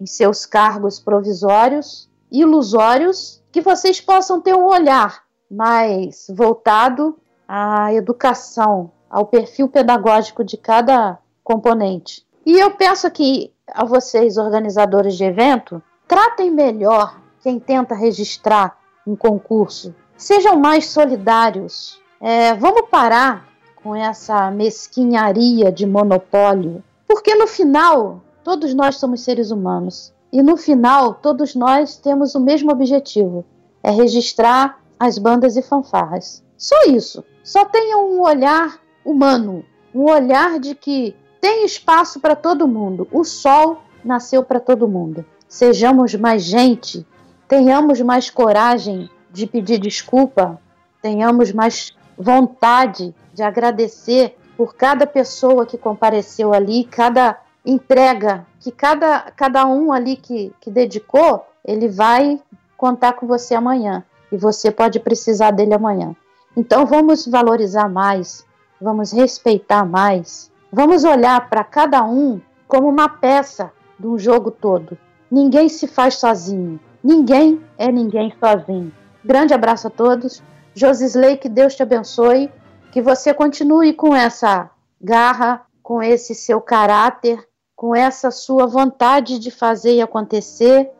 em 0.00 0.06
seus 0.06 0.44
cargos 0.44 0.98
provisórios 0.98 2.10
ilusórios, 2.30 3.42
que 3.50 3.60
vocês 3.60 4.00
possam 4.00 4.40
ter 4.40 4.54
um 4.54 4.66
olhar 4.66 5.24
mais 5.50 6.26
voltado 6.30 7.18
à 7.48 7.92
educação, 7.92 8.92
ao 9.08 9.26
perfil 9.26 9.68
pedagógico 9.68 10.44
de 10.44 10.56
cada 10.56 11.18
componente. 11.42 12.24
E 12.46 12.58
eu 12.58 12.70
peço 12.72 13.06
aqui 13.06 13.52
a 13.66 13.84
vocês, 13.84 14.36
organizadores 14.36 15.16
de 15.16 15.24
evento, 15.24 15.82
tratem 16.20 16.50
melhor 16.50 17.18
quem 17.42 17.58
tenta 17.58 17.94
registrar 17.94 18.76
um 19.06 19.16
concurso. 19.16 19.94
Sejam 20.18 20.54
mais 20.54 20.90
solidários. 20.90 21.98
É, 22.20 22.52
vamos 22.52 22.90
parar 22.90 23.48
com 23.82 23.96
essa 23.96 24.50
mesquinharia 24.50 25.72
de 25.72 25.86
monopólio, 25.86 26.84
porque 27.08 27.34
no 27.34 27.46
final 27.46 28.20
todos 28.44 28.74
nós 28.74 28.96
somos 28.96 29.22
seres 29.22 29.50
humanos. 29.50 30.12
E 30.30 30.42
no 30.42 30.58
final, 30.58 31.14
todos 31.14 31.54
nós 31.54 31.96
temos 31.96 32.34
o 32.34 32.40
mesmo 32.40 32.70
objetivo: 32.70 33.42
é 33.82 33.90
registrar 33.90 34.78
as 34.98 35.16
bandas 35.16 35.56
e 35.56 35.62
fanfarras. 35.62 36.44
Só 36.54 36.76
isso. 36.84 37.24
Só 37.42 37.64
tenham 37.64 38.10
um 38.10 38.20
olhar 38.20 38.78
humano, 39.02 39.64
um 39.94 40.04
olhar 40.04 40.60
de 40.60 40.74
que 40.74 41.16
tem 41.40 41.64
espaço 41.64 42.20
para 42.20 42.36
todo 42.36 42.68
mundo. 42.68 43.08
O 43.10 43.24
sol 43.24 43.80
nasceu 44.04 44.44
para 44.44 44.60
todo 44.60 44.86
mundo. 44.86 45.24
Sejamos 45.50 46.14
mais 46.14 46.44
gente, 46.44 47.04
tenhamos 47.48 48.00
mais 48.00 48.30
coragem 48.30 49.10
de 49.32 49.48
pedir 49.48 49.80
desculpa, 49.80 50.60
tenhamos 51.02 51.50
mais 51.50 51.92
vontade 52.16 53.12
de 53.34 53.42
agradecer 53.42 54.38
por 54.56 54.76
cada 54.76 55.08
pessoa 55.08 55.66
que 55.66 55.76
compareceu 55.76 56.54
ali, 56.54 56.84
cada 56.84 57.36
entrega 57.66 58.46
que 58.60 58.70
cada, 58.70 59.22
cada 59.32 59.66
um 59.66 59.92
ali 59.92 60.14
que, 60.14 60.54
que 60.60 60.70
dedicou, 60.70 61.44
ele 61.64 61.88
vai 61.88 62.40
contar 62.76 63.14
com 63.14 63.26
você 63.26 63.56
amanhã. 63.56 64.04
E 64.30 64.36
você 64.36 64.70
pode 64.70 65.00
precisar 65.00 65.50
dele 65.50 65.74
amanhã. 65.74 66.14
Então 66.56 66.86
vamos 66.86 67.26
valorizar 67.26 67.88
mais, 67.88 68.46
vamos 68.80 69.12
respeitar 69.12 69.84
mais, 69.84 70.48
vamos 70.72 71.02
olhar 71.02 71.50
para 71.50 71.64
cada 71.64 72.04
um 72.04 72.40
como 72.68 72.88
uma 72.88 73.08
peça 73.08 73.72
de 73.98 74.06
um 74.06 74.16
jogo 74.16 74.52
todo. 74.52 74.96
Ninguém 75.30 75.68
se 75.68 75.86
faz 75.86 76.14
sozinho, 76.16 76.80
ninguém 77.02 77.64
é 77.78 77.90
ninguém 77.90 78.32
sozinho. 78.38 78.92
Grande 79.24 79.54
abraço 79.54 79.86
a 79.86 79.90
todos. 79.90 80.42
Josisley, 80.74 81.36
que 81.36 81.48
Deus 81.48 81.74
te 81.74 81.82
abençoe, 81.82 82.50
que 82.90 83.02
você 83.02 83.34
continue 83.34 83.92
com 83.92 84.14
essa 84.14 84.70
garra, 85.00 85.62
com 85.82 86.02
esse 86.02 86.34
seu 86.34 86.60
caráter 86.60 87.46
com 87.80 87.96
essa 87.96 88.30
sua 88.30 88.66
vontade 88.66 89.38
de 89.38 89.50
fazer 89.50 89.94
e 89.94 90.02
acontecer. 90.02 90.90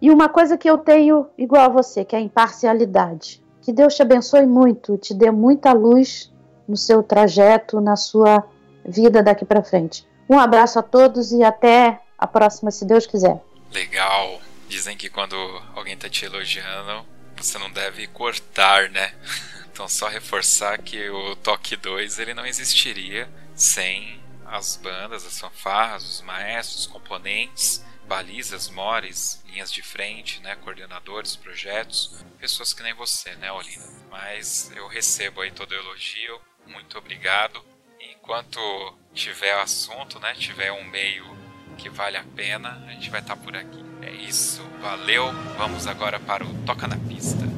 E 0.00 0.10
uma 0.10 0.26
coisa 0.26 0.56
que 0.56 0.70
eu 0.70 0.78
tenho 0.78 1.26
igual 1.36 1.66
a 1.66 1.68
você, 1.68 2.02
que 2.02 2.16
é 2.16 2.18
a 2.18 2.22
imparcialidade. 2.22 3.44
Que 3.60 3.70
Deus 3.70 3.94
te 3.94 4.00
abençoe 4.00 4.46
muito, 4.46 4.96
te 4.96 5.12
dê 5.12 5.30
muita 5.30 5.74
luz 5.74 6.32
no 6.66 6.78
seu 6.78 7.02
trajeto, 7.02 7.78
na 7.78 7.94
sua 7.94 8.42
vida 8.86 9.22
daqui 9.22 9.44
para 9.44 9.62
frente. 9.62 10.08
Um 10.30 10.38
abraço 10.38 10.78
a 10.78 10.82
todos 10.82 11.30
e 11.30 11.42
até 11.42 12.00
a 12.16 12.26
próxima, 12.26 12.70
se 12.70 12.86
Deus 12.86 13.06
quiser. 13.06 13.44
Legal. 13.70 14.40
Dizem 14.68 14.96
que 14.96 15.08
quando 15.08 15.36
alguém 15.74 15.94
está 15.94 16.08
te 16.08 16.24
elogiando, 16.24 17.06
você 17.36 17.58
não 17.58 17.70
deve 17.70 18.06
cortar, 18.08 18.88
né? 18.90 19.14
Então 19.72 19.88
só 19.88 20.08
reforçar 20.08 20.76
que 20.82 21.08
o 21.08 21.34
toque 21.36 21.74
2 21.74 22.18
ele 22.18 22.34
não 22.34 22.44
existiria 22.44 23.30
sem 23.54 24.22
as 24.44 24.76
bandas, 24.76 25.24
as 25.24 25.38
fanfarras, 25.40 26.02
os 26.04 26.20
maestros, 26.20 26.80
os 26.80 26.86
componentes, 26.86 27.82
balizas, 28.06 28.68
mores, 28.68 29.42
linhas 29.46 29.72
de 29.72 29.80
frente, 29.80 30.40
né, 30.40 30.56
coordenadores, 30.56 31.36
projetos, 31.36 32.24
pessoas 32.38 32.72
que 32.72 32.82
nem 32.82 32.92
você, 32.92 33.34
né, 33.36 33.52
Olinda. 33.52 33.88
Mas 34.10 34.72
eu 34.74 34.88
recebo 34.88 35.40
aí 35.40 35.52
todo 35.52 35.70
o 35.70 35.74
elogio, 35.76 36.40
muito 36.66 36.98
obrigado. 36.98 37.64
Enquanto 38.00 38.60
tiver 39.14 39.58
assunto, 39.60 40.18
né, 40.18 40.34
tiver 40.34 40.72
um 40.72 40.84
meio 40.84 41.24
que 41.80 41.88
vale 41.88 42.18
a 42.18 42.24
pena, 42.36 42.84
a 42.86 42.92
gente 42.92 43.08
vai 43.08 43.20
estar 43.20 43.34
tá 43.34 43.42
por 43.42 43.56
aqui. 43.56 43.82
É 44.02 44.12
isso, 44.12 44.62
valeu. 44.82 45.32
Vamos 45.56 45.86
agora 45.86 46.20
para 46.20 46.44
o 46.44 46.54
Toca 46.64 46.86
na 46.86 46.96
Pista. 46.96 47.48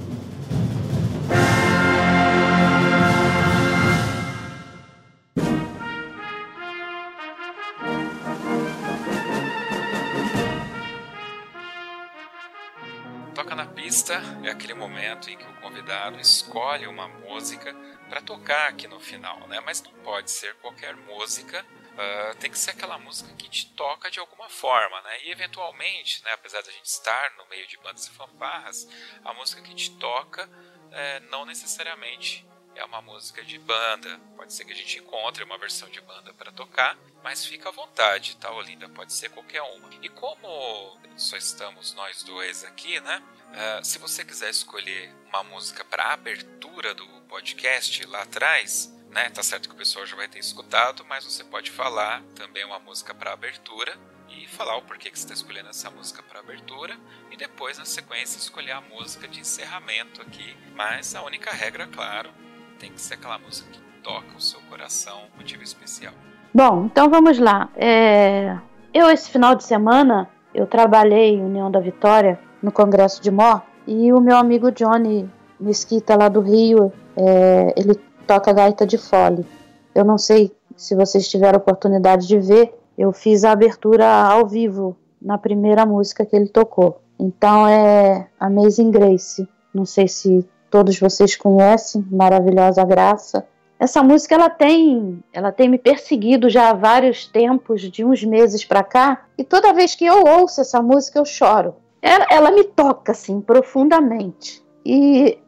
Toca 13.34 13.56
na 13.56 13.66
pista 13.66 14.22
é 14.44 14.50
aquele 14.50 14.74
momento 14.74 15.30
em 15.30 15.36
que 15.36 15.44
o 15.44 15.54
convidado 15.54 16.20
escolhe 16.20 16.86
uma 16.86 17.08
música 17.08 17.74
para 18.08 18.20
tocar 18.20 18.68
aqui 18.68 18.86
no 18.86 19.00
final, 19.00 19.48
né? 19.48 19.58
Mas 19.64 19.82
não 19.82 19.92
pode 20.04 20.30
ser 20.30 20.54
qualquer 20.56 20.94
música 20.94 21.64
Uh, 21.92 22.34
tem 22.38 22.50
que 22.50 22.58
ser 22.58 22.70
aquela 22.70 22.98
música 22.98 23.30
que 23.34 23.48
te 23.50 23.66
toca 23.72 24.10
de 24.10 24.18
alguma 24.18 24.48
forma, 24.48 25.00
né? 25.02 25.24
E 25.24 25.30
eventualmente, 25.30 26.24
né, 26.24 26.32
apesar 26.32 26.62
da 26.62 26.70
gente 26.70 26.86
estar 26.86 27.34
no 27.36 27.46
meio 27.48 27.66
de 27.66 27.76
bandas 27.76 28.06
e 28.06 28.10
fanfarras, 28.10 28.88
a 29.22 29.34
música 29.34 29.60
que 29.60 29.74
te 29.74 29.90
toca 29.98 30.48
é, 30.90 31.20
não 31.20 31.44
necessariamente 31.44 32.46
é 32.74 32.84
uma 32.84 33.02
música 33.02 33.44
de 33.44 33.58
banda. 33.58 34.20
Pode 34.36 34.52
ser 34.52 34.64
que 34.64 34.72
a 34.72 34.76
gente 34.76 34.98
encontre 34.98 35.44
uma 35.44 35.58
versão 35.58 35.88
de 35.88 36.00
banda 36.00 36.32
para 36.34 36.52
tocar, 36.52 36.96
mas 37.22 37.44
fica 37.44 37.68
à 37.68 37.72
vontade, 37.72 38.36
tá, 38.36 38.50
Olinda? 38.50 38.88
Pode 38.88 39.12
ser 39.12 39.30
qualquer 39.30 39.62
uma. 39.62 39.90
E 40.02 40.08
como 40.08 40.98
só 41.16 41.36
estamos 41.36 41.94
nós 41.94 42.22
dois 42.22 42.64
aqui, 42.64 43.00
né? 43.00 43.22
Uh, 43.52 43.84
se 43.84 43.98
você 43.98 44.24
quiser 44.24 44.50
escolher 44.50 45.14
uma 45.28 45.42
música 45.44 45.84
para 45.84 46.12
abertura 46.12 46.94
do 46.94 47.06
podcast 47.28 48.04
lá 48.06 48.22
atrás, 48.22 48.90
né? 49.12 49.28
Tá 49.30 49.42
certo 49.42 49.68
que 49.68 49.74
o 49.74 49.78
pessoal 49.78 50.06
já 50.06 50.16
vai 50.16 50.26
ter 50.26 50.38
escutado, 50.38 51.04
mas 51.08 51.24
você 51.24 51.44
pode 51.44 51.70
falar 51.70 52.22
também 52.34 52.64
uma 52.64 52.78
música 52.78 53.14
para 53.14 53.32
abertura 53.32 53.92
e 54.30 54.46
falar 54.48 54.76
o 54.76 54.82
porquê 54.82 55.10
que 55.10 55.18
você 55.18 55.24
está 55.24 55.34
escolhendo 55.34 55.68
essa 55.68 55.90
música 55.90 56.22
para 56.22 56.40
abertura 56.40 56.96
e 57.30 57.36
depois 57.36 57.78
na 57.78 57.84
sequência 57.84 58.38
escolher 58.38 58.72
a 58.72 58.80
música 58.80 59.28
de 59.28 59.40
encerramento 59.40 60.22
aqui. 60.22 60.56
Mas 60.74 61.14
a 61.14 61.22
única 61.22 61.52
regra, 61.52 61.86
claro, 61.86 62.30
tem 62.78 62.90
que 62.90 63.00
ser 63.00 63.14
aquela 63.14 63.38
música 63.38 63.70
que 63.70 63.80
toca 64.02 64.36
o 64.36 64.40
seu 64.40 64.60
coração, 64.62 65.24
motivo 65.36 65.62
especial. 65.62 66.14
Bom, 66.54 66.86
então 66.86 67.10
vamos 67.10 67.38
lá. 67.38 67.68
É... 67.76 68.58
Eu 68.94 69.10
esse 69.10 69.30
final 69.30 69.54
de 69.54 69.64
semana 69.64 70.28
eu 70.54 70.66
trabalhei 70.66 71.34
em 71.34 71.44
União 71.44 71.70
da 71.70 71.80
Vitória 71.80 72.38
no 72.62 72.72
Congresso 72.72 73.22
de 73.22 73.30
Mó 73.30 73.60
e 73.86 74.12
o 74.12 74.20
meu 74.20 74.36
amigo 74.36 74.70
Johnny 74.70 75.30
Mesquita 75.60 76.16
lá 76.16 76.28
do 76.28 76.40
Rio, 76.40 76.92
é... 77.16 77.74
ele 77.76 77.94
toca 78.22 78.52
gaita 78.52 78.86
de 78.86 78.98
fole. 78.98 79.46
Eu 79.94 80.04
não 80.04 80.16
sei 80.16 80.52
se 80.76 80.94
vocês 80.94 81.28
tiveram 81.28 81.58
oportunidade 81.58 82.26
de 82.26 82.38
ver, 82.38 82.74
eu 82.96 83.12
fiz 83.12 83.44
a 83.44 83.52
abertura 83.52 84.06
ao 84.06 84.46
vivo 84.46 84.96
na 85.20 85.38
primeira 85.38 85.86
música 85.86 86.24
que 86.24 86.34
ele 86.34 86.48
tocou. 86.48 87.00
Então 87.18 87.66
é 87.68 88.28
Amazing 88.38 88.90
Grace. 88.90 89.48
Não 89.72 89.84
sei 89.84 90.08
se 90.08 90.48
todos 90.70 90.98
vocês 90.98 91.36
conhecem, 91.36 92.04
Maravilhosa 92.10 92.84
Graça. 92.84 93.46
Essa 93.78 94.02
música 94.02 94.34
ela 94.34 94.48
tem, 94.48 95.22
ela 95.32 95.50
tem 95.50 95.68
me 95.68 95.78
perseguido 95.78 96.48
já 96.48 96.70
há 96.70 96.72
vários 96.72 97.26
tempos, 97.26 97.80
de 97.80 98.04
uns 98.04 98.22
meses 98.22 98.64
para 98.64 98.84
cá, 98.84 99.24
e 99.36 99.42
toda 99.42 99.72
vez 99.72 99.94
que 99.94 100.04
eu 100.04 100.22
ouço 100.24 100.60
essa 100.60 100.80
música 100.80 101.18
eu 101.18 101.24
choro. 101.24 101.74
Ela, 102.00 102.26
ela 102.30 102.50
me 102.50 102.64
toca 102.64 103.12
assim 103.12 103.40
profundamente. 103.40 104.62
E 104.86 105.38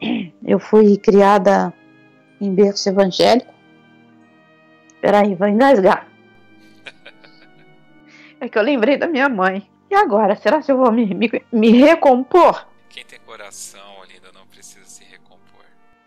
eu 0.44 0.58
fui 0.58 0.96
criada 0.96 1.72
em 2.40 2.54
berço 2.54 2.88
evangélico. 2.88 3.52
Peraí, 5.00 5.34
vou 5.34 5.48
engasgar. 5.48 6.06
É 8.42 8.48
que 8.48 8.56
eu 8.56 8.62
lembrei 8.62 8.96
da 8.96 9.06
minha 9.06 9.28
mãe. 9.28 9.68
E 9.90 9.94
agora, 9.94 10.34
será 10.34 10.62
que 10.62 10.72
eu 10.72 10.78
vou 10.78 10.90
me, 10.90 11.12
me, 11.12 11.30
me 11.52 11.70
recompor? 11.72 12.66
Quem 12.88 13.04
tem 13.04 13.18
coração 13.26 14.02
ainda 14.02 14.28
não 14.32 14.46
precisa 14.46 14.86
se 14.86 15.04
recompor. 15.04 15.64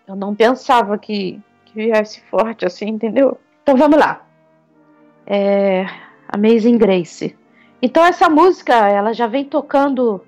Eu 0.08 0.16
não 0.16 0.34
pensava 0.34 0.98
que, 0.98 1.40
que 1.66 1.76
viesse 1.76 2.22
forte 2.22 2.66
assim, 2.66 2.88
entendeu? 2.88 3.40
Então 3.62 3.78
vamos 3.78 4.00
lá. 4.00 4.26
É, 5.28 5.86
Amazing 6.28 6.78
Grace. 6.78 7.38
Então 7.82 8.04
essa 8.04 8.30
música, 8.30 8.74
ela 8.74 9.14
já 9.14 9.28
vem 9.28 9.46
tocando 9.46 10.26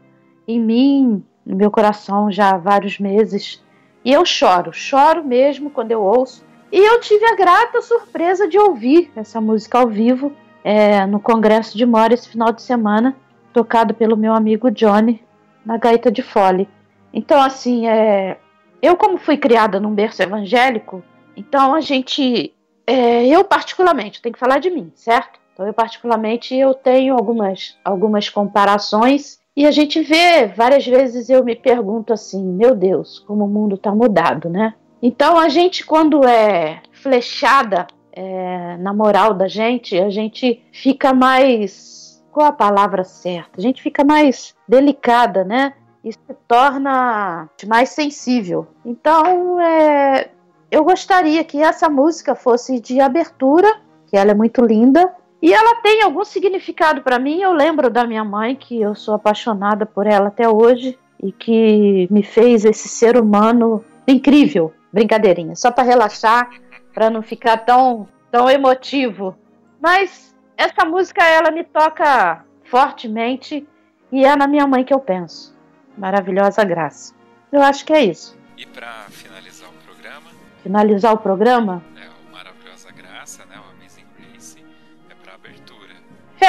em 0.48 0.60
mim, 0.60 1.26
no 1.46 1.56
meu 1.56 1.72
coração 1.72 2.32
já 2.32 2.52
há 2.52 2.58
vários 2.58 3.00
meses. 3.00 3.64
E 4.06 4.14
eu 4.14 4.24
choro, 4.24 4.72
choro 4.72 5.24
mesmo 5.24 5.72
quando 5.72 5.90
eu 5.90 6.02
ouço. 6.02 6.46
E 6.72 6.78
eu 6.78 7.00
tive 7.00 7.26
a 7.26 7.36
grata 7.36 7.82
surpresa 7.82 8.48
de 8.48 8.60
ouvir 8.60 9.12
essa 9.16 9.42
música 9.42 9.80
ao 9.80 9.88
vivo 9.88 10.32
é, 10.64 11.08
no 11.08 11.20
Congresso 11.20 11.76
de 11.76 11.88
Mora 11.88 12.14
esse 12.14 12.30
final 12.30 12.52
de 12.52 12.62
semana, 12.62 13.16
tocado 13.52 13.96
pelo 13.96 14.16
meu 14.16 14.34
amigo 14.34 14.70
Johnny 14.70 15.24
na 15.66 15.78
gaita 15.78 16.12
de 16.12 16.22
fole. 16.22 16.70
Então, 17.12 17.42
assim, 17.42 17.88
é, 17.88 18.38
eu 18.82 18.96
como 18.96 19.18
fui 19.18 19.38
criada 19.38 19.80
num 19.80 19.94
berço 19.94 20.22
evangélico, 20.22 21.04
então 21.36 21.74
a 21.74 21.82
gente, 21.82 22.54
é, 22.86 23.26
eu 23.26 23.44
particularmente, 23.44 24.22
tenho 24.22 24.34
que 24.34 24.40
falar 24.40 24.60
de 24.60 24.70
mim, 24.70 24.92
certo? 24.96 25.40
Então, 25.54 25.66
eu 25.66 25.74
particularmente, 25.74 26.54
eu 26.54 26.74
tenho 26.74 27.16
algumas, 27.16 27.78
algumas 27.84 28.30
comparações 28.30 29.40
e 29.56 29.66
a 29.66 29.72
gente 29.72 30.02
vê, 30.02 30.48
várias 30.48 30.86
vezes 30.86 31.30
eu 31.30 31.44
me 31.44 31.56
pergunto 31.56 32.12
assim, 32.12 32.44
meu 32.44 32.76
Deus, 32.76 33.20
como 33.20 33.46
o 33.46 33.48
mundo 33.48 33.76
está 33.76 33.94
mudado, 33.96 34.50
né? 34.50 34.74
Então 35.02 35.38
a 35.38 35.48
gente, 35.48 35.86
quando 35.86 36.26
é 36.28 36.82
flechada 36.92 37.88
é, 38.12 38.78
na 38.78 38.94
moral 38.94 39.34
da 39.34 39.48
gente, 39.48 39.98
a 40.00 40.10
gente 40.10 40.64
fica 40.72 41.14
mais. 41.14 42.24
Qual 42.32 42.48
a 42.48 42.52
palavra 42.52 43.04
certa? 43.04 43.52
A 43.58 43.62
gente 43.62 43.82
fica 43.82 44.04
mais 44.04 44.54
delicada, 44.68 45.44
né? 45.44 45.74
E 46.04 46.12
se 46.12 46.20
torna 46.48 47.50
mais 47.66 47.90
sensível. 47.90 48.68
Então, 48.86 49.60
é, 49.60 50.30
eu 50.70 50.84
gostaria 50.84 51.44
que 51.44 51.62
essa 51.62 51.90
música 51.90 52.36
fosse 52.36 52.80
de 52.80 53.00
abertura, 53.00 53.72
que 54.08 54.18
ela 54.18 54.32
é 54.32 54.36
muito 54.36 54.62
linda, 54.62 55.14
e 55.46 55.54
ela 55.54 55.76
tem 55.76 56.02
algum 56.02 56.26
significado 56.26 57.04
para 57.04 57.20
mim. 57.20 57.40
Eu 57.40 57.54
lembro 57.54 57.88
da 57.88 58.04
minha 58.04 58.24
mãe, 58.24 58.56
que 58.56 58.82
eu 58.82 58.96
sou 58.96 59.14
apaixonada 59.14 59.86
por 59.86 60.08
ela 60.08 60.30
até 60.30 60.50
hoje 60.50 60.98
e 61.22 61.32
que 61.32 62.08
me 62.10 62.24
fez 62.24 62.66
esse 62.66 62.90
ser 62.90 63.16
humano 63.16 63.86
incrível. 64.08 64.74
Brincadeirinha, 64.92 65.56
só 65.56 65.70
para 65.70 65.84
relaxar, 65.84 66.50
para 66.92 67.12
não 67.12 67.22
ficar 67.22 67.58
tão, 67.58 68.08
tão 68.32 68.50
emotivo. 68.50 69.38
Mas 69.80 70.36
essa 70.58 70.84
música 70.84 71.24
ela 71.24 71.52
me 71.52 71.64
toca 71.64 72.44
fortemente 72.64 73.68
e 74.12 74.26
é 74.26 74.36
na 74.36 74.48
minha 74.48 74.66
mãe 74.66 74.84
que 74.84 74.96
eu 74.96 75.00
penso. 75.00 75.56
Maravilhosa 75.96 76.64
graça. 76.64 77.14
Eu 77.52 77.62
acho 77.62 77.86
que 77.86 77.94
é 77.94 78.04
isso. 78.04 78.36
E 78.58 78.66
para 78.66 79.06
finalizar 79.12 79.70
o 79.70 79.74
programa? 79.86 80.28
Finalizar 80.64 81.14
o 81.14 81.18
programa? 81.20 81.84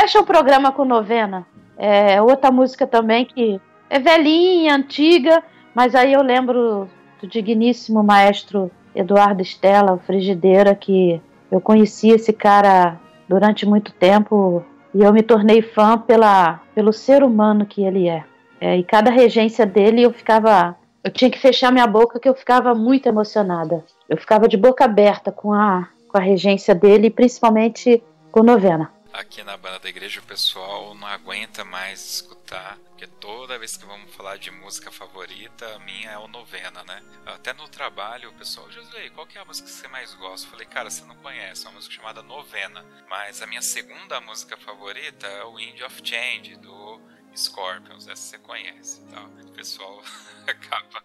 Fecha 0.01 0.21
o 0.21 0.27
programa 0.27 0.71
com 0.71 0.85
novena. 0.85 1.47
É 1.79 2.21
outra 2.21 2.51
música 2.51 2.87
também 2.87 3.25
que 3.25 3.59
é 3.89 3.99
velhinha, 3.99 4.75
antiga, 4.75 5.43
mas 5.75 5.95
aí 5.95 6.13
eu 6.13 6.23
lembro 6.23 6.87
do 7.21 7.27
digníssimo 7.27 8.03
maestro 8.03 8.71
Eduardo 8.95 9.43
Stella, 9.43 9.95
o 9.95 9.99
Frigideira, 9.99 10.75
que 10.75 11.21
eu 11.51 11.61
conheci 11.61 12.11
esse 12.11 12.33
cara 12.33 12.99
durante 13.27 13.65
muito 13.65 13.91
tempo 13.93 14.63
e 14.95 15.03
eu 15.03 15.13
me 15.13 15.23
tornei 15.23 15.63
fã 15.63 15.97
pela, 15.97 16.61
pelo 16.75 16.93
ser 16.93 17.23
humano 17.23 17.65
que 17.65 17.83
ele 17.83 18.07
é. 18.07 18.25
é. 18.61 18.77
E 18.77 18.83
cada 18.83 19.11
regência 19.11 19.65
dele 19.65 20.03
eu 20.03 20.13
ficava. 20.13 20.77
Eu 21.03 21.11
tinha 21.11 21.31
que 21.31 21.39
fechar 21.39 21.73
minha 21.73 21.87
boca 21.87 22.21
que 22.21 22.29
eu 22.29 22.35
ficava 22.35 22.75
muito 22.75 23.09
emocionada. 23.09 23.83
Eu 24.09 24.17
ficava 24.19 24.47
de 24.47 24.57
boca 24.57 24.85
aberta 24.85 25.33
com 25.33 25.53
a, 25.53 25.89
com 26.09 26.19
a 26.19 26.21
regência 26.21 26.75
dele, 26.75 27.09
principalmente 27.09 28.03
com 28.31 28.43
novena 28.43 28.96
aqui 29.17 29.43
na 29.43 29.57
banda 29.57 29.79
da 29.79 29.89
igreja 29.89 30.21
o 30.21 30.23
pessoal 30.23 30.95
não 30.95 31.07
aguenta 31.07 31.65
mais 31.65 32.17
escutar, 32.17 32.79
porque 32.89 33.07
toda 33.07 33.59
vez 33.59 33.77
que 33.77 33.87
vamos 33.87 34.15
falar 34.15 34.37
de 34.37 34.51
música 34.51 34.91
favorita, 34.91 35.75
a 35.75 35.79
minha 35.79 36.11
é 36.11 36.19
o 36.19 36.29
novena, 36.29 36.85
né? 36.85 37.03
Até 37.25 37.53
no 37.55 37.67
trabalho 37.69 38.31
o 38.31 38.35
pessoal, 38.35 38.71
Josué, 38.71 39.09
qual 39.11 39.27
que 39.27 39.39
é 39.39 39.41
a 39.41 39.45
música 39.45 39.67
que 39.69 39.75
você 39.75 39.89
mais 39.89 40.15
gosta? 40.15 40.47
Eu 40.47 40.51
falei, 40.51 40.67
cara, 40.67 40.91
você 40.91 41.05
não 41.05 41.17
conhece, 41.17 41.65
é 41.67 41.69
uma 41.69 41.77
música 41.77 41.95
chamada 41.95 42.23
Novena, 42.23 42.85
mas 43.09 43.41
a 43.41 43.47
minha 43.47 43.63
segunda 43.63 44.21
música 44.21 44.57
favorita 44.57 45.27
é 45.27 45.45
o 45.45 45.55
Wind 45.55 45.81
of 45.81 46.01
Change, 46.05 46.57
do 46.57 47.01
Scorpions, 47.35 48.09
essa 48.09 48.23
você 48.23 48.39
conhece, 48.39 49.01
tá? 49.07 49.23
O 49.23 49.53
pessoal 49.53 50.03
acaba 50.47 51.03